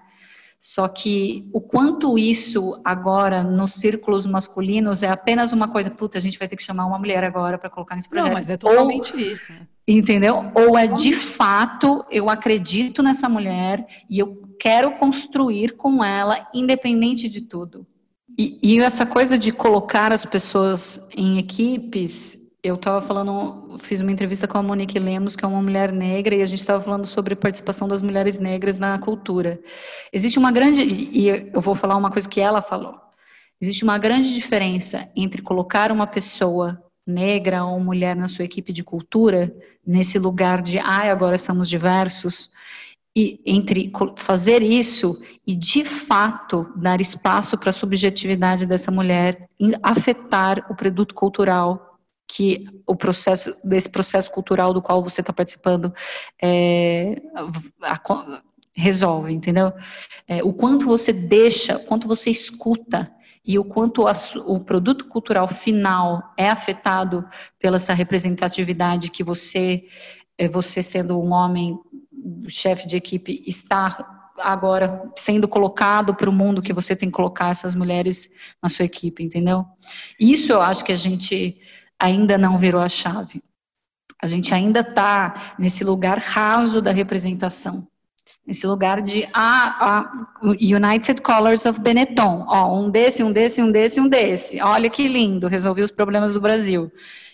Só 0.57 0.87
que 0.87 1.47
o 1.53 1.59
quanto 1.59 2.17
isso 2.17 2.79
agora 2.83 3.43
nos 3.43 3.73
círculos 3.73 4.25
masculinos 4.25 5.03
é 5.03 5.09
apenas 5.09 5.51
uma 5.51 5.67
coisa, 5.67 5.91
puta, 5.91 6.17
a 6.17 6.21
gente 6.21 6.39
vai 6.39 6.47
ter 6.47 6.55
que 6.55 6.63
chamar 6.63 6.85
uma 6.85 6.97
mulher 6.97 7.23
agora 7.23 7.57
para 7.57 7.69
colocar 7.69 7.95
nesse 7.95 8.09
projeto. 8.09 8.27
Não, 8.29 8.33
mas 8.33 8.49
é 8.49 8.57
totalmente 8.57 9.13
Ou, 9.13 9.19
isso. 9.19 9.51
Né? 9.51 9.67
Entendeu? 9.85 10.51
Ou 10.55 10.77
é 10.77 10.87
de 10.87 11.11
fato, 11.11 12.03
eu 12.09 12.29
acredito 12.29 13.03
nessa 13.03 13.27
mulher 13.27 13.85
e 14.09 14.17
eu 14.17 14.41
quero 14.59 14.91
construir 14.93 15.73
com 15.73 16.03
ela, 16.03 16.47
independente 16.53 17.29
de 17.29 17.41
tudo. 17.41 17.85
E, 18.37 18.59
e 18.61 18.79
essa 18.79 19.05
coisa 19.05 19.37
de 19.37 19.51
colocar 19.51 20.11
as 20.11 20.25
pessoas 20.25 21.09
em 21.15 21.37
equipes 21.37 22.45
eu 22.65 22.73
estava 22.73 22.99
falando, 22.99 23.77
fiz 23.77 24.01
uma 24.01 24.11
entrevista 24.11 24.47
com 24.47 24.57
a 24.57 24.63
Monique 24.63 24.97
Lemos, 24.97 25.35
que 25.35 25.45
é 25.45 25.47
uma 25.47 25.61
mulher 25.61 25.91
negra, 25.91 26.33
e 26.33 26.41
a 26.41 26.45
gente 26.45 26.61
estava 26.61 26.81
falando 26.81 27.05
sobre 27.05 27.35
participação 27.35 27.87
das 27.87 28.01
mulheres 28.01 28.39
negras 28.39 28.79
na 28.79 28.97
cultura. 28.97 29.59
Existe 30.11 30.39
uma 30.39 30.51
grande, 30.51 30.81
e 30.81 31.27
eu 31.27 31.61
vou 31.61 31.75
falar 31.75 31.95
uma 31.95 32.09
coisa 32.09 32.27
que 32.27 32.41
ela 32.41 32.63
falou. 32.63 32.95
Existe 33.61 33.83
uma 33.83 33.99
grande 33.99 34.33
diferença 34.33 35.07
entre 35.15 35.43
colocar 35.43 35.91
uma 35.91 36.07
pessoa 36.07 36.81
negra 37.05 37.63
ou 37.63 37.79
mulher 37.79 38.15
na 38.15 38.27
sua 38.27 38.45
equipe 38.45 38.73
de 38.73 38.83
cultura, 38.83 39.55
nesse 39.85 40.17
lugar 40.17 40.59
de, 40.63 40.79
ai, 40.79 41.11
agora 41.11 41.37
somos 41.37 41.69
diversos, 41.69 42.49
e 43.15 43.39
entre 43.45 43.91
fazer 44.17 44.61
isso 44.61 45.17
e 45.47 45.55
de 45.55 45.85
fato 45.85 46.67
dar 46.75 46.99
espaço 46.99 47.57
para 47.57 47.69
a 47.69 47.73
subjetividade 47.73 48.65
dessa 48.65 48.91
mulher, 48.91 49.49
afetar 49.81 50.65
o 50.69 50.75
produto 50.75 51.15
cultural 51.15 51.97
que 52.27 52.65
o 52.85 52.95
processo 52.95 53.55
desse 53.63 53.89
processo 53.89 54.31
cultural 54.31 54.73
do 54.73 54.81
qual 54.81 55.01
você 55.01 55.21
está 55.21 55.31
participando 55.31 55.93
é, 56.41 57.21
a, 57.81 58.01
resolve, 58.75 59.33
entendeu? 59.33 59.71
É, 60.27 60.43
o 60.43 60.51
quanto 60.51 60.85
você 60.85 61.13
deixa, 61.13 61.77
o 61.77 61.85
quanto 61.85 62.07
você 62.07 62.29
escuta 62.29 63.11
e 63.45 63.57
o 63.59 63.63
quanto 63.63 64.07
a, 64.07 64.13
o 64.45 64.59
produto 64.59 65.05
cultural 65.05 65.47
final 65.47 66.33
é 66.37 66.49
afetado 66.49 67.23
pela 67.59 67.77
essa 67.77 67.93
representatividade 67.93 69.11
que 69.11 69.23
você, 69.23 69.85
é, 70.37 70.49
você 70.49 70.81
sendo 70.81 71.21
um 71.21 71.31
homem 71.31 71.77
chefe 72.47 72.87
de 72.87 72.97
equipe 72.97 73.43
está 73.45 74.31
agora 74.39 75.11
sendo 75.15 75.47
colocado 75.47 76.13
para 76.13 76.29
o 76.29 76.33
mundo 76.33 76.61
que 76.61 76.73
você 76.73 76.95
tem 76.95 77.09
que 77.09 77.15
colocar 77.15 77.49
essas 77.49 77.73
mulheres 77.73 78.29
na 78.61 78.69
sua 78.69 78.85
equipe, 78.85 79.23
entendeu? 79.23 79.65
Isso 80.19 80.51
eu 80.51 80.61
acho 80.61 80.83
que 80.83 80.91
a 80.91 80.97
gente 80.97 81.59
ainda 81.99 82.37
não 82.37 82.57
virou 82.57 82.81
a 82.81 82.89
chave. 82.89 83.41
A 84.21 84.27
gente 84.27 84.53
ainda 84.53 84.79
está 84.79 85.55
nesse 85.59 85.83
lugar 85.83 86.17
raso 86.17 86.81
da 86.81 86.91
representação. 86.91 87.87
Nesse 88.45 88.67
lugar 88.67 89.01
de 89.01 89.27
ah, 89.33 89.77
ah, 89.81 90.11
United 90.43 91.21
Colors 91.21 91.65
of 91.65 91.79
Benetton. 91.79 92.45
Ó, 92.47 92.79
um 92.79 92.89
desse, 92.89 93.23
um 93.23 93.31
desse, 93.31 93.61
um 93.61 93.71
desse, 93.71 93.99
um 93.99 94.07
desse. 94.07 94.61
Olha 94.61 94.89
que 94.89 95.07
lindo, 95.07 95.47
resolvi 95.47 95.81
os 95.81 95.91
problemas 95.91 96.33
do 96.33 96.41
Brasil. 96.41 96.91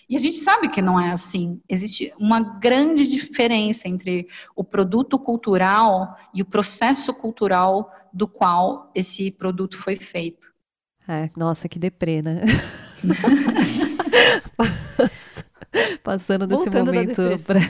E 0.08 0.16
a 0.16 0.18
gente 0.18 0.38
sabe 0.38 0.68
que 0.68 0.82
não 0.82 1.00
é 1.00 1.12
assim. 1.12 1.60
Existe 1.68 2.12
uma 2.18 2.58
grande 2.58 3.06
diferença 3.06 3.88
entre 3.88 4.28
o 4.54 4.62
produto 4.62 5.18
cultural 5.18 6.16
e 6.34 6.42
o 6.42 6.44
processo 6.44 7.14
cultural 7.14 7.90
do 8.12 8.28
qual 8.28 8.90
esse 8.94 9.30
produto 9.30 9.78
foi 9.78 9.96
feito. 9.96 10.52
É, 11.08 11.30
nossa, 11.36 11.68
que 11.68 11.78
deprê, 11.78 12.20
né? 12.20 12.42
Passando 16.02 16.46
desse 16.46 16.64
Voltando 16.64 16.92
momento 16.92 17.22
para 17.46 17.60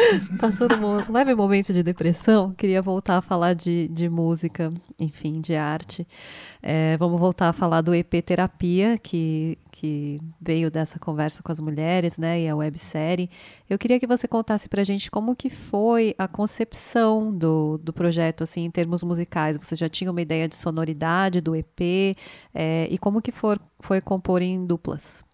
Passando 0.38 0.74
um 0.76 1.12
leve 1.12 1.34
momento 1.34 1.72
de 1.72 1.82
depressão, 1.82 2.52
queria 2.52 2.80
voltar 2.80 3.18
a 3.18 3.22
falar 3.22 3.54
de, 3.54 3.88
de 3.88 4.08
música, 4.08 4.72
enfim, 4.98 5.40
de 5.40 5.54
arte. 5.54 6.06
É, 6.62 6.96
vamos 6.96 7.18
voltar 7.18 7.48
a 7.48 7.52
falar 7.52 7.80
do 7.80 7.94
EP 7.94 8.22
Terapia, 8.24 8.98
que, 8.98 9.58
que 9.70 10.20
veio 10.40 10.70
dessa 10.70 10.98
conversa 10.98 11.42
com 11.42 11.52
as 11.52 11.60
mulheres, 11.60 12.18
né, 12.18 12.40
e 12.40 12.48
a 12.48 12.56
websérie. 12.56 13.30
Eu 13.68 13.78
queria 13.78 13.98
que 13.98 14.06
você 14.06 14.26
contasse 14.26 14.68
pra 14.68 14.84
gente 14.84 15.10
como 15.10 15.34
que 15.36 15.50
foi 15.50 16.14
a 16.18 16.28
concepção 16.28 17.32
do, 17.32 17.78
do 17.78 17.92
projeto, 17.92 18.42
assim, 18.42 18.64
em 18.64 18.70
termos 18.70 19.02
musicais. 19.02 19.56
Você 19.56 19.76
já 19.76 19.88
tinha 19.88 20.10
uma 20.10 20.22
ideia 20.22 20.48
de 20.48 20.56
sonoridade 20.56 21.40
do 21.40 21.54
EP, 21.54 22.16
é, 22.54 22.86
e 22.90 22.98
como 22.98 23.22
que 23.22 23.32
for, 23.32 23.60
foi 23.80 24.00
compor 24.00 24.42
em 24.42 24.64
duplas? 24.64 25.24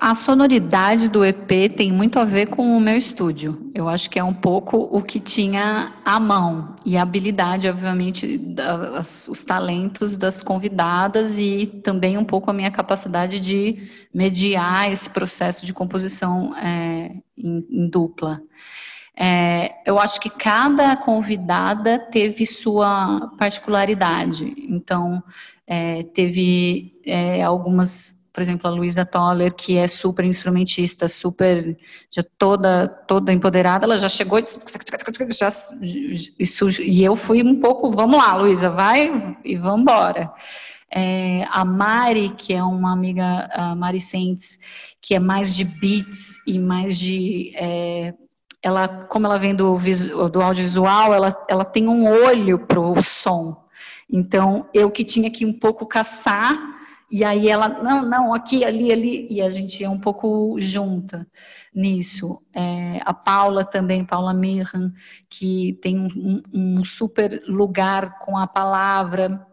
A, 0.00 0.16
sonoridade 0.16 1.08
do 1.08 1.24
EP 1.24 1.72
tem 1.76 1.92
muito 1.92 2.18
a 2.18 2.24
ver 2.24 2.48
com 2.48 2.76
o 2.76 2.80
meu 2.80 2.96
estúdio. 2.96 3.70
Eu 3.72 3.88
acho 3.88 4.10
que 4.10 4.18
é 4.18 4.24
um 4.24 4.34
pouco 4.34 4.76
o 4.76 5.00
que 5.00 5.20
tinha 5.20 5.94
à 6.04 6.18
mão 6.18 6.74
e 6.84 6.96
a 6.96 7.02
habilidade, 7.02 7.68
obviamente, 7.68 8.36
das, 8.36 9.28
os 9.28 9.44
talentos 9.44 10.16
das 10.16 10.42
convidadas 10.42 11.38
e 11.38 11.68
também 11.84 12.18
um 12.18 12.24
pouco 12.24 12.50
a 12.50 12.52
minha 12.52 12.72
capacidade 12.72 13.38
de 13.38 13.88
mediar 14.12 14.90
esse 14.90 15.08
processo 15.08 15.64
de 15.64 15.72
composição 15.72 16.52
é, 16.56 17.12
em, 17.38 17.64
em, 17.70 17.88
dupla. 17.88 18.42
É, 19.16 19.72
eu 19.86 20.00
acho 20.00 20.20
que 20.20 20.30
cada 20.30 20.96
convidada 20.96 21.96
teve 21.96 22.44
sua 22.44 23.30
particularidade. 23.38 24.52
Então, 24.68 25.22
é, 25.64 26.02
teve 26.02 27.00
é, 27.06 27.40
algumas 27.44 28.19
por 28.32 28.40
exemplo, 28.40 28.68
a 28.68 28.70
Luísa 28.70 29.04
Toller, 29.04 29.52
que 29.54 29.76
é 29.76 29.88
super 29.88 30.24
instrumentista, 30.24 31.08
super, 31.08 31.76
já 32.10 32.22
toda, 32.38 32.88
toda 32.88 33.32
empoderada, 33.32 33.84
ela 33.84 33.98
já 33.98 34.08
chegou 34.08 34.38
e, 34.38 34.44
já, 35.32 35.48
isso, 36.38 36.82
e 36.82 37.02
eu 37.02 37.16
fui 37.16 37.42
um 37.42 37.60
pouco, 37.60 37.90
vamos 37.90 38.18
lá, 38.18 38.36
Luísa, 38.36 38.70
vai 38.70 39.36
e 39.44 39.56
vamos 39.56 39.82
embora. 39.82 40.32
É, 40.92 41.44
a 41.50 41.64
Mari, 41.64 42.30
que 42.30 42.52
é 42.52 42.62
uma 42.62 42.92
amiga, 42.92 43.48
a 43.52 43.74
Mari 43.74 44.00
Sentes, 44.00 44.58
que 45.00 45.14
é 45.14 45.20
mais 45.20 45.54
de 45.54 45.64
beats 45.64 46.36
e 46.46 46.58
mais 46.58 46.98
de 46.98 47.52
é, 47.56 48.14
ela, 48.62 48.86
como 48.88 49.26
ela 49.26 49.38
vem 49.38 49.54
do, 49.54 49.76
do 50.28 50.42
audiovisual, 50.42 51.14
ela, 51.14 51.46
ela 51.48 51.64
tem 51.64 51.88
um 51.88 52.06
olho 52.06 52.58
para 52.58 52.80
o 52.80 53.02
som. 53.02 53.64
Então, 54.08 54.68
eu 54.74 54.90
que 54.90 55.04
tinha 55.04 55.30
que 55.30 55.46
um 55.46 55.52
pouco 55.52 55.86
caçar 55.86 56.79
e 57.10 57.24
aí 57.24 57.48
ela, 57.48 57.68
não, 57.68 58.02
não, 58.02 58.34
aqui, 58.34 58.64
ali, 58.64 58.92
ali, 58.92 59.26
e 59.30 59.42
a 59.42 59.48
gente 59.48 59.82
é 59.82 59.88
um 59.88 59.98
pouco 59.98 60.56
junta 60.60 61.26
nisso. 61.74 62.40
É, 62.54 63.00
a 63.04 63.12
Paula 63.12 63.64
também, 63.64 64.04
Paula 64.04 64.32
Mirran, 64.32 64.92
que 65.28 65.78
tem 65.82 65.98
um, 65.98 66.42
um 66.52 66.84
super 66.84 67.42
lugar 67.48 68.18
com 68.20 68.36
a 68.36 68.46
palavra, 68.46 69.44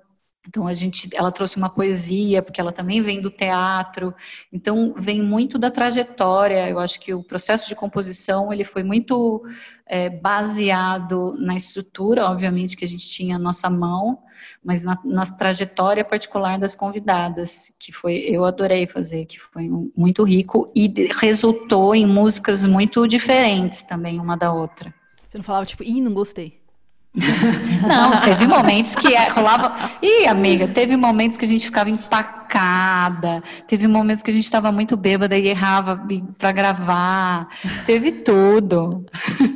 então 0.48 0.66
a 0.66 0.74
gente, 0.74 1.10
ela 1.14 1.32
trouxe 1.32 1.58
uma 1.58 1.70
poesia, 1.70 2.42
porque 2.42 2.62
ela 2.62 2.72
também 2.72 3.02
vem 3.02 3.22
do 3.22 3.30
teatro. 3.30 4.14
Então 4.52 4.94
vem 4.98 5.22
muito 5.22 5.58
da 5.58 5.70
trajetória. 5.70 6.70
Eu 6.70 6.80
acho 6.80 7.00
que 7.00 7.14
o 7.14 7.22
processo 7.22 7.68
de 7.68 7.76
composição 7.76 8.54
ele 8.54 8.64
foi 8.64 8.82
muito 8.82 9.44
é, 9.86 10.10
baseado 10.10 11.36
na 11.38 11.54
estrutura, 11.54 12.26
obviamente 12.26 12.78
que 12.78 12.86
a 12.86 12.88
gente 12.88 13.10
tinha 13.10 13.36
a 13.36 13.40
nossa 13.40 13.70
mão, 13.70 14.20
mas 14.64 14.84
na, 14.84 14.98
na, 15.04 15.26
trajetória 15.26 16.04
particular 16.06 16.58
das 16.58 16.74
convidadas, 16.74 17.74
que 17.78 17.92
foi 17.92 18.16
eu 18.16 18.46
adorei 18.46 18.88
fazer, 18.88 19.26
que 19.26 19.38
foi 19.40 19.70
muito 19.96 20.24
rico 20.24 20.72
e 20.74 20.92
resultou 21.20 21.94
em 21.94 22.06
músicas 22.06 22.66
muito 22.66 23.06
diferentes 23.06 23.82
também 23.82 24.20
uma 24.20 24.38
da 24.38 24.54
outra. 24.54 24.94
Você 25.28 25.38
não 25.38 25.44
falava 25.44 25.66
tipo, 25.66 25.84
ih, 25.84 26.00
não 26.00 26.14
gostei. 26.14 26.67
Não, 27.88 28.22
teve 28.22 28.48
momentos 28.48 28.96
que 28.96 29.14
é, 29.14 29.30
rolava. 29.30 29.74
Ih, 30.02 30.28
amiga, 30.28 30.68
teve 30.68 30.96
momentos 30.96 31.38
que 31.38 31.46
a 31.46 31.48
gente 31.48 31.66
ficava 31.66 31.90
empacada, 31.90 33.44
teve 33.68 33.88
momentos 33.88 34.22
que 34.22 34.30
a 34.30 34.34
gente 34.34 34.44
estava 34.44 34.72
muito 34.72 34.96
bêbada 34.96 35.38
e 35.38 35.48
errava 35.48 36.06
para 36.38 36.52
gravar. 36.52 37.48
Teve 37.86 38.12
tudo. 38.24 39.06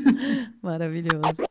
Maravilhoso. 0.61 1.43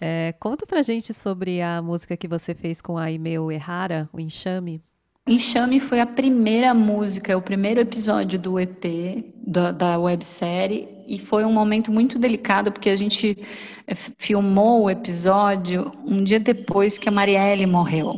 É, 0.00 0.34
conta 0.38 0.66
pra 0.66 0.82
gente 0.82 1.12
sobre 1.14 1.60
a 1.62 1.80
música 1.80 2.16
que 2.16 2.28
você 2.28 2.54
fez 2.54 2.80
com 2.80 2.98
a 2.98 3.10
Imeu 3.10 3.50
Errara, 3.50 4.08
o 4.12 4.20
Enxame. 4.20 4.82
Enxame 5.26 5.78
foi 5.78 6.00
a 6.00 6.06
primeira 6.06 6.74
música, 6.74 7.32
é 7.32 7.36
o 7.36 7.42
primeiro 7.42 7.80
episódio 7.80 8.38
do 8.38 8.58
EP, 8.58 9.32
da, 9.46 9.70
da 9.70 9.98
websérie, 9.98 10.88
e 11.10 11.18
foi 11.18 11.44
um 11.44 11.52
momento 11.52 11.90
muito 11.90 12.20
delicado, 12.20 12.70
porque 12.70 12.88
a 12.88 12.94
gente 12.94 13.36
eh, 13.84 13.94
filmou 14.16 14.84
o 14.84 14.90
episódio 14.90 15.92
um 16.06 16.22
dia 16.22 16.38
depois 16.38 16.98
que 16.98 17.08
a 17.08 17.12
Marielle 17.12 17.66
morreu. 17.66 18.14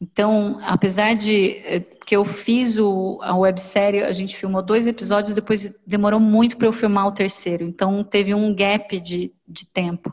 Então, 0.00 0.58
apesar 0.62 1.14
de 1.14 1.50
eh, 1.62 1.80
que 2.06 2.16
eu 2.16 2.24
fiz 2.24 2.78
o, 2.78 3.18
a 3.22 3.36
websérie, 3.36 4.02
a 4.02 4.12
gente 4.12 4.34
filmou 4.34 4.62
dois 4.62 4.86
episódios, 4.86 5.34
depois 5.34 5.74
demorou 5.86 6.18
muito 6.18 6.56
para 6.56 6.68
eu 6.68 6.72
filmar 6.72 7.06
o 7.06 7.12
terceiro. 7.12 7.62
Então, 7.62 8.02
teve 8.02 8.34
um 8.34 8.54
gap 8.54 8.98
de, 8.98 9.30
de 9.46 9.66
tempo. 9.66 10.10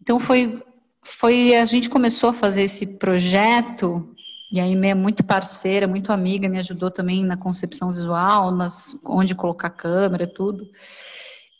Então, 0.00 0.18
foi, 0.18 0.62
foi. 1.02 1.56
A 1.56 1.66
gente 1.66 1.90
começou 1.90 2.30
a 2.30 2.32
fazer 2.32 2.62
esse 2.62 2.86
projeto 2.98 4.15
e 4.50 4.60
aí 4.60 4.74
é 4.74 4.94
muito 4.94 5.24
parceira, 5.24 5.86
muito 5.86 6.12
amiga, 6.12 6.48
me 6.48 6.58
ajudou 6.58 6.90
também 6.90 7.24
na 7.24 7.36
concepção 7.36 7.90
visual, 7.90 8.50
nas, 8.50 8.98
onde 9.04 9.34
colocar 9.34 9.70
câmera, 9.70 10.26
tudo. 10.26 10.68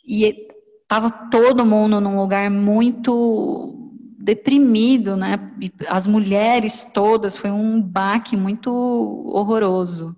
E 0.05 0.47
estava 0.81 1.09
todo 1.09 1.65
mundo 1.65 1.99
num 1.99 2.17
lugar 2.17 2.49
muito 2.49 3.93
deprimido, 4.17 5.17
né? 5.17 5.37
As 5.87 6.07
mulheres 6.07 6.85
todas, 6.93 7.35
foi 7.35 7.51
um 7.51 7.81
baque 7.81 8.37
muito 8.37 8.71
horroroso. 8.71 10.15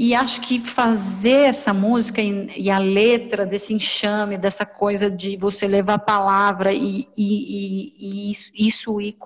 E 0.00 0.14
acho 0.14 0.40
que 0.42 0.60
fazer 0.60 1.48
essa 1.48 1.74
música 1.74 2.22
e, 2.22 2.52
e, 2.56 2.70
a 2.70 2.78
letra 2.78 3.44
desse 3.44 3.74
enxame, 3.74 4.38
dessa 4.38 4.64
coisa 4.64 5.10
de 5.10 5.36
você 5.36 5.66
levar 5.66 5.94
a 5.94 5.98
palavra 5.98 6.72
e, 6.72 7.08
e, 7.16 7.94
e 7.98 8.30
isso, 8.30 8.52
isso 8.54 9.00
ir 9.00 9.16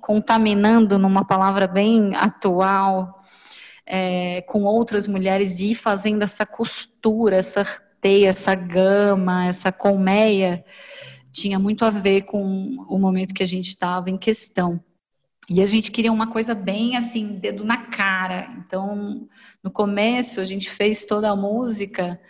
contaminando 0.00 0.98
numa 0.98 1.22
palavra 1.22 1.66
bem 1.66 2.16
atual 2.16 3.20
é, 3.84 4.40
com 4.48 4.62
outras 4.62 5.06
mulheres 5.06 5.60
e 5.60 5.74
fazendo 5.74 6.22
essa 6.22 6.46
costura, 6.46 7.36
essa 7.36 7.66
teia, 8.00 8.30
essa 8.30 8.54
gama, 8.54 9.44
essa 9.48 9.70
colmeia, 9.70 10.64
tinha 11.30 11.58
muito 11.58 11.84
a 11.84 11.90
ver 11.90 12.22
com 12.22 12.74
o 12.88 12.98
momento 12.98 13.34
que 13.34 13.42
a 13.42 13.46
gente 13.46 13.68
estava 13.68 14.08
em 14.08 14.16
questão. 14.16 14.82
E 15.48 15.60
a 15.60 15.66
gente 15.66 15.90
queria 15.90 16.12
uma 16.12 16.28
coisa 16.28 16.54
bem 16.54 16.96
assim, 16.96 17.34
dedo 17.34 17.64
na 17.64 17.76
cara. 17.76 18.48
Então, 18.58 19.28
no 19.62 19.70
começo, 19.70 20.40
a 20.40 20.44
gente 20.44 20.70
fez 20.70 21.04
toda 21.04 21.30
a 21.30 21.36
música 21.36 22.20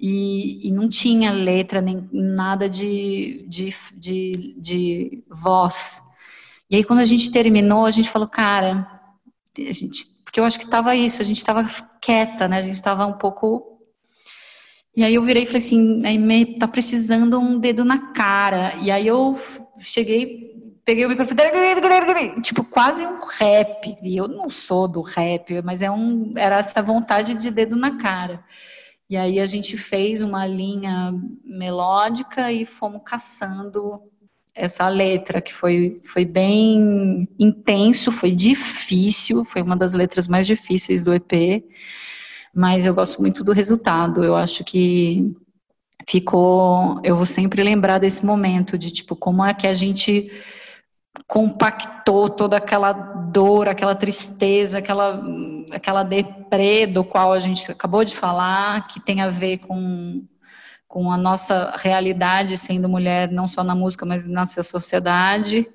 e, 0.00 0.66
e 0.66 0.72
não 0.72 0.88
tinha 0.88 1.30
letra, 1.30 1.80
nem 1.80 2.08
nada 2.12 2.68
de, 2.68 3.44
de, 3.48 3.74
de, 3.94 4.56
de, 4.58 5.24
voz. 5.30 6.02
E 6.68 6.76
aí, 6.76 6.84
quando 6.84 7.00
a 7.00 7.04
gente 7.04 7.30
terminou, 7.30 7.84
a 7.84 7.90
gente 7.90 8.08
falou, 8.08 8.26
cara, 8.26 8.84
a 9.58 9.70
gente, 9.70 10.06
porque 10.24 10.40
eu 10.40 10.44
acho 10.44 10.58
que 10.58 10.64
estava 10.64 10.94
isso, 10.96 11.20
a 11.20 11.24
gente 11.24 11.36
estava 11.38 11.64
quieta, 12.00 12.48
né? 12.48 12.56
A 12.56 12.62
gente 12.62 12.74
estava 12.74 13.06
um 13.06 13.12
pouco. 13.12 13.78
E 14.96 15.04
aí 15.04 15.14
eu 15.14 15.22
virei 15.22 15.44
e 15.44 15.46
falei 15.46 15.58
assim, 15.58 16.04
aí 16.06 16.58
tá 16.58 16.66
precisando 16.66 17.38
um 17.38 17.58
dedo 17.58 17.84
na 17.84 18.12
cara. 18.12 18.74
E 18.76 18.90
aí 18.90 19.06
eu 19.06 19.38
cheguei 19.78 20.52
peguei 20.84 21.06
o 21.06 21.08
microfone, 21.08 22.42
tipo, 22.42 22.64
quase 22.64 23.06
um 23.06 23.20
rap. 23.24 23.96
E 24.02 24.16
eu 24.16 24.28
não 24.28 24.50
sou 24.50 24.88
do 24.88 25.00
rap, 25.00 25.62
mas 25.62 25.82
é 25.82 25.90
um, 25.90 26.32
era 26.36 26.58
essa 26.58 26.82
vontade 26.82 27.34
de 27.34 27.50
dedo 27.50 27.76
na 27.76 27.98
cara. 27.98 28.44
E 29.08 29.16
aí 29.16 29.38
a 29.38 29.46
gente 29.46 29.76
fez 29.76 30.22
uma 30.22 30.46
linha 30.46 31.14
melódica 31.44 32.50
e 32.50 32.64
fomos 32.64 33.02
caçando 33.04 34.00
essa 34.54 34.88
letra, 34.88 35.40
que 35.40 35.52
foi, 35.52 35.98
foi 36.02 36.24
bem 36.24 37.28
intenso, 37.38 38.12
foi 38.12 38.30
difícil, 38.30 39.44
foi 39.44 39.62
uma 39.62 39.76
das 39.76 39.94
letras 39.94 40.28
mais 40.28 40.46
difíceis 40.46 41.00
do 41.00 41.14
EP, 41.14 41.64
mas 42.54 42.84
eu 42.84 42.94
gosto 42.94 43.20
muito 43.20 43.42
do 43.42 43.52
resultado. 43.52 44.22
Eu 44.22 44.36
acho 44.36 44.62
que 44.64 45.30
ficou. 46.08 47.00
Eu 47.02 47.16
vou 47.16 47.26
sempre 47.26 47.62
lembrar 47.62 47.98
desse 47.98 48.24
momento 48.24 48.76
de 48.76 48.90
tipo, 48.90 49.16
como 49.16 49.44
é 49.44 49.54
que 49.54 49.66
a 49.66 49.72
gente 49.72 50.30
compactou 51.26 52.28
toda 52.28 52.56
aquela 52.56 52.92
dor, 52.92 53.68
aquela 53.68 53.94
tristeza, 53.94 54.78
aquela, 54.78 55.22
aquela 55.70 56.02
deprê 56.02 56.86
do 56.86 57.04
qual 57.04 57.32
a 57.32 57.38
gente 57.38 57.70
acabou 57.70 58.04
de 58.04 58.14
falar, 58.14 58.86
que 58.86 58.98
tem 58.98 59.20
a 59.20 59.28
ver 59.28 59.58
com, 59.58 60.24
com 60.88 61.12
a 61.12 61.16
nossa 61.16 61.74
realidade 61.76 62.56
sendo 62.56 62.88
mulher, 62.88 63.30
não 63.30 63.46
só 63.46 63.62
na 63.62 63.74
música, 63.74 64.06
mas 64.06 64.26
na 64.26 64.40
nossa 64.40 64.62
sociedade. 64.62 65.66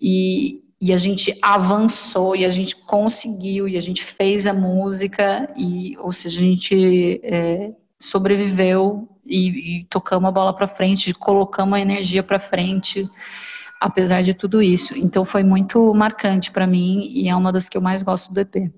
E, 0.00 0.62
e 0.80 0.92
a 0.92 0.96
gente 0.96 1.36
avançou, 1.42 2.34
e 2.36 2.44
a 2.44 2.48
gente 2.48 2.76
conseguiu, 2.76 3.68
e 3.68 3.76
a 3.76 3.80
gente 3.80 4.04
fez 4.04 4.46
a 4.46 4.52
música, 4.52 5.52
e, 5.56 5.96
ou 5.98 6.12
seja, 6.12 6.40
a 6.40 6.44
gente 6.44 7.20
é, 7.24 7.72
sobreviveu 7.98 9.08
e, 9.26 9.78
e 9.78 9.84
tocamos 9.84 10.28
a 10.28 10.32
bola 10.32 10.54
para 10.54 10.66
frente, 10.66 11.12
colocamos 11.12 11.74
a 11.74 11.80
energia 11.80 12.22
para 12.22 12.38
frente 12.38 13.08
apesar 13.80 14.22
de 14.22 14.34
tudo 14.34 14.62
isso. 14.62 14.96
Então 14.96 15.24
foi 15.24 15.42
muito 15.42 15.92
marcante 15.94 16.50
para 16.50 16.66
mim 16.66 17.08
e 17.10 17.28
é 17.28 17.34
uma 17.34 17.50
das 17.50 17.68
que 17.68 17.76
eu 17.76 17.80
mais 17.80 18.02
gosto 18.02 18.32
do 18.32 18.40
EP. 18.40 18.70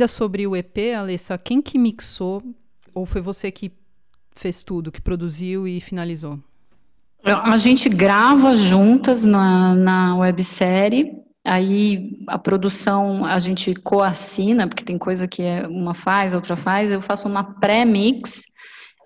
Ainda 0.00 0.08
sobre 0.08 0.46
o 0.46 0.56
EP, 0.56 0.94
Alessa, 0.98 1.36
quem 1.36 1.60
que 1.60 1.78
mixou 1.78 2.42
ou 2.94 3.04
foi 3.04 3.20
você 3.20 3.50
que 3.50 3.70
fez 4.34 4.62
tudo, 4.62 4.90
que 4.90 5.00
produziu 5.00 5.68
e 5.68 5.78
finalizou? 5.78 6.38
A 7.22 7.58
gente 7.58 7.86
grava 7.90 8.56
juntas 8.56 9.26
na, 9.26 9.74
na 9.74 10.16
websérie, 10.16 11.12
aí 11.44 12.18
a 12.26 12.38
produção 12.38 13.26
a 13.26 13.38
gente 13.38 13.74
coassina, 13.74 14.66
porque 14.66 14.84
tem 14.84 14.96
coisa 14.96 15.28
que 15.28 15.42
é 15.42 15.68
uma 15.68 15.92
faz, 15.92 16.32
outra 16.32 16.56
faz, 16.56 16.90
eu 16.90 17.02
faço 17.02 17.28
uma 17.28 17.44
pré-mix, 17.60 18.44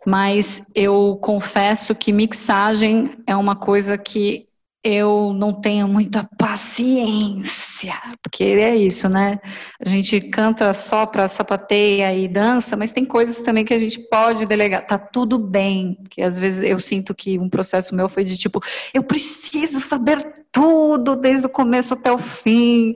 mas 0.06 0.70
eu 0.76 1.18
confesso 1.20 1.92
que 1.92 2.12
mixagem 2.12 3.18
é 3.26 3.34
uma 3.34 3.56
coisa 3.56 3.98
que 3.98 4.46
eu 4.84 5.32
não 5.32 5.50
tenho 5.50 5.88
muita 5.88 6.28
paciência, 6.36 7.94
porque 8.22 8.44
é 8.44 8.76
isso, 8.76 9.08
né? 9.08 9.40
A 9.80 9.88
gente 9.88 10.20
canta 10.20 10.74
só 10.74 11.06
para 11.06 11.26
sapateia 11.26 12.14
e 12.14 12.28
dança, 12.28 12.76
mas 12.76 12.92
tem 12.92 13.02
coisas 13.02 13.40
também 13.40 13.64
que 13.64 13.72
a 13.72 13.78
gente 13.78 13.98
pode 14.10 14.44
delegar. 14.44 14.86
Tá 14.86 14.98
tudo 14.98 15.38
bem, 15.38 15.96
porque 16.02 16.22
às 16.22 16.38
vezes 16.38 16.62
eu 16.62 16.78
sinto 16.78 17.14
que 17.14 17.38
um 17.38 17.48
processo 17.48 17.94
meu 17.94 18.10
foi 18.10 18.24
de 18.24 18.36
tipo, 18.36 18.60
eu 18.92 19.02
preciso 19.02 19.80
saber 19.80 20.44
tudo 20.52 21.16
desde 21.16 21.46
o 21.46 21.50
começo 21.50 21.94
até 21.94 22.12
o 22.12 22.18
fim. 22.18 22.94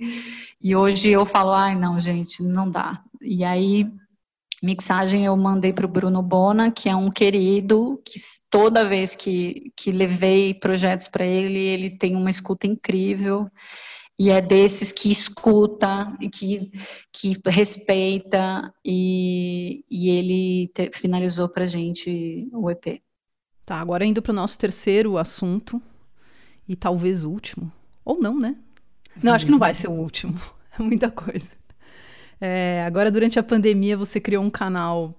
E 0.61 0.77
hoje 0.77 1.09
eu 1.11 1.25
falo, 1.25 1.53
ai, 1.53 1.75
não, 1.75 1.99
gente, 1.99 2.43
não 2.43 2.69
dá. 2.69 3.01
E 3.23 3.43
aí 3.45 3.87
Mixagem 4.63 5.25
eu 5.25 5.37
mandei 5.37 5.73
para 5.73 5.87
o 5.87 5.89
Bruno 5.89 6.21
Bona, 6.21 6.71
que 6.71 6.89
é 6.89 6.97
um 6.97 7.11
querido, 7.11 8.01
que 8.05 8.19
toda 8.51 8.89
vez 8.89 9.15
que, 9.15 9.73
que 9.77 9.93
levei 9.93 10.53
projetos 10.53 11.07
para 11.07 11.25
ele, 11.25 11.59
ele 11.59 11.91
tem 11.91 12.17
uma 12.17 12.31
escuta 12.31 12.67
incrível. 12.67 13.49
E 14.19 14.31
é 14.31 14.41
desses 14.41 14.91
que 14.91 15.13
escuta 15.13 16.13
e 16.21 16.29
que, 16.29 16.73
que 17.13 17.41
respeita, 17.47 18.75
e, 18.85 19.85
e 19.89 20.11
ele 20.11 20.69
te, 20.75 20.91
finalizou 20.93 21.49
para 21.49 21.67
gente 21.67 22.49
o 22.53 22.69
EP. 22.69 23.01
Tá, 23.65 23.77
agora 23.81 24.05
indo 24.05 24.21
para 24.21 24.33
o 24.33 24.35
nosso 24.35 24.59
terceiro 24.59 25.17
assunto, 25.17 25.81
e 26.67 26.75
talvez 26.75 27.23
último, 27.23 27.71
ou 28.05 28.19
não, 28.19 28.37
né? 28.37 28.57
Não, 29.23 29.35
acho 29.35 29.45
que 29.45 29.53
não 29.53 29.59
vai 29.59 29.73
ser 29.73 29.89
o 29.89 29.93
último, 29.93 30.35
é 30.77 30.83
muita 30.83 31.13
coisa. 31.13 31.58
É, 32.41 32.85
agora, 32.87 33.11
durante 33.11 33.39
a 33.39 33.43
pandemia, 33.43 33.97
você 33.97 34.21
criou 34.21 34.45
um 34.45 34.51
canal 34.51 35.15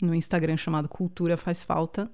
no 0.00 0.14
Instagram 0.14 0.56
chamado 0.56 0.88
Cultura 0.88 1.36
Faz 1.36 1.62
Falta, 1.62 2.10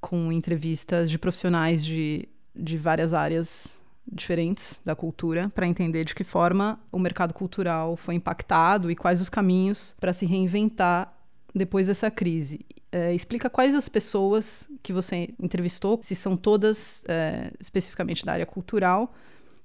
com 0.00 0.30
entrevistas 0.32 1.10
de 1.10 1.18
profissionais 1.18 1.84
de, 1.84 2.28
de 2.54 2.76
várias 2.76 3.14
áreas 3.14 3.82
diferentes 4.10 4.80
da 4.84 4.94
cultura, 4.94 5.50
para 5.54 5.66
entender 5.66 6.04
de 6.04 6.14
que 6.14 6.24
forma 6.24 6.78
o 6.92 6.98
mercado 6.98 7.32
cultural 7.34 7.96
foi 7.96 8.14
impactado 8.14 8.90
e 8.90 8.96
quais 8.96 9.20
os 9.20 9.28
caminhos 9.28 9.96
para 9.98 10.12
se 10.12 10.26
reinventar 10.26 11.12
depois 11.54 11.86
dessa 11.86 12.10
crise. 12.10 12.60
É, 12.92 13.12
explica 13.14 13.50
quais 13.50 13.74
as 13.74 13.88
pessoas 13.88 14.68
que 14.82 14.92
você 14.92 15.34
entrevistou, 15.40 15.98
se 16.02 16.14
são 16.14 16.36
todas 16.36 17.02
é, 17.08 17.50
especificamente 17.58 18.24
da 18.24 18.32
área 18.32 18.46
cultural 18.46 19.12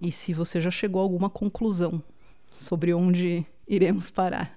e 0.01 0.11
se 0.11 0.33
você 0.33 0.59
já 0.59 0.71
chegou 0.71 1.01
a 1.01 1.03
alguma 1.03 1.29
conclusão 1.29 2.01
sobre 2.61 2.93
onde 2.93 3.45
iremos 3.67 4.09
parar? 4.09 4.51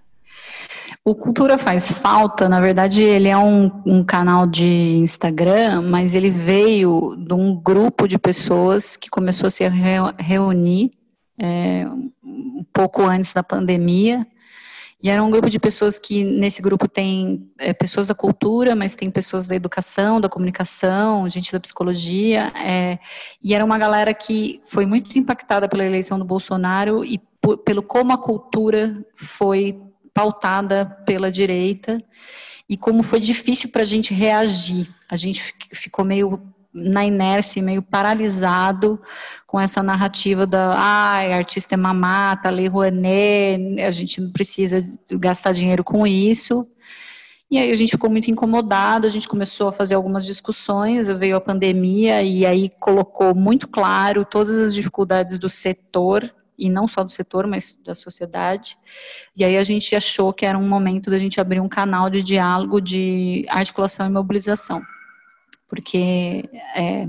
O 1.05 1.15
Cultura 1.15 1.59
Faz 1.59 1.91
Falta, 1.91 2.49
na 2.49 2.61
verdade, 2.61 3.03
ele 3.03 3.29
é 3.29 3.37
um, 3.37 3.71
um, 3.85 4.05
canal 4.05 4.47
de 4.47 4.97
Instagram, 4.97 5.83
mas 5.83 6.15
ele 6.15 6.31
veio 6.31 7.15
de 7.17 7.35
um 7.35 7.55
grupo 7.55 8.07
de 8.07 8.19
pessoas 8.19 8.97
que 8.97 9.11
começou 9.11 9.49
a 9.49 9.51
se 9.51 9.65
reunir 10.19 10.91
é, 11.39 11.87
um 12.23 12.65
pouco 12.73 13.03
antes 13.03 13.33
da 13.33 13.43
pandemia. 13.43 14.27
E 15.05 15.11
era 15.11 15.23
um 15.23 15.31
grupo 15.31 15.51
de 15.51 15.59
pessoas 15.59 15.99
que, 15.99 16.25
nesse 16.25 16.63
grupo, 16.63 16.89
tem 16.89 17.47
é, 17.59 17.75
pessoas 17.75 18.07
da 18.07 18.15
cultura, 18.15 18.75
mas 18.75 18.95
tem 18.95 19.11
pessoas 19.11 19.47
da 19.47 19.55
educação, 19.55 20.19
da 20.19 20.31
comunicação, 20.31 21.29
gente 21.29 21.53
da 21.53 21.61
psicologia. 21.61 22.51
É, 22.57 22.99
e 23.43 23.53
era 23.53 23.63
uma 23.63 23.77
galera 23.77 24.15
que 24.15 24.63
foi 24.65 24.87
muito 24.87 25.19
impactada 25.19 25.69
pela 25.69 25.85
eleição 25.85 26.19
do 26.19 26.25
Bolsonaro 26.25 27.05
e 27.05 27.21
por, 27.39 27.59
pelo 27.59 27.83
como 27.83 28.15
a 28.15 28.17
cultura 28.17 29.05
foi 29.15 29.79
pautada 30.15 30.87
pela 31.05 31.31
direita 31.31 32.03
e 32.67 32.75
como 32.75 33.03
foi 33.03 33.21
difícil 33.21 33.69
para 33.69 33.83
a 33.83 33.85
gente 33.85 34.15
reagir. 34.15 34.89
A 35.07 35.17
gente 35.17 35.55
ficou 35.71 36.03
meio 36.03 36.41
na 36.75 37.07
inércia, 37.07 37.63
meio 37.63 37.81
paralisado 37.81 39.01
com 39.47 39.61
essa 39.61 39.83
narrativa 39.83 40.45
da 40.45 40.75
ah, 40.75 41.37
artista 41.37 41.75
é 41.75 41.77
mamata, 41.77 42.51
lei 42.51 42.67
Rouanet, 42.67 43.81
a 43.81 43.91
gente 43.91 44.21
não 44.21 44.33
precisa 44.33 44.83
gastar 45.13 45.53
dinheiro 45.53 45.85
com 45.85 46.05
isso. 46.05 46.67
E 47.51 47.59
aí 47.59 47.71
a 47.71 47.75
gente 47.75 47.93
ficou 47.93 48.11
muito 48.11 48.29
incomodado, 48.29 49.07
a 49.07 49.11
gente 49.11 49.29
começou 49.29 49.69
a 49.69 49.73
fazer 49.73 49.95
algumas 49.95 50.27
discussões, 50.27 51.07
veio 51.07 51.37
a 51.37 51.41
pandemia 51.41 52.21
e 52.23 52.45
aí 52.45 52.69
colocou 52.81 53.33
muito 53.33 53.69
claro 53.69 54.25
todas 54.25 54.59
as 54.59 54.75
dificuldades 54.75 55.39
do 55.39 55.49
setor 55.49 56.35
e 56.59 56.69
não 56.69 56.89
só 56.89 57.05
do 57.05 57.13
setor, 57.13 57.47
mas 57.47 57.79
da 57.85 57.95
sociedade. 57.95 58.77
E 59.37 59.45
aí 59.45 59.57
a 59.57 59.63
gente 59.63 59.95
achou 59.95 60.33
que 60.33 60.47
era 60.47 60.59
um 60.59 60.69
momento 60.69 61.11
da 61.11 61.19
gente 61.19 61.41
abrir 61.41 61.61
um 61.61 61.69
canal 61.69 62.09
de 62.09 62.23
diálogo 62.23 62.81
de 62.81 63.47
articulação 63.49 64.07
e 64.07 64.11
mobilização, 64.11 64.83
porque 65.75 66.49
é, 66.77 67.09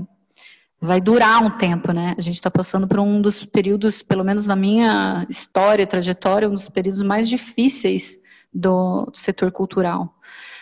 vai 0.80 1.00
durar 1.00 1.40
um 1.40 1.56
tempo, 1.56 1.92
né? 1.92 2.16
A 2.18 2.20
gente 2.20 2.34
está 2.34 2.50
passando 2.50 2.88
por 2.88 2.98
um 2.98 3.22
dos 3.22 3.44
períodos, 3.44 4.02
pelo 4.02 4.24
menos 4.24 4.44
na 4.44 4.56
minha 4.56 5.24
história, 5.30 5.86
trajetória, 5.86 6.48
um 6.48 6.54
dos 6.54 6.68
períodos 6.68 7.00
mais 7.02 7.28
difíceis 7.28 8.18
do, 8.52 9.04
do 9.04 9.16
setor 9.16 9.52
cultural, 9.52 10.12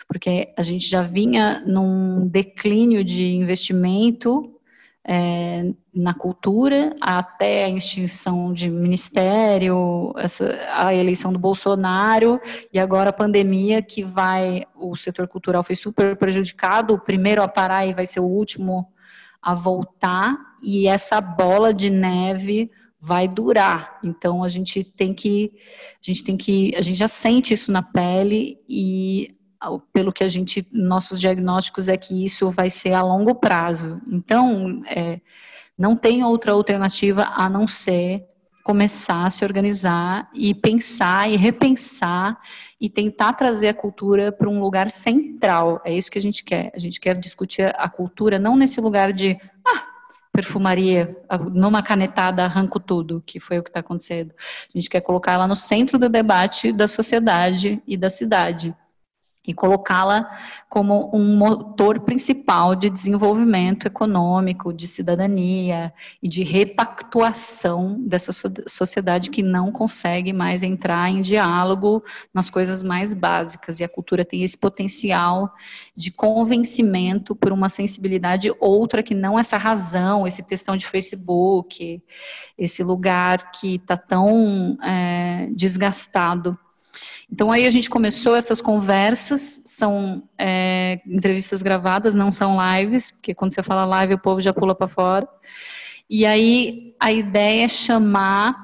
porque 0.06 0.52
a 0.54 0.60
gente 0.60 0.86
já 0.86 1.00
vinha 1.00 1.62
num 1.66 2.28
declínio 2.28 3.02
de 3.02 3.24
investimento 3.36 4.53
é, 5.06 5.70
na 5.94 6.14
cultura, 6.14 6.96
até 7.00 7.64
a 7.64 7.68
extinção 7.68 8.54
de 8.54 8.70
ministério, 8.70 10.14
essa, 10.16 10.58
a 10.72 10.94
eleição 10.94 11.32
do 11.32 11.38
Bolsonaro 11.38 12.40
e 12.72 12.78
agora 12.78 13.10
a 13.10 13.12
pandemia 13.12 13.82
que 13.82 14.02
vai, 14.02 14.64
o 14.74 14.96
setor 14.96 15.28
cultural 15.28 15.62
foi 15.62 15.76
super 15.76 16.16
prejudicado, 16.16 16.94
o 16.94 16.98
primeiro 16.98 17.42
a 17.42 17.48
parar 17.48 17.86
e 17.86 17.92
vai 17.92 18.06
ser 18.06 18.20
o 18.20 18.24
último 18.24 18.88
a 19.42 19.52
voltar 19.52 20.38
e 20.62 20.88
essa 20.88 21.20
bola 21.20 21.74
de 21.74 21.90
neve 21.90 22.70
vai 22.98 23.28
durar. 23.28 23.98
Então 24.02 24.42
a 24.42 24.48
gente 24.48 24.82
tem 24.82 25.12
que 25.12 25.52
a 26.02 26.10
gente 26.10 26.24
tem 26.24 26.36
que 26.38 26.74
a 26.74 26.80
gente 26.80 26.96
já 26.96 27.08
sente 27.08 27.52
isso 27.52 27.70
na 27.70 27.82
pele 27.82 28.56
e 28.66 29.36
pelo 29.92 30.12
que 30.12 30.24
a 30.24 30.28
gente 30.28 30.66
nossos 30.72 31.20
diagnósticos 31.20 31.88
é 31.88 31.96
que 31.96 32.24
isso 32.24 32.50
vai 32.50 32.70
ser 32.70 32.92
a 32.92 33.02
longo 33.02 33.34
prazo. 33.34 34.00
Então 34.10 34.82
é, 34.86 35.20
não 35.76 35.96
tem 35.96 36.22
outra 36.22 36.52
alternativa 36.52 37.32
a 37.34 37.48
não 37.48 37.66
ser 37.66 38.24
começar 38.64 39.26
a 39.26 39.30
se 39.30 39.44
organizar 39.44 40.30
e 40.32 40.54
pensar 40.54 41.30
e 41.30 41.36
repensar 41.36 42.40
e 42.80 42.88
tentar 42.88 43.34
trazer 43.34 43.68
a 43.68 43.74
cultura 43.74 44.32
para 44.32 44.48
um 44.48 44.58
lugar 44.58 44.90
central. 44.90 45.82
É 45.84 45.92
isso 45.92 46.10
que 46.10 46.18
a 46.18 46.22
gente 46.22 46.42
quer. 46.42 46.72
A 46.74 46.78
gente 46.78 46.98
quer 46.98 47.14
discutir 47.16 47.74
a 47.76 47.88
cultura 47.90 48.38
não 48.38 48.56
nesse 48.56 48.80
lugar 48.80 49.12
de 49.12 49.38
ah, 49.66 49.84
perfumaria, 50.32 51.14
numa 51.52 51.82
canetada 51.82 52.42
arranco 52.42 52.80
tudo, 52.80 53.22
que 53.26 53.38
foi 53.38 53.58
o 53.58 53.62
que 53.62 53.68
está 53.68 53.80
acontecendo. 53.80 54.32
A 54.74 54.78
gente 54.78 54.88
quer 54.88 55.02
colocar 55.02 55.32
ela 55.32 55.46
no 55.46 55.54
centro 55.54 55.98
do 55.98 56.08
debate 56.08 56.72
da 56.72 56.88
sociedade 56.88 57.82
e 57.86 57.98
da 57.98 58.08
cidade 58.08 58.74
e 59.46 59.52
colocá-la 59.52 60.30
como 60.68 61.10
um 61.12 61.36
motor 61.36 62.00
principal 62.00 62.74
de 62.74 62.88
desenvolvimento 62.88 63.86
econômico, 63.86 64.72
de 64.72 64.88
cidadania 64.88 65.92
e 66.22 66.28
de 66.28 66.42
repactuação 66.42 68.00
dessa 68.00 68.32
sociedade 68.66 69.30
que 69.30 69.42
não 69.42 69.70
consegue 69.70 70.32
mais 70.32 70.62
entrar 70.62 71.10
em 71.10 71.20
diálogo 71.20 72.02
nas 72.32 72.48
coisas 72.48 72.82
mais 72.82 73.12
básicas. 73.12 73.80
E 73.80 73.84
a 73.84 73.88
cultura 73.88 74.24
tem 74.24 74.42
esse 74.42 74.56
potencial 74.56 75.54
de 75.94 76.10
convencimento 76.10 77.36
por 77.36 77.52
uma 77.52 77.68
sensibilidade 77.68 78.50
outra 78.58 79.02
que 79.02 79.14
não 79.14 79.38
essa 79.38 79.58
razão, 79.58 80.26
esse 80.26 80.42
textão 80.42 80.76
de 80.76 80.86
Facebook, 80.86 82.02
esse 82.56 82.82
lugar 82.82 83.50
que 83.50 83.74
está 83.74 83.96
tão 83.96 84.78
é, 84.82 85.48
desgastado 85.52 86.58
então 87.30 87.50
aí 87.50 87.66
a 87.66 87.70
gente 87.70 87.90
começou 87.90 88.36
essas 88.36 88.60
conversas, 88.60 89.62
são 89.64 90.22
é, 90.38 91.00
entrevistas 91.06 91.62
gravadas, 91.62 92.14
não 92.14 92.30
são 92.30 92.56
lives, 92.76 93.10
porque 93.10 93.34
quando 93.34 93.54
você 93.54 93.62
fala 93.62 93.84
live 93.84 94.14
o 94.14 94.18
povo 94.18 94.40
já 94.40 94.52
pula 94.52 94.74
para 94.74 94.88
fora. 94.88 95.28
E 96.08 96.26
aí 96.26 96.94
a 97.00 97.10
ideia 97.10 97.64
é 97.64 97.68
chamar 97.68 98.54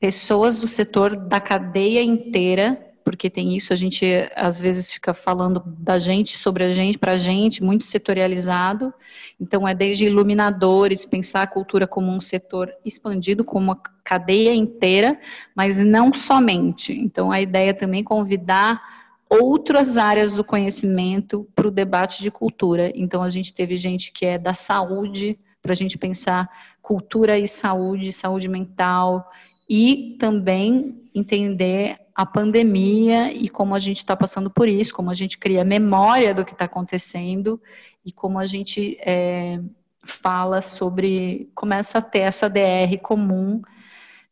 pessoas 0.00 0.58
do 0.58 0.66
setor 0.66 1.16
da 1.16 1.40
cadeia 1.40 2.02
inteira 2.02 2.87
porque 3.08 3.30
tem 3.30 3.56
isso, 3.56 3.72
a 3.72 3.76
gente 3.76 4.04
às 4.36 4.60
vezes 4.60 4.92
fica 4.92 5.14
falando 5.14 5.62
da 5.78 5.98
gente, 5.98 6.36
sobre 6.36 6.62
a 6.62 6.70
gente, 6.74 6.98
para 6.98 7.12
a 7.12 7.16
gente, 7.16 7.64
muito 7.64 7.86
setorializado. 7.86 8.92
Então, 9.40 9.66
é 9.66 9.74
desde 9.74 10.04
iluminadores, 10.04 11.06
pensar 11.06 11.40
a 11.40 11.46
cultura 11.46 11.86
como 11.86 12.12
um 12.12 12.20
setor 12.20 12.70
expandido, 12.84 13.42
como 13.42 13.64
uma 13.64 13.80
cadeia 14.04 14.54
inteira, 14.54 15.18
mas 15.56 15.78
não 15.78 16.12
somente. 16.12 16.92
Então, 16.92 17.32
a 17.32 17.40
ideia 17.40 17.70
é 17.70 17.72
também 17.72 18.04
convidar 18.04 18.78
outras 19.26 19.96
áreas 19.96 20.34
do 20.34 20.44
conhecimento 20.44 21.48
para 21.54 21.68
o 21.68 21.70
debate 21.70 22.22
de 22.22 22.30
cultura. 22.30 22.92
Então, 22.94 23.22
a 23.22 23.30
gente 23.30 23.54
teve 23.54 23.78
gente 23.78 24.12
que 24.12 24.26
é 24.26 24.36
da 24.36 24.52
saúde, 24.52 25.38
para 25.62 25.72
a 25.72 25.76
gente 25.76 25.96
pensar 25.96 26.46
cultura 26.82 27.38
e 27.38 27.48
saúde, 27.48 28.12
saúde 28.12 28.48
mental, 28.48 29.30
e 29.66 30.14
também 30.20 31.08
entender 31.14 31.96
a 32.18 32.26
pandemia 32.26 33.32
e 33.32 33.48
como 33.48 33.76
a 33.76 33.78
gente 33.78 33.98
está 33.98 34.16
passando 34.16 34.50
por 34.50 34.68
isso, 34.68 34.92
como 34.92 35.08
a 35.08 35.14
gente 35.14 35.38
cria 35.38 35.62
memória 35.62 36.34
do 36.34 36.44
que 36.44 36.50
está 36.50 36.64
acontecendo 36.64 37.62
e 38.04 38.10
como 38.10 38.40
a 38.40 38.44
gente 38.44 38.98
é, 39.02 39.60
fala 40.02 40.60
sobre, 40.60 41.48
começa 41.54 41.98
a 41.98 42.02
ter 42.02 42.22
essa 42.22 42.50
DR 42.50 42.98
comum, 43.00 43.62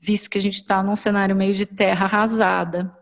visto 0.01 0.29
que 0.29 0.37
a 0.37 0.41
gente 0.41 0.57
está 0.57 0.83
num 0.83 0.97
cenário 0.97 1.37
meio 1.37 1.55
de 1.55 1.65
terra 1.65 2.07
arrasada. 2.07 2.93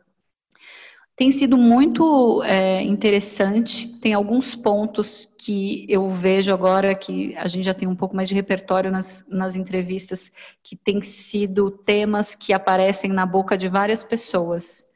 Tem 1.17 1.31
sido 1.31 1.57
muito 1.57 2.43
é, 2.43 2.83
interessante, 2.83 3.87
tem 4.01 4.15
alguns 4.15 4.57
pontos 4.57 5.33
que 5.39 5.87
eu 5.89 6.09
vejo 6.09 6.53
agora 6.53 6.93
que 6.93 7.37
a 7.37 7.47
gente 7.47 7.65
já 7.65 7.75
tem 7.75 7.87
um 7.87 7.95
pouco 7.95 8.17
mais 8.17 8.29
de 8.29 8.35
repertório 8.35 8.91
nas, 8.91 9.25
nas 9.29 9.55
entrevistas, 9.55 10.33
que 10.61 10.75
tem 10.75 11.01
sido 11.03 11.71
temas 11.71 12.35
que 12.35 12.53
aparecem 12.53 13.13
na 13.13 13.25
boca 13.25 13.57
de 13.57 13.69
várias 13.69 14.03
pessoas. 14.03 14.87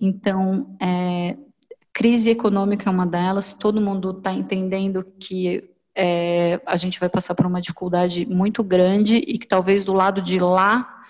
Então, 0.00 0.76
é, 0.80 1.36
crise 1.92 2.30
econômica 2.30 2.90
é 2.90 2.92
uma 2.92 3.06
delas, 3.06 3.52
todo 3.52 3.80
mundo 3.80 4.10
está 4.10 4.32
entendendo 4.32 5.04
que 5.20 5.70
é, 5.94 6.60
a 6.66 6.74
gente 6.74 6.98
vai 6.98 7.08
passar 7.08 7.36
por 7.36 7.46
uma 7.46 7.60
dificuldade 7.60 8.26
muito 8.26 8.64
grande 8.64 9.18
e 9.18 9.38
que 9.38 9.46
talvez 9.46 9.84
do 9.84 9.92
lado 9.92 10.20
de 10.20 10.40
lá 10.40 11.04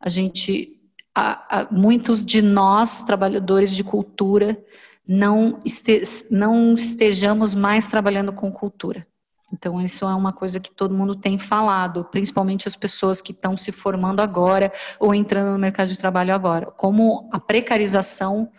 a 0.00 0.08
gente 0.08 0.79
a, 1.14 1.60
a, 1.60 1.68
muitos 1.70 2.24
de 2.24 2.40
nós, 2.40 3.02
trabalhadores 3.02 3.72
de 3.74 3.82
cultura, 3.82 4.58
não, 5.06 5.60
este, 5.64 6.02
não 6.30 6.74
estejamos 6.74 7.54
mais 7.54 7.86
trabalhando 7.86 8.32
com 8.32 8.50
cultura. 8.52 9.06
Então, 9.52 9.80
isso 9.80 10.04
é 10.04 10.14
uma 10.14 10.32
coisa 10.32 10.60
que 10.60 10.70
todo 10.70 10.94
mundo 10.94 11.14
tem 11.16 11.36
falado, 11.36 12.04
principalmente 12.04 12.68
as 12.68 12.76
pessoas 12.76 13.20
que 13.20 13.32
estão 13.32 13.56
se 13.56 13.72
formando 13.72 14.20
agora 14.20 14.72
ou 14.98 15.12
entrando 15.12 15.50
no 15.50 15.58
mercado 15.58 15.88
de 15.88 15.98
trabalho 15.98 16.32
agora. 16.32 16.66
Como 16.66 17.28
a 17.32 17.40
precarização 17.40 18.50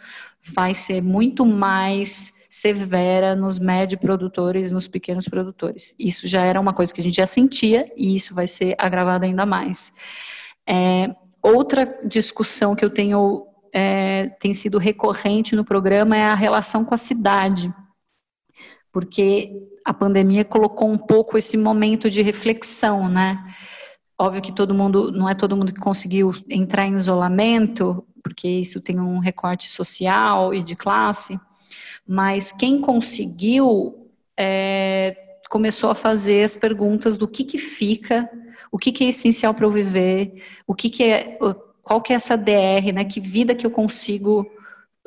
vai 0.54 0.74
ser 0.74 1.02
muito 1.02 1.46
mais 1.46 2.34
severa 2.50 3.34
nos 3.34 3.58
médio 3.58 3.98
produtores, 3.98 4.72
nos 4.72 4.86
pequenos 4.88 5.28
produtores. 5.30 5.96
Isso 5.98 6.28
já 6.28 6.44
era 6.44 6.60
uma 6.60 6.74
coisa 6.74 6.94
que 6.94 7.00
a 7.00 7.04
gente 7.04 7.16
já 7.16 7.28
sentia 7.28 7.90
e 7.96 8.14
isso 8.14 8.36
vai 8.36 8.46
ser 8.46 8.76
agravado 8.78 9.24
ainda 9.24 9.46
mais. 9.46 9.94
É, 10.68 11.16
Outra 11.42 12.00
discussão 12.06 12.76
que 12.76 12.86
eu 12.86 12.90
tenho 12.90 13.48
é, 13.74 14.28
tem 14.40 14.54
sido 14.54 14.78
recorrente 14.78 15.56
no 15.56 15.66
programa 15.66 16.16
é 16.16 16.24
a 16.24 16.36
relação 16.36 16.86
com 16.86 16.94
a 16.94 16.98
cidade, 16.98 17.74
porque 18.92 19.52
a 19.86 19.94
pandemia 19.94 20.46
colocou 20.46 20.90
um 20.90 20.98
pouco 20.98 21.38
esse 21.38 21.58
momento 21.58 22.10
de 22.10 22.22
reflexão, 22.22 23.08
né? 23.08 23.44
Óbvio 24.20 24.42
que 24.42 24.52
todo 24.52 24.74
mundo, 24.74 25.12
não 25.12 25.28
é 25.28 25.34
todo 25.34 25.58
mundo 25.58 25.74
que 25.74 25.80
conseguiu 25.80 26.32
entrar 26.48 26.86
em 26.86 26.96
isolamento, 26.96 28.06
porque 28.24 28.48
isso 28.48 28.80
tem 28.80 29.00
um 29.00 29.18
recorte 29.18 29.68
social 29.68 30.54
e 30.54 30.62
de 30.62 30.76
classe, 30.76 31.40
mas 32.08 32.52
quem 32.52 32.80
conseguiu 32.80 34.12
é, 34.38 35.16
começou 35.50 35.90
a 35.90 35.96
fazer 35.96 36.44
as 36.44 36.56
perguntas 36.56 37.18
do 37.18 37.28
que, 37.28 37.44
que 37.44 37.58
fica 37.58 38.28
o 38.72 38.78
que, 38.78 38.92
que 38.92 39.04
é 39.04 39.10
essencial 39.10 39.54
para 39.54 39.66
eu 39.66 39.72
viver, 39.72 40.42
o 40.66 40.74
que, 40.74 40.90
que 40.90 41.04
é, 41.04 41.38
qual 41.84 42.02
que 42.02 42.14
é 42.14 42.16
essa 42.16 42.38
DR, 42.38 42.94
né? 42.94 43.04
Que 43.04 43.20
vida 43.20 43.54
que 43.54 43.66
eu 43.66 43.72
consigo 43.72 44.50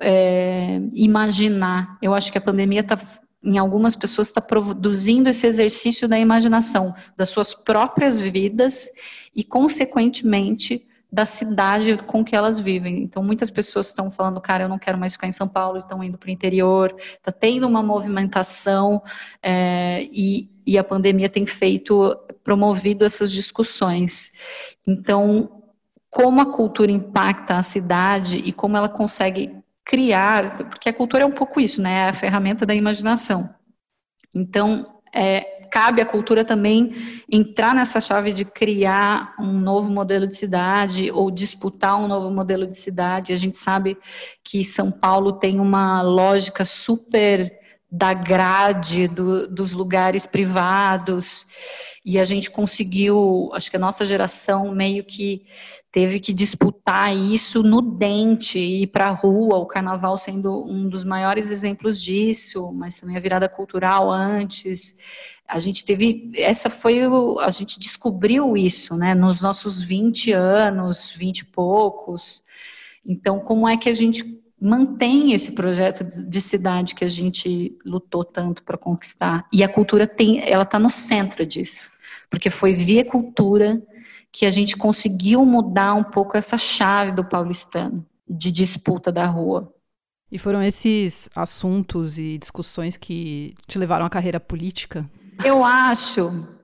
é, 0.01 0.81
imaginar. 0.93 1.97
Eu 2.03 2.15
acho 2.15 2.31
que 2.31 2.39
a 2.39 2.43
pandemia 2.43 2.81
está 2.81 2.99
em 3.43 3.59
algumas 3.59 3.95
pessoas 3.95 4.29
está 4.29 4.41
produzindo 4.41 5.29
esse 5.29 5.47
exercício 5.47 6.09
da 6.09 6.19
imaginação 6.19 6.95
das 7.15 7.29
suas 7.29 7.53
próprias 7.53 8.19
vidas 8.19 8.91
e 9.37 9.45
consequentemente 9.45 10.87
da 11.15 11.25
cidade 11.25 11.97
com 11.97 12.25
que 12.25 12.35
elas 12.35 12.59
vivem. 12.59 13.05
Então, 13.05 13.23
muitas 13.23 13.49
pessoas 13.49 13.87
estão 13.87 14.11
falando, 14.11 14.41
cara, 14.41 14.65
eu 14.65 14.69
não 14.69 14.81
quero 14.81 14.99
mais 14.99 15.13
ficar 15.13 15.29
em 15.29 15.33
São 15.33 15.47
Paulo, 15.47 15.79
estão 15.79 16.03
indo 16.03 16.19
para 16.19 16.27
o 16.27 16.33
interior. 16.33 16.93
Está 16.99 17.31
tendo 17.31 17.69
uma 17.69 17.85
movimentação 17.85 19.01
é, 19.41 20.09
e, 20.11 20.51
e 20.67 20.77
a 20.77 20.83
pandemia 20.83 21.29
tem 21.29 21.47
feito, 21.47 22.17
promovido 22.43 23.05
essas 23.05 23.31
discussões. 23.31 24.33
Então, 24.85 25.63
como 26.11 26.41
a 26.41 26.53
cultura 26.53 26.91
impacta 26.91 27.59
a 27.59 27.63
cidade 27.63 28.39
e 28.39 28.53
como 28.53 28.77
ela 28.77 28.89
consegue 28.89 29.57
criar, 29.85 30.57
porque 30.57 30.89
a 30.89 30.93
cultura 30.93 31.23
é 31.23 31.27
um 31.27 31.33
pouco 31.33 31.61
isso, 31.61 31.81
né? 31.81 32.07
É 32.07 32.09
a 32.09 32.13
ferramenta 32.13 32.67
da 32.67 32.75
imaginação. 32.75 33.55
Então, 34.35 35.01
é, 35.15 35.54
cabe 35.75 36.01
à 36.01 36.07
cultura 36.07 36.45
também 36.45 36.95
entrar 37.29 37.75
nessa 37.75 38.01
chave 38.01 38.33
de 38.33 38.45
criar 38.45 39.35
um 39.41 39.59
novo 39.59 39.91
modelo 39.91 40.25
de 40.25 40.37
cidade 40.37 41.11
ou 41.11 41.33
disputar 41.33 42.01
um 42.01 42.07
novo 42.07 42.31
modelo 42.31 42.65
de 42.65 42.77
cidade. 42.77 43.33
A 43.33 43.37
gente 43.37 43.57
sabe 43.57 43.99
que 44.45 44.65
São 44.65 44.93
Paulo 44.93 45.33
tem 45.33 45.59
uma 45.59 46.01
lógica 46.01 46.65
super 46.65 47.53
da 47.91 48.13
grade 48.13 49.09
do, 49.09 49.49
dos 49.49 49.73
lugares 49.73 50.27
privados 50.27 51.45
e 52.05 52.21
a 52.21 52.25
gente 52.25 52.53
conseguiu, 52.53 53.51
acho 53.53 53.69
que 53.69 53.77
a 53.77 53.81
nossa 53.81 54.07
geração 54.07 54.73
meio 54.73 55.03
que 55.03 55.43
teve 55.91 56.21
que 56.21 56.33
disputar 56.33 57.17
isso 57.17 57.63
no 57.63 57.81
dente, 57.81 58.59
ir 58.59 58.89
para 58.89 59.07
a 59.07 59.13
rua, 59.13 59.59
o 59.59 59.67
carnaval 59.67 60.19
sendo 60.19 60.67
um 60.67 60.89
dos 60.89 61.05
maiores 61.05 61.51
exemplos 61.51 62.03
disso, 62.03 62.73
mas 62.73 62.99
também 62.99 63.17
a 63.17 63.21
virada 63.21 63.49
cultural 63.49 64.11
antes. 64.11 64.99
A 65.47 65.59
gente 65.59 65.85
teve, 65.85 66.33
essa 66.37 66.71
foi, 66.71 67.07
o, 67.07 67.39
a 67.39 67.51
gente 67.51 67.79
descobriu 67.79 68.57
isso, 68.57 68.97
né, 68.97 69.15
nos 69.15 69.41
nossos 69.41 69.83
20 69.83 70.33
anos, 70.33 71.13
20 71.13 71.41
e 71.41 71.45
poucos. 71.45 72.43
Então, 73.05 73.39
como 73.39 73.69
é 73.69 73.77
que 73.77 73.89
a 73.89 73.93
gente 73.93 74.25
mantém 74.61 75.33
esse 75.33 75.53
projeto 75.53 76.05
de 76.05 76.41
cidade 76.41 76.95
que 76.95 77.05
a 77.05 77.09
gente 77.09 77.77
lutou 77.85 78.25
tanto 78.25 78.63
para 78.63 78.79
conquistar? 78.79 79.47
E 79.53 79.63
a 79.63 79.69
cultura 79.69 80.07
tem, 80.07 80.41
ela 80.49 80.63
está 80.63 80.79
no 80.79 80.91
centro 80.91 81.45
disso, 81.45 81.91
porque 82.31 82.49
foi 82.49 82.73
via 82.73 83.05
cultura 83.05 83.83
que 84.33 84.47
a 84.47 84.51
gente 84.51 84.77
conseguiu 84.77 85.45
mudar 85.45 85.95
um 85.95 86.03
pouco 86.03 86.37
essa 86.37 86.59
chave 86.59 87.13
do 87.13 87.25
paulistano 87.25 88.05
de 88.29 88.51
disputa 88.51 89.13
da 89.13 89.27
rua. 89.27 89.73
E 90.31 90.39
foram 90.39 90.63
esses 90.63 91.29
assuntos 91.37 92.19
e 92.19 92.39
discussões 92.39 92.97
que 92.97 93.55
te 93.69 93.79
levaram 93.79 94.05
à 94.05 94.11
carreira 94.11 94.41
política? 94.41 95.09
Eu 95.43 95.65
acho 95.65 96.55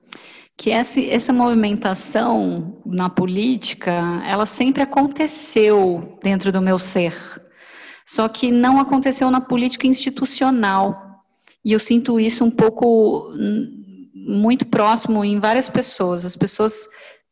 que 0.55 0.69
essa, 0.69 1.01
essa 1.01 1.33
movimentação 1.33 2.81
na 2.85 3.09
política, 3.09 3.91
ela 4.25 4.45
sempre 4.45 4.83
aconteceu 4.83 6.19
dentro 6.21 6.51
do 6.51 6.61
meu 6.61 6.77
ser. 6.77 7.15
Só 8.05 8.27
que 8.27 8.51
não 8.51 8.79
aconteceu 8.79 9.31
na 9.31 9.41
política 9.41 9.87
institucional. 9.87 11.23
E 11.65 11.71
eu 11.71 11.79
sinto 11.79 12.19
isso 12.19 12.43
um 12.43 12.51
pouco 12.51 13.31
hum, 13.33 14.07
muito 14.13 14.67
próximo 14.67 15.25
em 15.25 15.39
várias 15.39 15.69
pessoas. 15.69 16.25
As 16.25 16.35
pessoas 16.35 16.87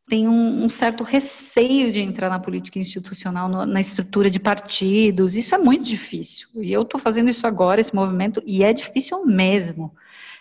tem 0.10 0.28
um, 0.28 0.64
um, 0.64 0.70
certo 0.70 1.04
receio 1.04 1.92
de 1.92 2.02
entrar 2.02 2.30
na 2.30 2.40
política 2.40 2.80
institucional, 2.80 3.48
no, 3.48 3.66
na 3.66 3.80
estrutura 3.80 4.30
de 4.30 4.40
partidos. 4.40 5.36
Isso 5.36 5.54
é 5.54 5.58
muito 5.58 5.84
difícil. 5.84 6.48
E 6.56 6.74
eu 6.74 6.82
estou 6.82 7.00
fazendo 7.00 7.30
isso 7.30 7.46
agora, 7.46 7.80
esse 7.80 7.94
movimento, 7.94 8.42
e 8.46 8.64
é 8.64 8.74
difícil 8.74 9.24
mesmo. 9.26 9.94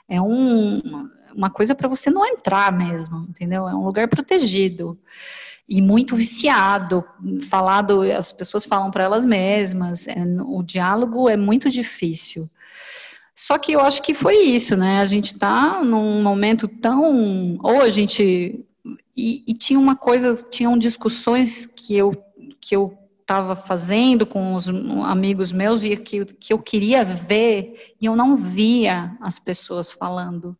É 0.08 0.20
um, 0.20 1.08
uma 1.34 1.50
coisa 1.50 1.74
para 1.74 1.88
você 1.88 2.10
não 2.10 2.26
entrar 2.26 2.72
mesmo, 2.72 3.26
entendeu? 3.28 3.68
É 3.68 3.74
um 3.74 3.84
lugar 3.84 4.08
protegido 4.08 4.98
e 5.68 5.82
muito 5.82 6.16
viciado, 6.16 7.04
falado, 7.50 8.00
as 8.00 8.32
pessoas 8.32 8.64
falam 8.64 8.90
para 8.90 9.04
elas 9.04 9.24
mesmas, 9.24 10.08
é, 10.08 10.14
o 10.46 10.62
diálogo 10.62 11.28
é 11.28 11.36
muito 11.36 11.68
difícil. 11.68 12.48
Só 13.36 13.58
que 13.58 13.72
eu 13.72 13.80
acho 13.80 14.02
que 14.02 14.14
foi 14.14 14.36
isso, 14.36 14.76
né? 14.76 15.00
A 15.00 15.04
gente 15.04 15.34
está 15.34 15.84
num 15.84 16.22
momento 16.22 16.66
tão. 16.66 17.56
Ou 17.62 17.82
a 17.82 17.88
gente 17.88 18.64
e, 19.16 19.44
e, 19.46 19.54
tinha 19.54 19.78
uma 19.78 19.94
coisa, 19.94 20.34
tinham 20.50 20.76
discussões 20.76 21.64
que 21.64 21.96
eu 21.96 22.12
que 22.60 22.74
eu 22.74 22.98
estava 23.28 23.54
fazendo 23.54 24.24
com 24.24 24.54
os 24.54 24.70
amigos 25.04 25.52
meus 25.52 25.84
e 25.84 25.94
que, 25.98 26.24
que 26.24 26.50
eu 26.50 26.58
queria 26.58 27.04
ver 27.04 27.94
e 28.00 28.06
eu 28.06 28.16
não 28.16 28.34
via 28.34 29.14
as 29.20 29.38
pessoas 29.38 29.92
falando, 29.92 30.56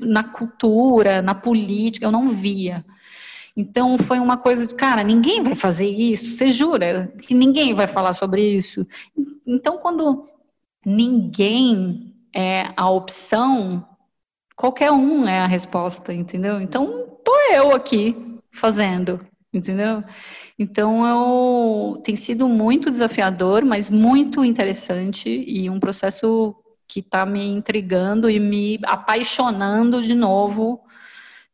na 0.00 0.24
cultura, 0.24 1.22
na 1.22 1.32
política, 1.32 2.04
eu 2.04 2.10
não 2.10 2.26
via. 2.26 2.84
Então 3.56 3.96
foi 3.96 4.18
uma 4.18 4.36
coisa 4.36 4.66
de, 4.66 4.74
cara, 4.74 5.04
ninguém 5.04 5.42
vai 5.42 5.54
fazer 5.54 5.88
isso, 5.88 6.36
você 6.36 6.50
jura 6.50 7.14
que 7.22 7.34
ninguém 7.34 7.72
vai 7.72 7.86
falar 7.86 8.12
sobre 8.14 8.42
isso? 8.42 8.84
Então 9.46 9.78
quando 9.78 10.24
ninguém 10.84 12.16
é 12.34 12.72
a 12.76 12.90
opção, 12.90 13.86
qualquer 14.56 14.90
um 14.90 15.28
é 15.28 15.38
a 15.38 15.46
resposta, 15.46 16.12
entendeu? 16.12 16.60
Então 16.60 17.16
tô 17.24 17.32
eu 17.52 17.72
aqui 17.72 18.36
fazendo, 18.50 19.20
entendeu? 19.52 20.02
Então 20.58 21.06
eu 21.06 22.00
tem 22.02 22.16
sido 22.16 22.48
muito 22.48 22.90
desafiador, 22.90 23.64
mas 23.64 23.88
muito 23.88 24.44
interessante 24.44 25.28
e 25.46 25.70
um 25.70 25.78
processo 25.78 26.54
que 26.86 27.00
está 27.00 27.24
me 27.24 27.46
intrigando 27.46 28.28
e 28.28 28.40
me 28.40 28.80
apaixonando 28.84 30.02
de 30.02 30.14
novo 30.14 30.82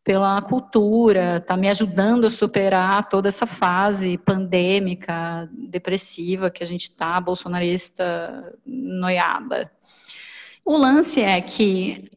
pela 0.05 0.41
cultura, 0.43 1.39
está 1.39 1.57
me 1.57 1.69
ajudando 1.69 2.27
a 2.27 2.31
superar 2.31 3.09
toda 3.09 3.29
essa 3.29 3.47
fase 3.47 4.19
pandêmica, 4.19 5.49
depressiva 5.51 6.51
que 6.51 6.63
a 6.63 6.67
gente 6.67 6.91
está, 6.91 7.19
bolsonarista 7.21 8.55
noiada. 8.67 9.71
O 10.65 10.77
lance 10.77 11.23
é 11.23 11.41
que 11.41 12.11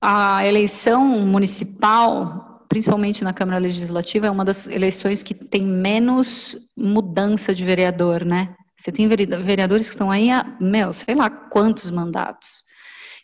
a 0.00 0.46
eleição 0.46 1.06
municipal, 1.26 2.49
principalmente 2.70 3.24
na 3.24 3.32
Câmara 3.32 3.58
Legislativa, 3.58 4.28
é 4.28 4.30
uma 4.30 4.44
das 4.44 4.68
eleições 4.68 5.24
que 5.24 5.34
tem 5.34 5.60
menos 5.60 6.56
mudança 6.76 7.52
de 7.52 7.64
vereador, 7.64 8.24
né? 8.24 8.54
Você 8.78 8.92
tem 8.92 9.08
vereadores 9.08 9.88
que 9.88 9.94
estão 9.94 10.08
aí 10.08 10.30
há, 10.30 10.56
meu, 10.60 10.92
sei 10.92 11.16
lá 11.16 11.28
quantos 11.28 11.90
mandatos. 11.90 12.62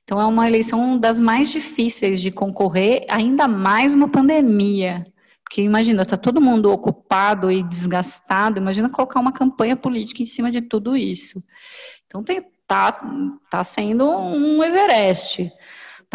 Então, 0.02 0.20
é 0.20 0.26
uma 0.26 0.48
eleição 0.48 0.98
das 0.98 1.20
mais 1.20 1.48
difíceis 1.48 2.20
de 2.20 2.32
concorrer, 2.32 3.06
ainda 3.08 3.46
mais 3.46 3.94
uma 3.94 4.08
pandemia. 4.08 5.06
Porque 5.44 5.62
imagina, 5.62 6.02
está 6.02 6.16
todo 6.16 6.40
mundo 6.40 6.72
ocupado 6.72 7.48
e 7.48 7.62
desgastado, 7.62 8.58
imagina 8.58 8.90
colocar 8.90 9.20
uma 9.20 9.32
campanha 9.32 9.76
política 9.76 10.24
em 10.24 10.26
cima 10.26 10.50
de 10.50 10.60
tudo 10.60 10.96
isso. 10.96 11.40
Então, 12.08 12.20
está 12.20 13.00
tá 13.48 13.62
sendo 13.62 14.10
um 14.10 14.62
Everest 14.64 15.52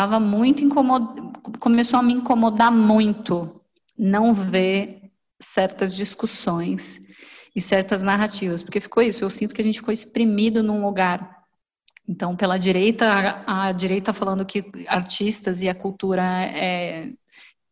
estava 0.01 0.19
muito 0.19 0.63
incomodado, 0.63 1.31
começou 1.59 1.99
a 1.99 2.03
me 2.03 2.13
incomodar 2.13 2.71
muito 2.71 3.61
não 3.95 4.33
ver 4.33 5.11
certas 5.39 5.95
discussões 5.95 6.99
e 7.55 7.61
certas 7.61 8.01
narrativas, 8.01 8.63
porque 8.63 8.79
ficou 8.79 9.03
isso, 9.03 9.23
eu 9.23 9.29
sinto 9.29 9.53
que 9.53 9.61
a 9.61 9.63
gente 9.63 9.79
ficou 9.79 9.93
exprimido 9.93 10.63
num 10.63 10.83
lugar. 10.83 11.43
Então, 12.09 12.35
pela 12.35 12.57
direita, 12.57 13.05
a, 13.45 13.67
a 13.67 13.71
direita 13.71 14.11
falando 14.11 14.43
que 14.43 14.65
artistas 14.87 15.61
e 15.61 15.69
a 15.69 15.75
cultura 15.75 16.23
é 16.23 17.11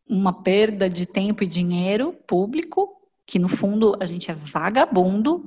uma 0.08 0.32
perda 0.32 0.88
de 0.88 1.06
tempo 1.06 1.42
e 1.42 1.48
dinheiro 1.48 2.12
público, 2.28 2.88
que 3.26 3.40
no 3.40 3.48
fundo 3.48 3.96
a 4.00 4.04
gente 4.04 4.30
é 4.30 4.34
vagabundo, 4.34 5.42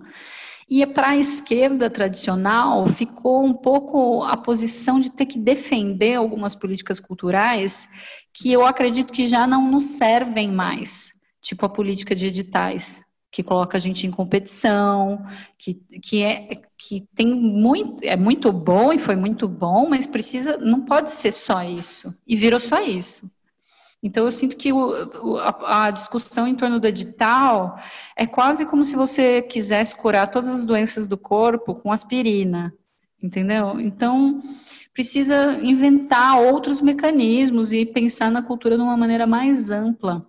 e 0.81 0.87
para 0.87 1.09
a 1.09 1.17
esquerda 1.17 1.87
tradicional 1.87 2.87
ficou 2.87 3.45
um 3.45 3.53
pouco 3.53 4.23
a 4.23 4.35
posição 4.35 4.99
de 4.99 5.11
ter 5.11 5.27
que 5.27 5.37
defender 5.37 6.15
algumas 6.15 6.55
políticas 6.55 6.99
culturais 6.99 7.87
que 8.33 8.51
eu 8.51 8.65
acredito 8.65 9.13
que 9.13 9.27
já 9.27 9.45
não 9.45 9.69
nos 9.69 9.85
servem 9.85 10.51
mais, 10.51 11.11
tipo 11.39 11.63
a 11.63 11.69
política 11.69 12.15
de 12.15 12.25
editais, 12.25 13.03
que 13.31 13.43
coloca 13.43 13.77
a 13.77 13.79
gente 13.79 14.07
em 14.07 14.09
competição, 14.09 15.23
que, 15.59 15.75
que, 16.01 16.23
é, 16.23 16.59
que 16.75 17.07
tem 17.13 17.27
muito, 17.27 18.03
é 18.03 18.17
muito 18.17 18.51
bom 18.51 18.91
e 18.91 18.97
foi 18.97 19.15
muito 19.15 19.47
bom, 19.47 19.87
mas 19.87 20.07
precisa, 20.07 20.57
não 20.57 20.81
pode 20.81 21.11
ser 21.11 21.31
só 21.31 21.61
isso. 21.61 22.11
E 22.25 22.35
virou 22.35 22.59
só 22.59 22.81
isso. 22.81 23.29
Então, 24.03 24.25
eu 24.25 24.31
sinto 24.33 24.57
que 24.57 24.73
o, 24.73 25.37
a, 25.37 25.85
a, 25.85 25.91
discussão 25.91 26.45
em 26.45 26.55
torno 26.55 26.77
do 26.77 26.85
edital 26.85 27.79
é 28.17 28.27
quase 28.27 28.65
como 28.65 28.83
se 28.83 28.97
você 28.97 29.41
quisesse 29.41 29.95
curar 29.95 30.27
todas 30.27 30.49
as 30.49 30.65
doenças 30.65 31.07
do 31.07 31.17
corpo 31.17 31.73
com 31.73 31.89
aspirina, 31.89 32.73
entendeu? 33.21 33.79
Então, 33.79 34.43
precisa 34.93 35.57
inventar 35.63 36.37
outros 36.37 36.81
mecanismos 36.81 37.71
e 37.71 37.85
pensar 37.85 38.29
na 38.29 38.43
cultura 38.43 38.75
de 38.75 38.83
uma 38.83 38.97
maneira 38.97 39.25
mais 39.25 39.71
ampla, 39.71 40.27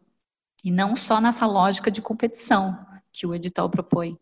e 0.63 0.71
não 0.71 0.95
só 0.95 1.21
nessa 1.21 1.45
lógica 1.45 1.91
de 1.91 2.01
competição 2.01 2.79
que 3.13 3.27
o 3.27 3.35
edital 3.35 3.69
propõe. 3.69 4.17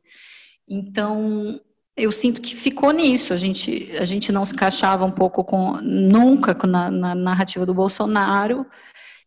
Então, 0.66 1.60
eu 1.94 2.10
sinto 2.10 2.40
que 2.40 2.56
ficou 2.56 2.90
nisso. 2.90 3.34
A 3.34 3.36
gente, 3.36 3.94
a 3.96 4.04
gente 4.04 4.32
não 4.32 4.44
se 4.44 4.54
encaixava 4.54 5.04
um 5.04 5.10
pouco 5.10 5.44
com 5.44 5.76
nunca 5.82 6.56
na, 6.66 6.90
na 6.90 7.14
narrativa 7.14 7.66
do 7.66 7.74
Bolsonaro 7.74 8.66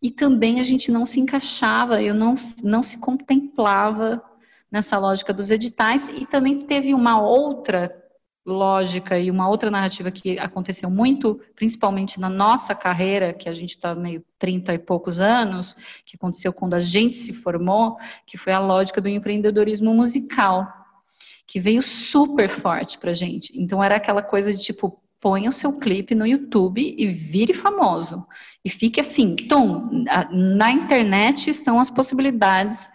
e 0.01 0.11
também 0.11 0.59
a 0.59 0.63
gente 0.63 0.91
não 0.91 1.05
se 1.05 1.19
encaixava, 1.19 2.01
eu 2.01 2.13
não, 2.13 2.35
não 2.63 2.83
se 2.83 2.97
contemplava 2.97 4.21
nessa 4.71 4.97
lógica 4.97 5.33
dos 5.33 5.51
editais, 5.51 6.09
e 6.09 6.25
também 6.25 6.61
teve 6.61 6.93
uma 6.93 7.21
outra 7.21 8.03
lógica 8.45 9.17
e 9.17 9.31
uma 9.31 9.49
outra 9.49 9.71
narrativa 9.71 10.11
que 10.11 10.37
aconteceu 10.37 10.89
muito, 10.89 11.41
principalmente 11.55 12.19
na 12.19 12.29
nossa 12.29 12.75
carreira, 12.75 13.33
que 13.33 13.49
a 13.49 13.53
gente 13.53 13.71
está 13.71 13.95
meio 13.95 14.23
30 14.37 14.73
e 14.73 14.77
poucos 14.77 15.19
anos, 15.19 15.75
que 16.05 16.15
aconteceu 16.15 16.53
quando 16.53 16.75
a 16.75 16.79
gente 16.79 17.15
se 17.15 17.33
formou, 17.33 17.97
que 18.25 18.37
foi 18.37 18.53
a 18.53 18.59
lógica 18.59 19.01
do 19.01 19.09
empreendedorismo 19.09 19.93
musical, 19.95 20.67
que 21.47 21.59
veio 21.59 21.81
super 21.81 22.47
forte 22.47 22.99
para 22.99 23.13
gente. 23.13 23.51
Então 23.59 23.83
era 23.83 23.95
aquela 23.95 24.21
coisa 24.21 24.53
de 24.53 24.61
tipo, 24.61 25.01
ponha 25.26 25.49
o 25.49 25.51
seu 25.51 25.73
clipe 25.80 26.13
no 26.13 26.28
YouTube 26.28 26.93
e 26.95 27.07
vire 27.07 27.51
famoso. 27.51 28.23
E 28.63 28.69
fique 28.69 28.99
assim, 28.99 29.36
tom, 29.36 29.89
na 30.32 30.69
internet 30.69 31.49
estão 31.49 31.80
as 31.80 31.89
possibilidades 31.89 32.88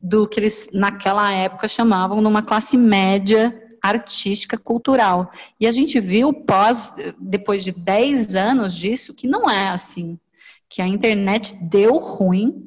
do 0.00 0.26
que 0.26 0.40
eles 0.40 0.70
naquela 0.72 1.30
época 1.30 1.68
chamavam 1.68 2.22
numa 2.22 2.40
classe 2.40 2.78
média 2.78 3.54
artística 3.82 4.56
cultural. 4.56 5.30
E 5.60 5.66
a 5.66 5.70
gente 5.70 6.00
viu 6.00 6.32
pós 6.32 6.94
depois 7.20 7.62
de 7.62 7.72
10 7.72 8.34
anos 8.34 8.74
disso 8.74 9.12
que 9.12 9.28
não 9.28 9.50
é 9.50 9.68
assim. 9.68 10.18
que 10.70 10.80
a 10.80 10.88
internet 10.88 11.54
deu 11.60 11.98
ruim 11.98 12.64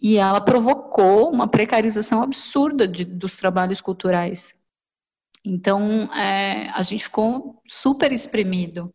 e 0.00 0.16
ela 0.16 0.40
provocou 0.40 1.28
uma 1.28 1.48
precarização 1.48 2.22
absurda 2.22 2.86
de, 2.86 3.04
dos 3.04 3.34
trabalhos 3.34 3.80
culturais. 3.80 4.54
Então, 5.44 6.04
é, 6.14 6.70
a 6.70 6.82
gente 6.82 7.04
ficou 7.04 7.60
super 7.66 8.12
exprimido. 8.12 8.92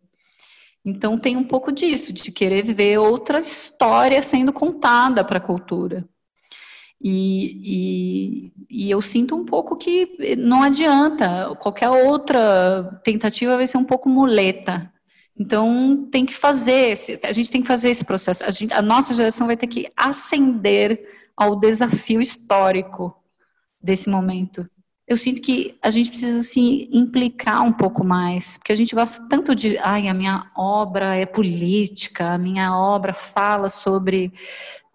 Então, 0.84 1.18
tem 1.18 1.38
um 1.38 1.44
pouco 1.44 1.72
disso, 1.72 2.12
de 2.12 2.32
querer 2.32 2.64
ver 2.64 2.98
outra 2.98 3.40
história 3.40 4.22
sendo 4.24 4.52
contada 4.52 5.24
para 5.24 5.38
a 5.38 5.42
cultura. 5.42 6.08
E, 7.02 8.52
e, 8.68 8.86
e, 8.88 8.92
eu 8.92 9.02
sinto 9.02 9.36
um 9.36 9.46
pouco 9.46 9.78
que 9.78 10.36
não 10.38 10.64
adianta, 10.64 11.56
qualquer 11.60 11.90
outra 11.90 13.00
tentativa 13.04 13.56
vai 13.56 13.68
ser 13.68 13.78
um 13.78 13.86
pouco 13.86 14.10
muleta. 14.10 14.92
Então, 15.38 16.08
tem 16.12 16.26
que 16.26 16.34
fazer, 16.34 16.90
esse, 16.90 17.20
a 17.24 17.32
gente 17.32 17.52
tem 17.52 17.62
que 17.62 17.68
fazer 17.68 17.90
esse 17.90 18.04
processo. 18.04 18.44
A, 18.44 18.50
gente, 18.50 18.74
a 18.74 18.82
nossa 18.82 19.14
geração 19.14 19.48
vai 19.48 19.56
ter 19.56 19.68
que 19.68 19.90
ascender 19.96 21.00
ao 21.38 21.56
desafio 21.58 22.20
histórico 22.20 23.16
desse 23.82 24.10
momento. 24.10 24.70
Eu 25.10 25.18
sinto 25.18 25.42
que 25.42 25.76
a 25.82 25.90
gente 25.90 26.12
precisa 26.12 26.44
se 26.44 26.88
implicar 26.94 27.64
um 27.64 27.74
pouco 27.74 28.04
mais, 28.06 28.60
porque 28.60 28.72
a 28.72 28.76
gente 28.76 28.94
gosta 28.94 29.28
tanto 29.28 29.56
de, 29.56 29.76
ai, 29.80 30.08
a 30.08 30.14
minha 30.14 30.52
obra 30.56 31.16
é 31.16 31.26
política, 31.26 32.34
a 32.34 32.38
minha 32.38 32.78
obra 32.78 33.12
fala 33.12 33.70
sobre 33.70 34.32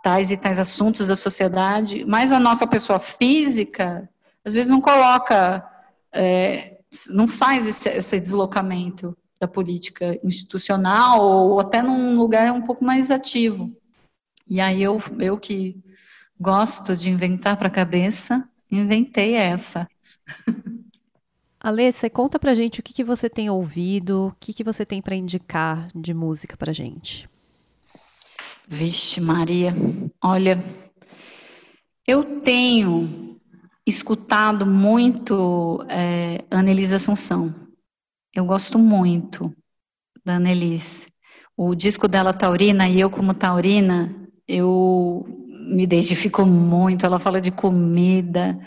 tais 0.05 0.31
e 0.31 0.37
tais 0.37 0.61
assuntos 0.61 1.09
da 1.09 1.17
sociedade, 1.17 2.05
mas 2.05 2.31
a 2.31 2.39
nossa 2.39 2.65
pessoa 2.65 3.01
física, 3.01 4.09
às 4.45 4.55
vezes 4.55 4.71
não 4.71 4.81
coloca, 4.81 5.69
é, 6.13 6.79
não 7.11 7.27
faz 7.27 7.67
esse, 7.67 7.89
esse 7.89 8.21
deslocamento 8.21 9.17
da 9.41 9.49
política 9.49 10.17
institucional 10.23 11.21
ou 11.21 11.59
até 11.59 11.83
num 11.83 12.17
lugar 12.17 12.53
um 12.53 12.63
pouco 12.63 12.85
mais 12.85 13.11
ativo. 13.11 13.77
E 14.47 14.61
aí 14.61 14.81
eu, 14.81 14.97
eu 15.19 15.37
que 15.37 15.77
gosto 16.39 16.95
de 16.95 17.11
inventar 17.11 17.57
para 17.57 17.67
a 17.67 17.71
cabeça, 17.71 18.49
inventei 18.71 19.35
essa. 19.35 19.89
Alê, 21.61 21.91
você 21.91 22.11
conta 22.11 22.39
pra 22.39 22.53
gente 22.53 22.81
o 22.81 22.83
que, 22.83 22.93
que 22.93 23.03
você 23.03 23.31
tem 23.31 23.49
ouvido, 23.49 24.27
o 24.27 24.37
que, 24.39 24.53
que 24.53 24.63
você 24.63 24.85
tem 24.85 25.01
para 25.01 25.17
indicar 25.17 25.89
de 25.95 26.13
música 26.13 26.57
pra 26.57 26.73
gente. 26.75 27.29
Vixe, 28.69 29.21
Maria, 29.21 29.73
olha, 30.23 30.59
eu 32.07 32.41
tenho 32.41 33.41
escutado 33.87 34.67
muito 34.67 35.85
é, 35.89 36.45
Anelisa 36.51 36.97
Assunção. 36.97 37.55
Eu 38.35 38.45
gosto 38.45 38.79
muito 38.79 39.55
da 40.25 40.37
Annelise. 40.37 41.07
O 41.57 41.75
disco 41.75 42.09
dela, 42.09 42.33
Taurina, 42.33 42.89
e 42.89 43.01
eu 43.01 43.09
como 43.09 43.33
Taurina, 43.33 44.09
eu 44.47 45.25
me 45.65 45.83
identifico 45.83 46.45
muito. 46.45 47.07
Ela 47.07 47.19
fala 47.19 47.41
de 47.41 47.51
comida, 47.51 48.59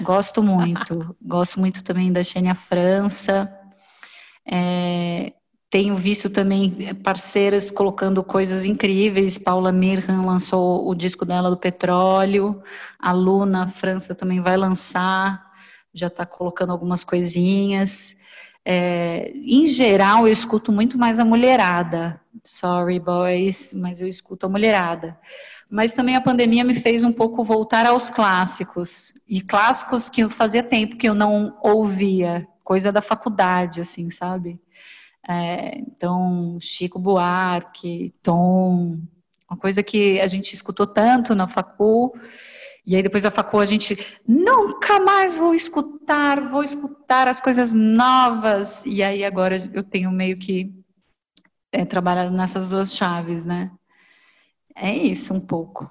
gosto 0.00 0.42
muito. 0.42 1.16
gosto 1.20 1.60
muito 1.60 1.82
também 1.82 2.12
da 2.12 2.22
Xênia 2.22 2.54
França. 2.54 3.50
É, 4.50 5.32
tenho 5.70 5.96
visto 5.96 6.30
também 6.30 6.94
parceiras 7.02 7.70
colocando 7.70 8.24
coisas 8.24 8.64
incríveis. 8.64 9.36
Paula 9.36 9.70
Mirhan 9.70 10.22
lançou 10.22 10.88
o 10.88 10.94
disco 10.94 11.26
dela 11.26 11.50
do 11.50 11.56
Petróleo. 11.56 12.62
A 12.98 13.12
Luna 13.12 13.66
França 13.66 14.14
também 14.14 14.40
vai 14.40 14.56
lançar. 14.56 15.46
Já 15.92 16.06
está 16.06 16.24
colocando 16.24 16.72
algumas 16.72 17.04
coisinhas. 17.04 18.16
É, 18.70 19.32
em 19.34 19.66
geral, 19.66 20.26
eu 20.26 20.32
escuto 20.32 20.70
muito 20.70 20.98
mais 20.98 21.18
a 21.18 21.24
mulherada. 21.24 22.20
Sorry, 22.44 23.00
boys, 23.00 23.72
mas 23.72 24.02
eu 24.02 24.06
escuto 24.06 24.44
a 24.44 24.48
mulherada. 24.50 25.18
Mas 25.70 25.94
também 25.94 26.14
a 26.14 26.20
pandemia 26.20 26.62
me 26.62 26.74
fez 26.74 27.02
um 27.02 27.10
pouco 27.10 27.42
voltar 27.42 27.86
aos 27.86 28.10
clássicos. 28.10 29.14
E 29.26 29.40
clássicos 29.40 30.10
que 30.10 30.28
fazia 30.28 30.62
tempo 30.62 30.98
que 30.98 31.08
eu 31.08 31.14
não 31.14 31.56
ouvia. 31.62 32.46
Coisa 32.62 32.92
da 32.92 33.00
faculdade, 33.00 33.80
assim, 33.80 34.10
sabe? 34.10 34.60
É, 35.26 35.78
então, 35.78 36.58
Chico 36.60 36.98
Buarque, 36.98 38.14
Tom, 38.22 38.98
uma 39.48 39.56
coisa 39.56 39.82
que 39.82 40.20
a 40.20 40.26
gente 40.26 40.52
escutou 40.52 40.86
tanto 40.86 41.34
na 41.34 41.46
facu, 41.46 42.12
e 42.88 42.96
aí 42.96 43.02
depois 43.02 43.22
da 43.22 43.30
facu 43.30 43.58
a 43.58 43.66
gente 43.66 43.98
nunca 44.26 44.98
mais 44.98 45.36
vou 45.36 45.54
escutar, 45.54 46.40
vou 46.48 46.62
escutar 46.62 47.28
as 47.28 47.38
coisas 47.38 47.70
novas, 47.70 48.82
e 48.86 49.02
aí 49.02 49.22
agora 49.22 49.56
eu 49.74 49.82
tenho 49.82 50.10
meio 50.10 50.38
que 50.38 50.74
é, 51.70 51.84
trabalhado 51.84 52.34
nessas 52.34 52.66
duas 52.66 52.96
chaves, 52.96 53.44
né? 53.44 53.70
É 54.74 54.90
isso 54.90 55.34
um 55.34 55.40
pouco. 55.40 55.90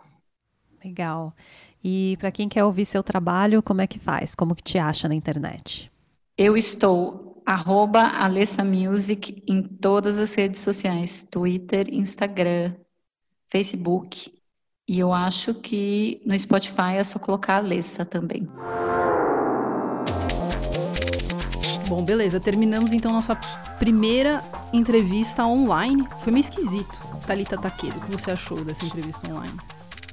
Legal. 0.84 1.36
E 1.84 2.18
para 2.18 2.32
quem 2.32 2.50
quer 2.50 2.64
ouvir 2.64 2.86
seu 2.86 3.04
trabalho, 3.04 3.62
como 3.62 3.82
é 3.82 3.86
que 3.86 4.00
faz? 4.00 4.34
Como 4.34 4.56
que 4.56 4.64
te 4.64 4.80
acha 4.80 5.08
na 5.08 5.14
internet? 5.14 5.91
Eu 6.36 6.58
estou 6.58 7.43
arroba 7.45 8.08
Alessa 8.08 8.64
Music 8.66 9.43
em 9.48 9.62
todas 9.62 10.18
as 10.18 10.34
redes 10.34 10.62
sociais, 10.62 11.22
Twitter, 11.30 11.93
Instagram, 11.93 12.74
Facebook. 13.52 14.32
E 14.88 14.99
eu 14.99 15.11
acho 15.11 15.53
que 15.53 16.21
no 16.25 16.38
Spotify 16.39 16.95
é 16.97 17.03
só 17.03 17.19
colocar 17.19 17.57
Alessa 17.57 18.05
também. 18.05 18.47
Bom, 21.89 22.03
beleza. 22.03 22.39
Terminamos 22.39 22.93
então 22.93 23.11
nossa 23.11 23.35
primeira 23.77 24.41
entrevista 24.71 25.45
online. 25.45 26.07
Foi 26.21 26.31
meio 26.31 26.43
esquisito. 26.43 27.07
Thalita 27.25 27.57
Taquedo, 27.57 27.97
o 27.97 28.01
que 28.01 28.11
você 28.11 28.31
achou 28.31 28.63
dessa 28.63 28.85
entrevista 28.85 29.27
online? 29.27 29.57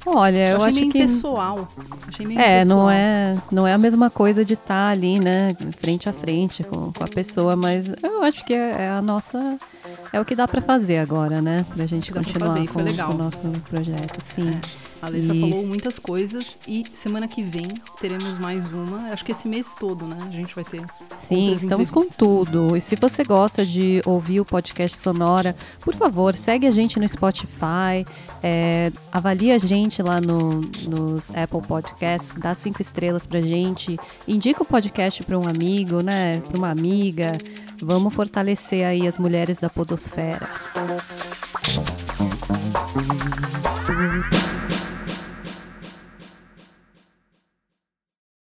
Olha, 0.06 0.50
eu, 0.50 0.58
eu 0.58 0.64
acho 0.64 0.76
meio 0.76 0.90
que 0.90 0.98
pessoal. 0.98 1.68
Achei 2.06 2.26
meio 2.26 2.38
é, 2.38 2.60
pessoal. 2.60 2.78
não 2.78 2.90
é, 2.90 3.36
não 3.50 3.66
é 3.66 3.72
a 3.72 3.78
mesma 3.78 4.10
coisa 4.10 4.44
de 4.44 4.54
estar 4.54 4.86
tá 4.86 4.88
ali, 4.88 5.18
né, 5.18 5.56
frente 5.78 6.08
a 6.08 6.12
frente 6.12 6.62
com, 6.62 6.92
com 6.92 7.04
a 7.04 7.08
pessoa, 7.08 7.56
mas 7.56 7.86
eu 8.02 8.22
acho 8.22 8.44
que 8.44 8.52
é, 8.52 8.82
é 8.82 8.90
a 8.90 9.00
nossa 9.00 9.58
é 10.12 10.20
o 10.20 10.24
que 10.24 10.34
dá 10.34 10.46
para 10.46 10.60
fazer 10.60 10.98
agora, 10.98 11.40
né, 11.40 11.64
pra 11.74 11.86
gente 11.86 12.12
continuar 12.12 12.56
com, 12.66 12.84
com, 12.84 13.12
o 13.12 13.16
nosso 13.16 13.42
projeto, 13.68 14.20
sim. 14.20 14.50
É. 14.50 14.83
A 15.04 15.06
Alessa 15.06 15.34
Isso. 15.34 15.40
falou 15.40 15.66
muitas 15.66 15.98
coisas 15.98 16.58
e 16.66 16.86
semana 16.94 17.28
que 17.28 17.42
vem 17.42 17.68
teremos 18.00 18.38
mais 18.38 18.72
uma. 18.72 19.12
Acho 19.12 19.22
que 19.22 19.32
esse 19.32 19.46
mês 19.46 19.74
todo, 19.78 20.06
né? 20.06 20.16
A 20.26 20.30
gente 20.30 20.54
vai 20.54 20.64
ter. 20.64 20.82
Sim, 21.18 21.52
estamos 21.52 21.90
com 21.90 22.06
tudo. 22.06 22.74
E 22.74 22.80
se 22.80 22.96
você 22.96 23.22
gosta 23.22 23.66
de 23.66 24.00
ouvir 24.06 24.40
o 24.40 24.46
podcast 24.46 24.96
Sonora, 24.96 25.54
por 25.80 25.94
favor, 25.94 26.34
segue 26.34 26.66
a 26.66 26.70
gente 26.70 26.98
no 26.98 27.06
Spotify, 27.06 28.06
é, 28.42 28.90
avalie 29.12 29.52
a 29.52 29.58
gente 29.58 30.02
lá 30.02 30.22
no, 30.22 30.62
nos 30.88 31.30
Apple 31.32 31.60
Podcasts, 31.68 32.32
dá 32.38 32.54
cinco 32.54 32.80
estrelas 32.80 33.26
pra 33.26 33.42
gente, 33.42 33.98
indica 34.26 34.62
o 34.62 34.66
podcast 34.66 35.22
para 35.22 35.38
um 35.38 35.46
amigo, 35.46 36.00
né? 36.00 36.40
Para 36.48 36.56
uma 36.56 36.70
amiga. 36.70 37.36
Vamos 37.82 38.14
fortalecer 38.14 38.86
aí 38.86 39.06
as 39.06 39.18
mulheres 39.18 39.58
da 39.58 39.68
podosfera. 39.68 40.48